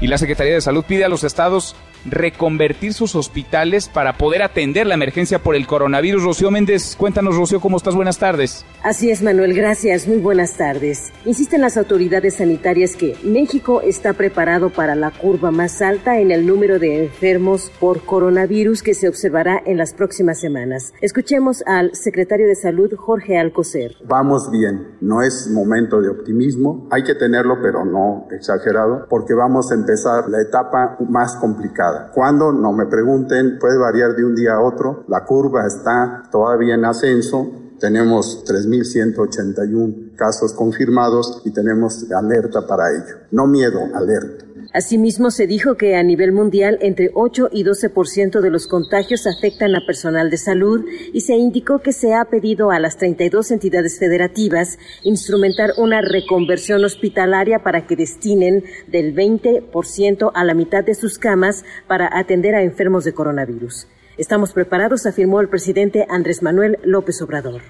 [0.00, 4.86] Y la Secretaría de Salud pide a los estados reconvertir sus hospitales para poder atender
[4.86, 6.22] la emergencia por el coronavirus.
[6.22, 7.94] Rocío Méndez, cuéntanos, Rocío, ¿cómo estás?
[7.94, 8.64] Buenas tardes.
[8.82, 10.08] Así es, Manuel, gracias.
[10.08, 11.12] Muy buenas tardes.
[11.24, 16.46] Insisten las autoridades sanitarias que México está preparado para la curva más alta en el
[16.46, 20.92] número de enfermos por coronavirus que se observará en las próximas semanas.
[21.00, 23.96] Escuchemos al secretario de Salud, Jorge Alcocer.
[24.06, 29.70] Vamos bien, no es momento de optimismo, hay que tenerlo, pero no exagerado, porque vamos
[29.70, 31.89] a empezar la etapa más complicada.
[32.14, 36.74] Cuando, no me pregunten, puede variar de un día a otro, la curva está todavía
[36.74, 37.46] en ascenso,
[37.78, 43.16] tenemos 3.181 casos confirmados y tenemos alerta para ello.
[43.30, 44.44] No miedo, alerta.
[44.72, 49.74] Asimismo, se dijo que a nivel mundial entre 8 y 12% de los contagios afectan
[49.74, 53.98] a personal de salud y se indicó que se ha pedido a las 32 entidades
[53.98, 61.18] federativas instrumentar una reconversión hospitalaria para que destinen del 20% a la mitad de sus
[61.18, 63.88] camas para atender a enfermos de coronavirus.
[64.18, 67.62] Estamos preparados, afirmó el presidente Andrés Manuel López Obrador.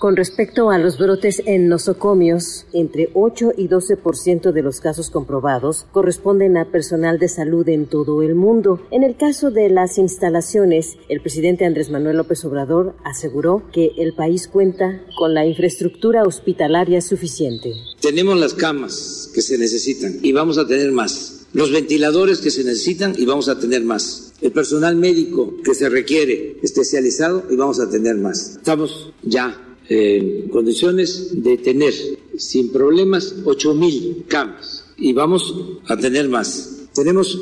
[0.00, 5.84] Con respecto a los brotes en nosocomios, entre 8 y 12% de los casos comprobados
[5.92, 8.80] corresponden a personal de salud en todo el mundo.
[8.90, 14.14] En el caso de las instalaciones, el presidente Andrés Manuel López Obrador aseguró que el
[14.14, 17.74] país cuenta con la infraestructura hospitalaria suficiente.
[18.00, 21.46] Tenemos las camas que se necesitan y vamos a tener más.
[21.52, 24.32] Los ventiladores que se necesitan y vamos a tener más.
[24.40, 28.56] El personal médico que se requiere especializado y vamos a tener más.
[28.56, 31.92] Estamos ya en condiciones de tener
[32.38, 35.52] sin problemas 8 mil camas y vamos
[35.88, 36.86] a tener más.
[36.94, 37.38] Tenemos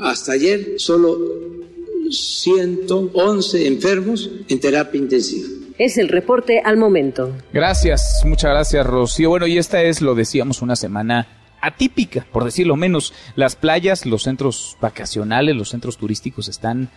[0.00, 1.16] hasta ayer solo
[2.10, 5.48] 111 enfermos en terapia intensiva.
[5.78, 7.32] Es el reporte al momento.
[7.52, 9.30] Gracias, muchas gracias Rocío.
[9.30, 11.28] Bueno, y esta es, lo decíamos, una semana
[11.60, 13.12] atípica, por decirlo menos.
[13.36, 16.90] Las playas, los centros vacacionales, los centros turísticos están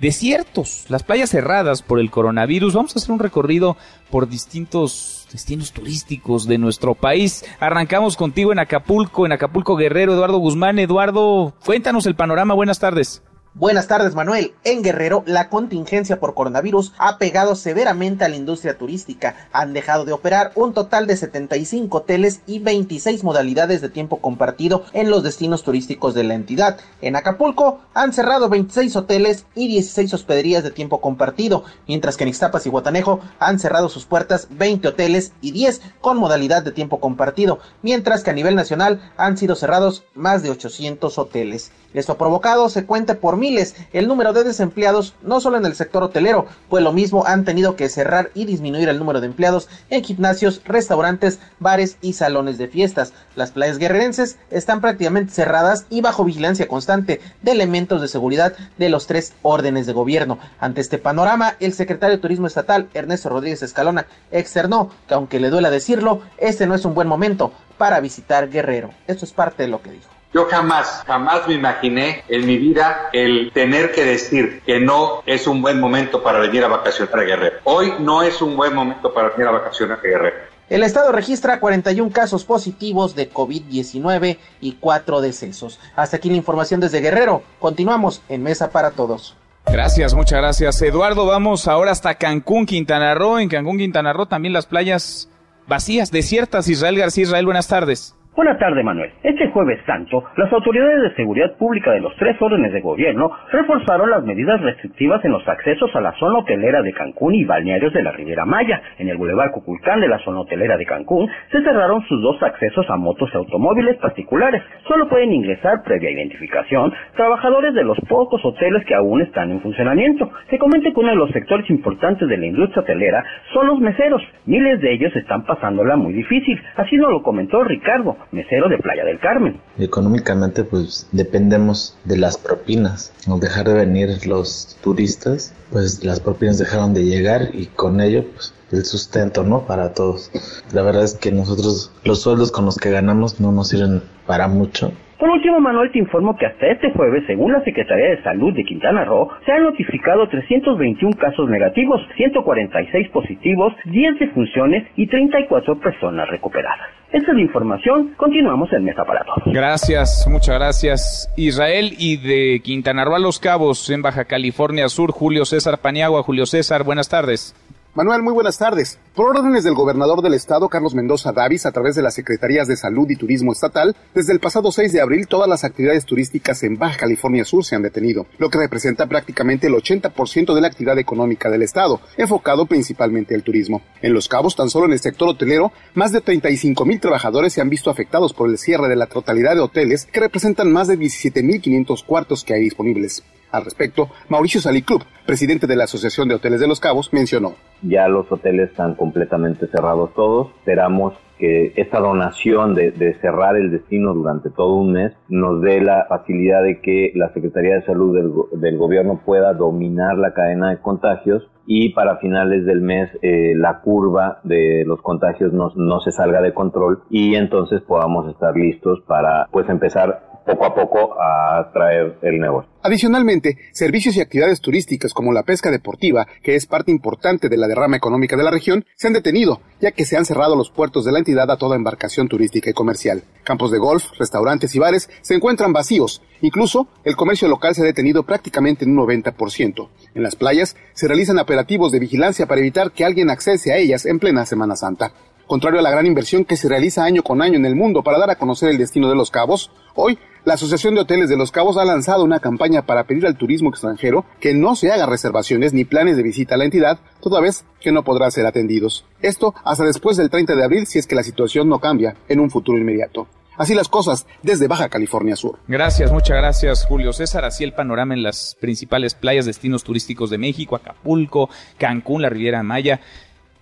[0.00, 2.74] desiertos, las playas cerradas por el coronavirus.
[2.74, 3.76] Vamos a hacer un recorrido
[4.10, 7.44] por distintos destinos turísticos de nuestro país.
[7.60, 10.78] Arrancamos contigo en Acapulco, en Acapulco Guerrero, Eduardo Guzmán.
[10.78, 12.54] Eduardo, cuéntanos el panorama.
[12.54, 13.22] Buenas tardes.
[13.54, 14.54] Buenas tardes, Manuel.
[14.62, 19.48] En Guerrero, la contingencia por coronavirus ha pegado severamente a la industria turística.
[19.52, 24.84] Han dejado de operar un total de 75 hoteles y 26 modalidades de tiempo compartido
[24.92, 26.78] en los destinos turísticos de la entidad.
[27.00, 32.28] En Acapulco han cerrado 26 hoteles y 16 hospederías de tiempo compartido, mientras que en
[32.28, 37.00] Ixtapas y Guatanejo han cerrado sus puertas 20 hoteles y 10 con modalidad de tiempo
[37.00, 41.72] compartido, mientras que a nivel nacional han sido cerrados más de 800 hoteles.
[41.94, 45.74] Esto ha provocado se cuente por miles el número de desempleados, no solo en el
[45.74, 49.68] sector hotelero, pues lo mismo han tenido que cerrar y disminuir el número de empleados
[49.88, 53.14] en gimnasios, restaurantes, bares y salones de fiestas.
[53.36, 58.90] Las playas guerrerenses están prácticamente cerradas y bajo vigilancia constante de elementos de seguridad de
[58.90, 60.38] los tres órdenes de gobierno.
[60.60, 65.50] Ante este panorama, el secretario de Turismo Estatal, Ernesto Rodríguez Escalona, externó que aunque le
[65.50, 68.90] duela decirlo, este no es un buen momento para visitar Guerrero.
[69.06, 70.17] Esto es parte de lo que dijo.
[70.34, 75.46] Yo jamás, jamás me imaginé en mi vida el tener que decir que no es
[75.46, 77.56] un buen momento para venir a vacacionar a Guerrero.
[77.64, 80.36] Hoy no es un buen momento para venir a vacacionar a Guerrero.
[80.68, 85.80] El estado registra 41 casos positivos de COVID-19 y 4 decesos.
[85.96, 87.42] Hasta aquí la información desde Guerrero.
[87.58, 89.34] Continuamos en Mesa para Todos.
[89.64, 90.82] Gracias, muchas gracias.
[90.82, 93.38] Eduardo, vamos ahora hasta Cancún, Quintana Roo.
[93.38, 95.30] En Cancún, Quintana Roo también las playas
[95.66, 96.68] vacías, desiertas.
[96.68, 98.14] Israel García, Israel, buenas tardes.
[98.38, 99.10] Buenas tardes, Manuel.
[99.24, 104.10] Este jueves santo, las autoridades de seguridad pública de los tres órdenes de gobierno reforzaron
[104.10, 108.00] las medidas restrictivas en los accesos a la zona hotelera de Cancún y balnearios de
[108.00, 108.80] la Riviera Maya.
[108.98, 112.88] En el Boulevard Cuculcán de la zona hotelera de Cancún se cerraron sus dos accesos
[112.88, 114.62] a motos y automóviles particulares.
[114.86, 120.30] Solo pueden ingresar previa identificación trabajadores de los pocos hoteles que aún están en funcionamiento.
[120.48, 124.22] Se comenta que uno de los sectores importantes de la industria hotelera son los meseros.
[124.46, 126.62] Miles de ellos están pasándola muy difícil.
[126.76, 129.60] Así nos lo comentó Ricardo, mesero de Playa del Carmen.
[129.78, 133.12] Económicamente pues dependemos de las propinas.
[133.26, 138.24] Al dejar de venir los turistas, pues las propinas dejaron de llegar y con ello
[138.32, 139.66] pues el sustento, ¿no?
[139.66, 140.30] Para todos.
[140.72, 144.48] La verdad es que nosotros los sueldos con los que ganamos no nos sirven para
[144.48, 144.92] mucho.
[145.18, 148.64] Por último, Manuel, te informo que hasta este jueves, según la Secretaría de Salud de
[148.64, 156.28] Quintana Roo, se han notificado 321 casos negativos, 146 positivos, 10 defunciones y 34 personas
[156.28, 156.88] recuperadas.
[157.12, 158.14] Esta es la información.
[158.16, 159.24] Continuamos en Mesa para.
[159.46, 161.32] Gracias, muchas gracias.
[161.36, 166.22] Israel y de Quintana Roo a Los Cabos, en Baja California Sur, Julio César Paniagua.
[166.22, 167.56] Julio César, buenas tardes.
[167.94, 168.98] Manuel, muy buenas tardes.
[169.14, 172.76] Por órdenes del gobernador del estado, Carlos Mendoza Davis, a través de las Secretarías de
[172.76, 176.78] Salud y Turismo Estatal, desde el pasado 6 de abril todas las actividades turísticas en
[176.78, 180.98] Baja California Sur se han detenido, lo que representa prácticamente el 80% de la actividad
[180.98, 183.82] económica del estado, enfocado principalmente al turismo.
[184.02, 187.62] En Los Cabos, tan solo en el sector hotelero, más de 35 mil trabajadores se
[187.62, 190.98] han visto afectados por el cierre de la totalidad de hoteles, que representan más de
[190.98, 193.24] 17.500 cuartos que hay disponibles.
[193.50, 197.54] Al respecto, Mauricio Saliclub, presidente de la Asociación de Hoteles de Los Cabos, mencionó.
[197.82, 200.48] Ya los hoteles están completamente cerrados todos.
[200.58, 206.06] Esperamos que esta donación de, cerrar el destino durante todo un mes nos dé la
[206.08, 211.48] facilidad de que la Secretaría de Salud del, gobierno pueda dominar la cadena de contagios
[211.66, 216.40] y para finales del mes eh, la curva de los contagios no, no se salga
[216.40, 222.16] de control y entonces podamos estar listos para pues empezar poco a poco a traer
[222.22, 222.70] el negocio.
[222.82, 227.66] Adicionalmente, servicios y actividades turísticas como la pesca deportiva, que es parte importante de la
[227.66, 231.04] derrama económica de la región, se han detenido, ya que se han cerrado los puertos
[231.04, 233.24] de la entidad a toda embarcación turística y comercial.
[233.44, 236.22] Campos de golf, restaurantes y bares se encuentran vacíos.
[236.40, 239.88] Incluso, el comercio local se ha detenido prácticamente en un 90%.
[240.14, 244.06] En las playas se realizan operativos de vigilancia para evitar que alguien accese a ellas
[244.06, 245.12] en plena Semana Santa.
[245.48, 248.18] Contrario a la gran inversión que se realiza año con año en el mundo para
[248.18, 251.52] dar a conocer el destino de los cabos, hoy la Asociación de Hoteles de los
[251.52, 255.72] Cabos ha lanzado una campaña para pedir al turismo extranjero que no se haga reservaciones
[255.72, 259.06] ni planes de visita a la entidad, toda vez que no podrá ser atendidos.
[259.22, 262.40] Esto hasta después del 30 de abril si es que la situación no cambia en
[262.40, 263.26] un futuro inmediato.
[263.58, 265.58] Así las cosas desde Baja California Sur.
[265.66, 267.44] Gracias, muchas gracias Julio César.
[267.44, 272.62] Así el panorama en las principales playas, destinos turísticos de México, Acapulco, Cancún, la Riviera
[272.62, 273.00] Maya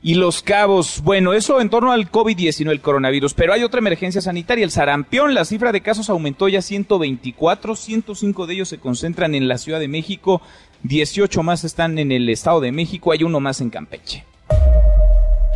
[0.03, 1.03] y Los Cabos.
[1.03, 3.35] Bueno, eso en torno al COVID-19, el coronavirus.
[3.35, 5.35] Pero hay otra emergencia sanitaria, el sarampión.
[5.35, 9.81] La cifra de casos aumentó ya 124, 105 de ellos se concentran en la Ciudad
[9.81, 10.43] de México,
[10.83, 14.25] 18 más están en el Estado de México, hay uno más en Campeche.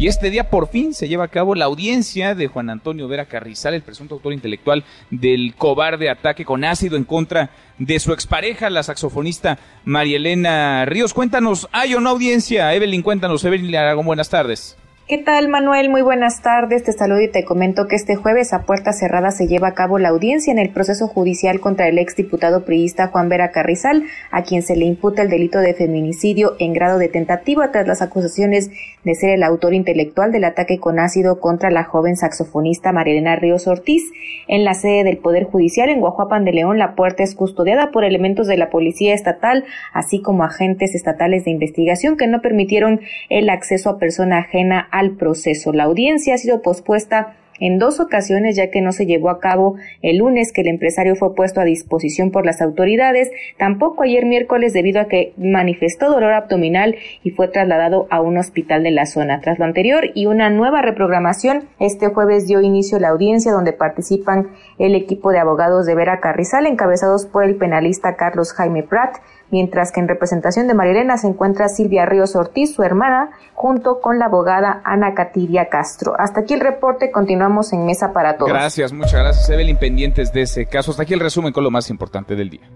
[0.00, 3.26] Y este día por fin se lleva a cabo la audiencia de Juan Antonio Vera
[3.26, 8.70] Carrizal, el presunto autor intelectual del cobarde ataque con ácido en contra de su expareja,
[8.70, 11.12] la saxofonista María Elena Ríos.
[11.12, 12.72] Cuéntanos, ¿hay una audiencia?
[12.72, 13.44] Evelyn, cuéntanos.
[13.44, 14.74] Evelyn Aragón, buenas tardes.
[15.10, 15.90] ¿Qué tal, Manuel?
[15.90, 16.84] Muy buenas tardes.
[16.84, 19.98] Te saludo y te comento que este jueves a puerta cerrada se lleva a cabo
[19.98, 24.62] la audiencia en el proceso judicial contra el exdiputado priista Juan Vera Carrizal, a quien
[24.62, 28.70] se le imputa el delito de feminicidio en grado de tentativa tras las acusaciones
[29.02, 33.66] de ser el autor intelectual del ataque con ácido contra la joven saxofonista Marilena Ríos
[33.66, 34.04] Ortiz.
[34.46, 38.04] En la sede del Poder Judicial en Guajuapan de León, la puerta es custodiada por
[38.04, 43.50] elementos de la Policía Estatal, así como agentes estatales de investigación que no permitieron el
[43.50, 45.72] acceso a persona ajena a al proceso.
[45.72, 49.76] La audiencia ha sido pospuesta en dos ocasiones ya que no se llevó a cabo
[50.02, 54.72] el lunes que el empresario fue puesto a disposición por las autoridades, tampoco ayer miércoles
[54.72, 59.40] debido a que manifestó dolor abdominal y fue trasladado a un hospital de la zona.
[59.40, 64.48] Tras lo anterior y una nueva reprogramación, este jueves dio inicio la audiencia donde participan
[64.78, 69.16] el equipo de abogados de Vera Carrizal encabezados por el penalista Carlos Jaime Prat,
[69.50, 74.18] mientras que en representación de Marilena se encuentra Silvia Ríos Ortiz, su hermana, junto con
[74.18, 76.14] la abogada Ana Catiria Castro.
[76.18, 78.50] Hasta aquí el reporte, continuamos en Mesa para Todos.
[78.50, 80.90] Gracias, muchas gracias, Evelyn, pendientes de ese caso.
[80.90, 82.68] Hasta aquí el resumen con lo más importante del día.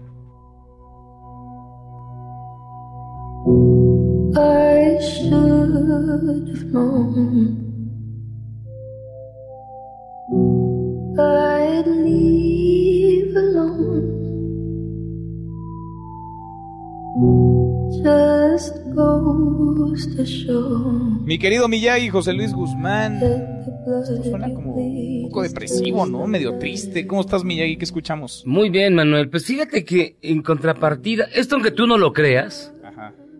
[21.23, 23.15] Mi querido Miyagi, José Luis Guzmán.
[23.17, 26.27] Esto suena como un poco depresivo, ¿no?
[26.27, 27.07] Medio triste.
[27.07, 27.77] ¿Cómo estás, Miyagi?
[27.77, 28.43] ¿Qué escuchamos?
[28.45, 29.29] Muy bien, Manuel.
[29.29, 32.73] Pues fíjate que en contrapartida, esto aunque tú no lo creas,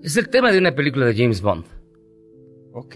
[0.01, 1.65] es el tema de una película de James Bond.
[2.73, 2.95] Ok.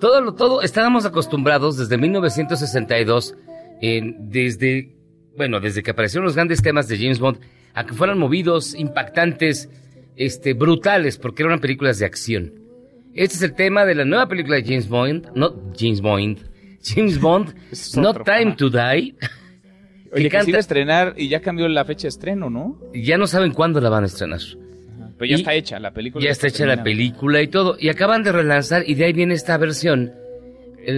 [0.00, 3.36] Todo lo todo, estábamos acostumbrados desde 1962,
[3.80, 4.96] desde,
[5.36, 7.38] bueno, desde que aparecieron los grandes temas de James Bond,
[7.74, 9.68] a que fueran movidos, impactantes,
[10.16, 12.61] este, brutales, porque eran películas de acción.
[13.14, 16.38] Este es el tema de la nueva película de James Bond, no James Bond,
[16.82, 17.54] James Bond,
[17.96, 19.14] No Time to Die.
[20.14, 22.78] Oye, que, se iba a estrenar y ya cambió la fecha de estreno, ¿no?
[22.94, 24.40] Ya no saben cuándo la van a estrenar.
[25.18, 26.24] Pero ya está hecha la película.
[26.24, 27.76] Ya está, hecha la película y todo.
[27.78, 30.12] Y acaban de relanzar y de ahí viene esta versión.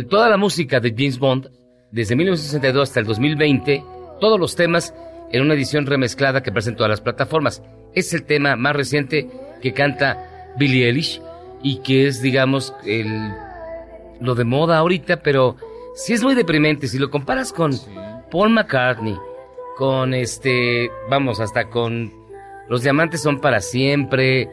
[0.09, 1.51] toda la música de James Bond,
[1.91, 3.85] desde 1962 hasta el 2020,
[4.21, 4.95] todos los temas
[5.33, 7.63] en una edición remezclada que presentó a las plataformas.
[7.93, 9.29] Es el tema más reciente
[9.61, 11.21] que canta Billie Eilish
[11.65, 13.33] y que es, digamos, el,
[14.21, 15.57] lo de moda ahorita, pero
[15.95, 16.87] sí es muy deprimente.
[16.87, 17.73] Si lo comparas con
[18.31, 19.17] Paul McCartney,
[19.77, 22.13] con este, vamos, hasta con
[22.69, 24.51] Los Diamantes son para siempre,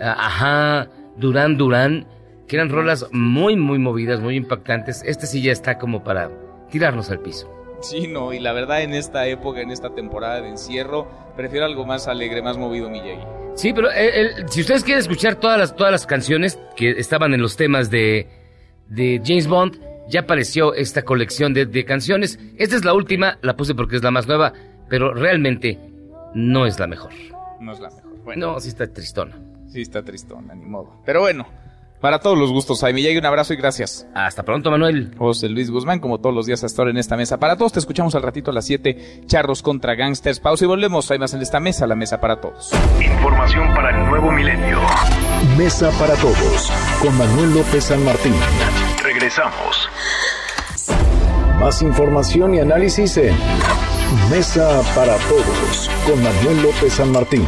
[0.00, 2.08] ajá, Durán Durán,
[2.48, 5.02] que eran rolas muy, muy movidas, muy impactantes.
[5.04, 6.30] Este sí ya está como para
[6.70, 7.46] tirarnos al piso.
[7.82, 11.84] Sí, no, y la verdad en esta época, en esta temporada de encierro, prefiero algo
[11.84, 13.43] más alegre, más movido, Miyagi.
[13.54, 17.40] Sí, pero eh, si ustedes quieren escuchar todas las, todas las canciones que estaban en
[17.40, 18.28] los temas de,
[18.88, 22.38] de James Bond, ya apareció esta colección de, de canciones.
[22.58, 24.52] Esta es la última, la puse porque es la más nueva,
[24.88, 25.78] pero realmente
[26.34, 27.12] no es la mejor.
[27.60, 28.36] No es la mejor.
[28.36, 29.38] No, sí está tristona.
[29.68, 31.00] Sí está tristona, ni modo.
[31.04, 31.46] Pero bueno,
[32.04, 33.00] para todos los gustos, Jaime.
[33.00, 34.06] Y un abrazo y gracias.
[34.14, 35.14] Hasta pronto, Manuel.
[35.16, 37.38] José Luis Guzmán, como todos los días hasta ahora en esta mesa.
[37.38, 39.22] Para todos, te escuchamos al ratito a las 7.
[39.24, 40.38] Charros contra Gangsters.
[40.38, 41.10] Pausa y volvemos.
[41.10, 42.72] Hay más en esta mesa, la mesa para todos.
[43.00, 44.80] Información para el nuevo milenio.
[45.56, 46.70] Mesa para todos.
[47.00, 48.34] Con Manuel López San Martín.
[49.02, 49.88] Regresamos.
[51.58, 53.34] Más información y análisis en
[54.30, 55.90] Mesa para todos.
[56.06, 57.46] Con Manuel López San Martín.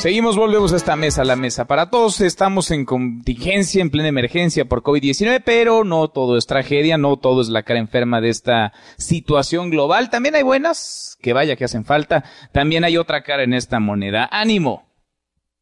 [0.00, 2.22] Seguimos, volvemos a esta mesa, la mesa para todos.
[2.22, 7.42] Estamos en contingencia, en plena emergencia por COVID-19, pero no todo es tragedia, no todo
[7.42, 10.08] es la cara enferma de esta situación global.
[10.08, 12.24] También hay buenas, que vaya que hacen falta.
[12.50, 14.26] También hay otra cara en esta moneda.
[14.32, 14.88] ¡Ánimo!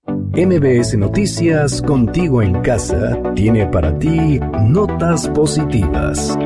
[0.06, 6.38] MBS Noticias, contigo en casa, tiene para ti notas positivas.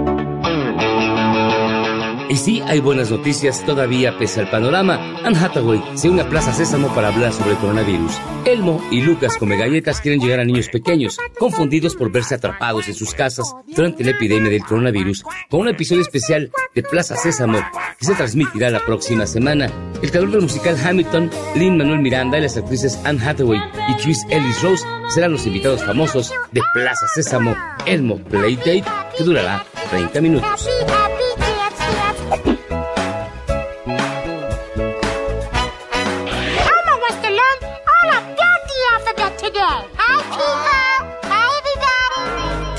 [2.32, 5.18] Y sí, hay buenas noticias todavía pese al panorama.
[5.22, 8.10] Anne Hathaway se une a Plaza Sésamo para hablar sobre el coronavirus.
[8.46, 12.94] Elmo y Lucas Come Galletas quieren llegar a niños pequeños, confundidos por verse atrapados en
[12.94, 17.58] sus casas durante la epidemia del coronavirus, con un episodio especial de Plaza Sésamo
[17.98, 19.70] que se transmitirá la próxima semana.
[20.00, 23.60] El creador del musical Hamilton, Lin Manuel Miranda y las actrices Anne Hathaway
[23.90, 27.54] y Tris Ellis Rose serán los invitados famosos de Plaza Sésamo,
[27.84, 28.84] Elmo Playdate,
[29.18, 30.66] que durará 30 minutos.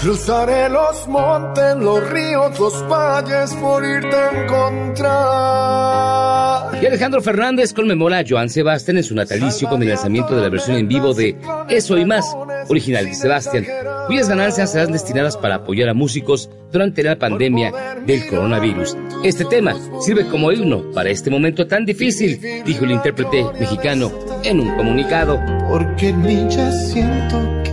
[0.03, 5.63] Cruzaré los montes, los ríos, los valles por irte a encontrar.
[6.83, 10.49] Y Alejandro Fernández conmemora a Joan Sebastián en su natalicio con el lanzamiento de la
[10.49, 11.37] versión en vivo de
[11.69, 12.35] Eso y más,
[12.67, 13.65] original de Sebastián,
[14.07, 17.71] cuyas ganancias serán destinadas para apoyar a músicos durante la pandemia
[18.05, 18.97] del coronavirus.
[19.23, 24.11] Este tema sirve como himno para este momento tan difícil, dijo el intérprete mexicano
[24.43, 25.39] en un comunicado.
[25.69, 27.72] Porque ni ya siento que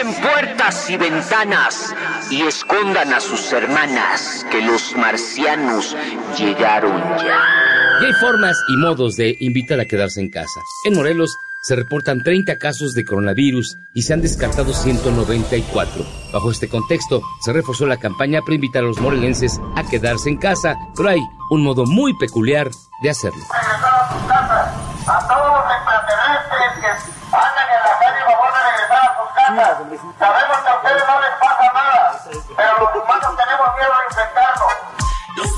[0.00, 1.94] Cierren puertas y ventanas
[2.30, 5.94] y escondan a sus hermanas, que los marcianos
[6.38, 7.38] llegaron ya.
[8.00, 10.60] Y hay formas y modos de invitar a quedarse en casa.
[10.86, 16.06] En Morelos se reportan 30 casos de coronavirus y se han descartado 194.
[16.32, 20.38] Bajo este contexto, se reforzó la campaña para invitar a los morelenses a quedarse en
[20.38, 21.20] casa, pero hay
[21.50, 22.70] un modo muy peculiar
[23.02, 23.42] de hacerlo.
[25.06, 25.59] A todos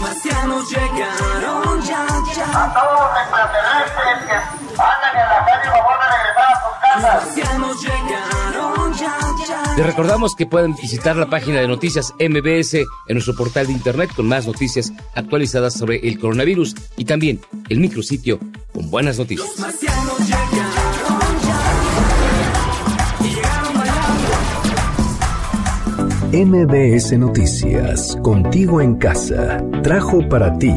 [0.02, 2.64] marcianos llegaron ya, ya.
[2.64, 4.34] A todos los extraterrestres que
[4.82, 7.02] andan en la calle, favor de regresar a sus casas.
[7.02, 9.18] Los marcianos llegaron ya,
[9.48, 9.76] ya.
[9.76, 14.10] Les recordamos que pueden visitar la página de noticias MBS en nuestro portal de internet
[14.14, 18.38] con más noticias actualizadas sobre el coronavirus y también el micrositio
[18.72, 19.48] con buenas noticias.
[26.32, 30.72] MBS Noticias, contigo en casa, trajo para ti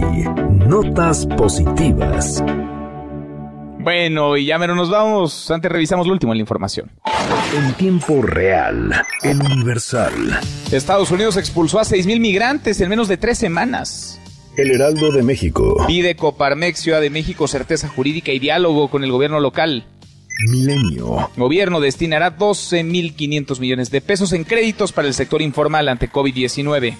[0.67, 2.43] notas positivas.
[3.79, 5.49] Bueno, y ya menos nos vamos.
[5.49, 6.91] Antes revisamos lo último en la información.
[7.55, 8.91] En tiempo real,
[9.23, 10.41] en Universal.
[10.73, 14.19] Estados Unidos expulsó a 6.000 migrantes en menos de tres semanas.
[14.57, 15.85] El Heraldo de México.
[15.87, 19.85] Pide Coparmex Ciudad de México certeza jurídica y diálogo con el gobierno local.
[20.49, 21.29] Milenio.
[21.37, 26.95] Gobierno destinará 12.500 millones de pesos en créditos para el sector informal ante COVID-19.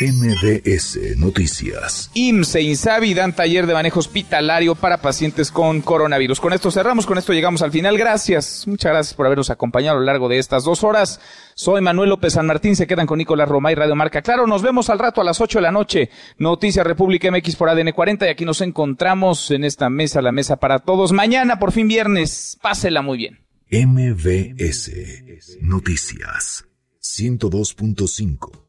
[0.00, 2.10] MBS Noticias.
[2.14, 6.40] IMSS e Insabi dan taller de manejo hospitalario para pacientes con coronavirus.
[6.40, 7.98] Con esto cerramos, con esto llegamos al final.
[7.98, 11.20] Gracias, muchas gracias por habernos acompañado a lo largo de estas dos horas.
[11.54, 14.22] Soy Manuel López San Martín, se quedan con Nicolás Roma y Radio Marca.
[14.22, 16.10] Claro, nos vemos al rato a las 8 de la noche.
[16.38, 20.56] Noticias República MX por ADN 40 y aquí nos encontramos en esta mesa, la mesa
[20.56, 21.12] para todos.
[21.12, 23.40] Mañana, por fin viernes, pásela muy bien.
[23.70, 24.90] MBS
[25.60, 26.64] Noticias
[27.00, 28.62] 102.5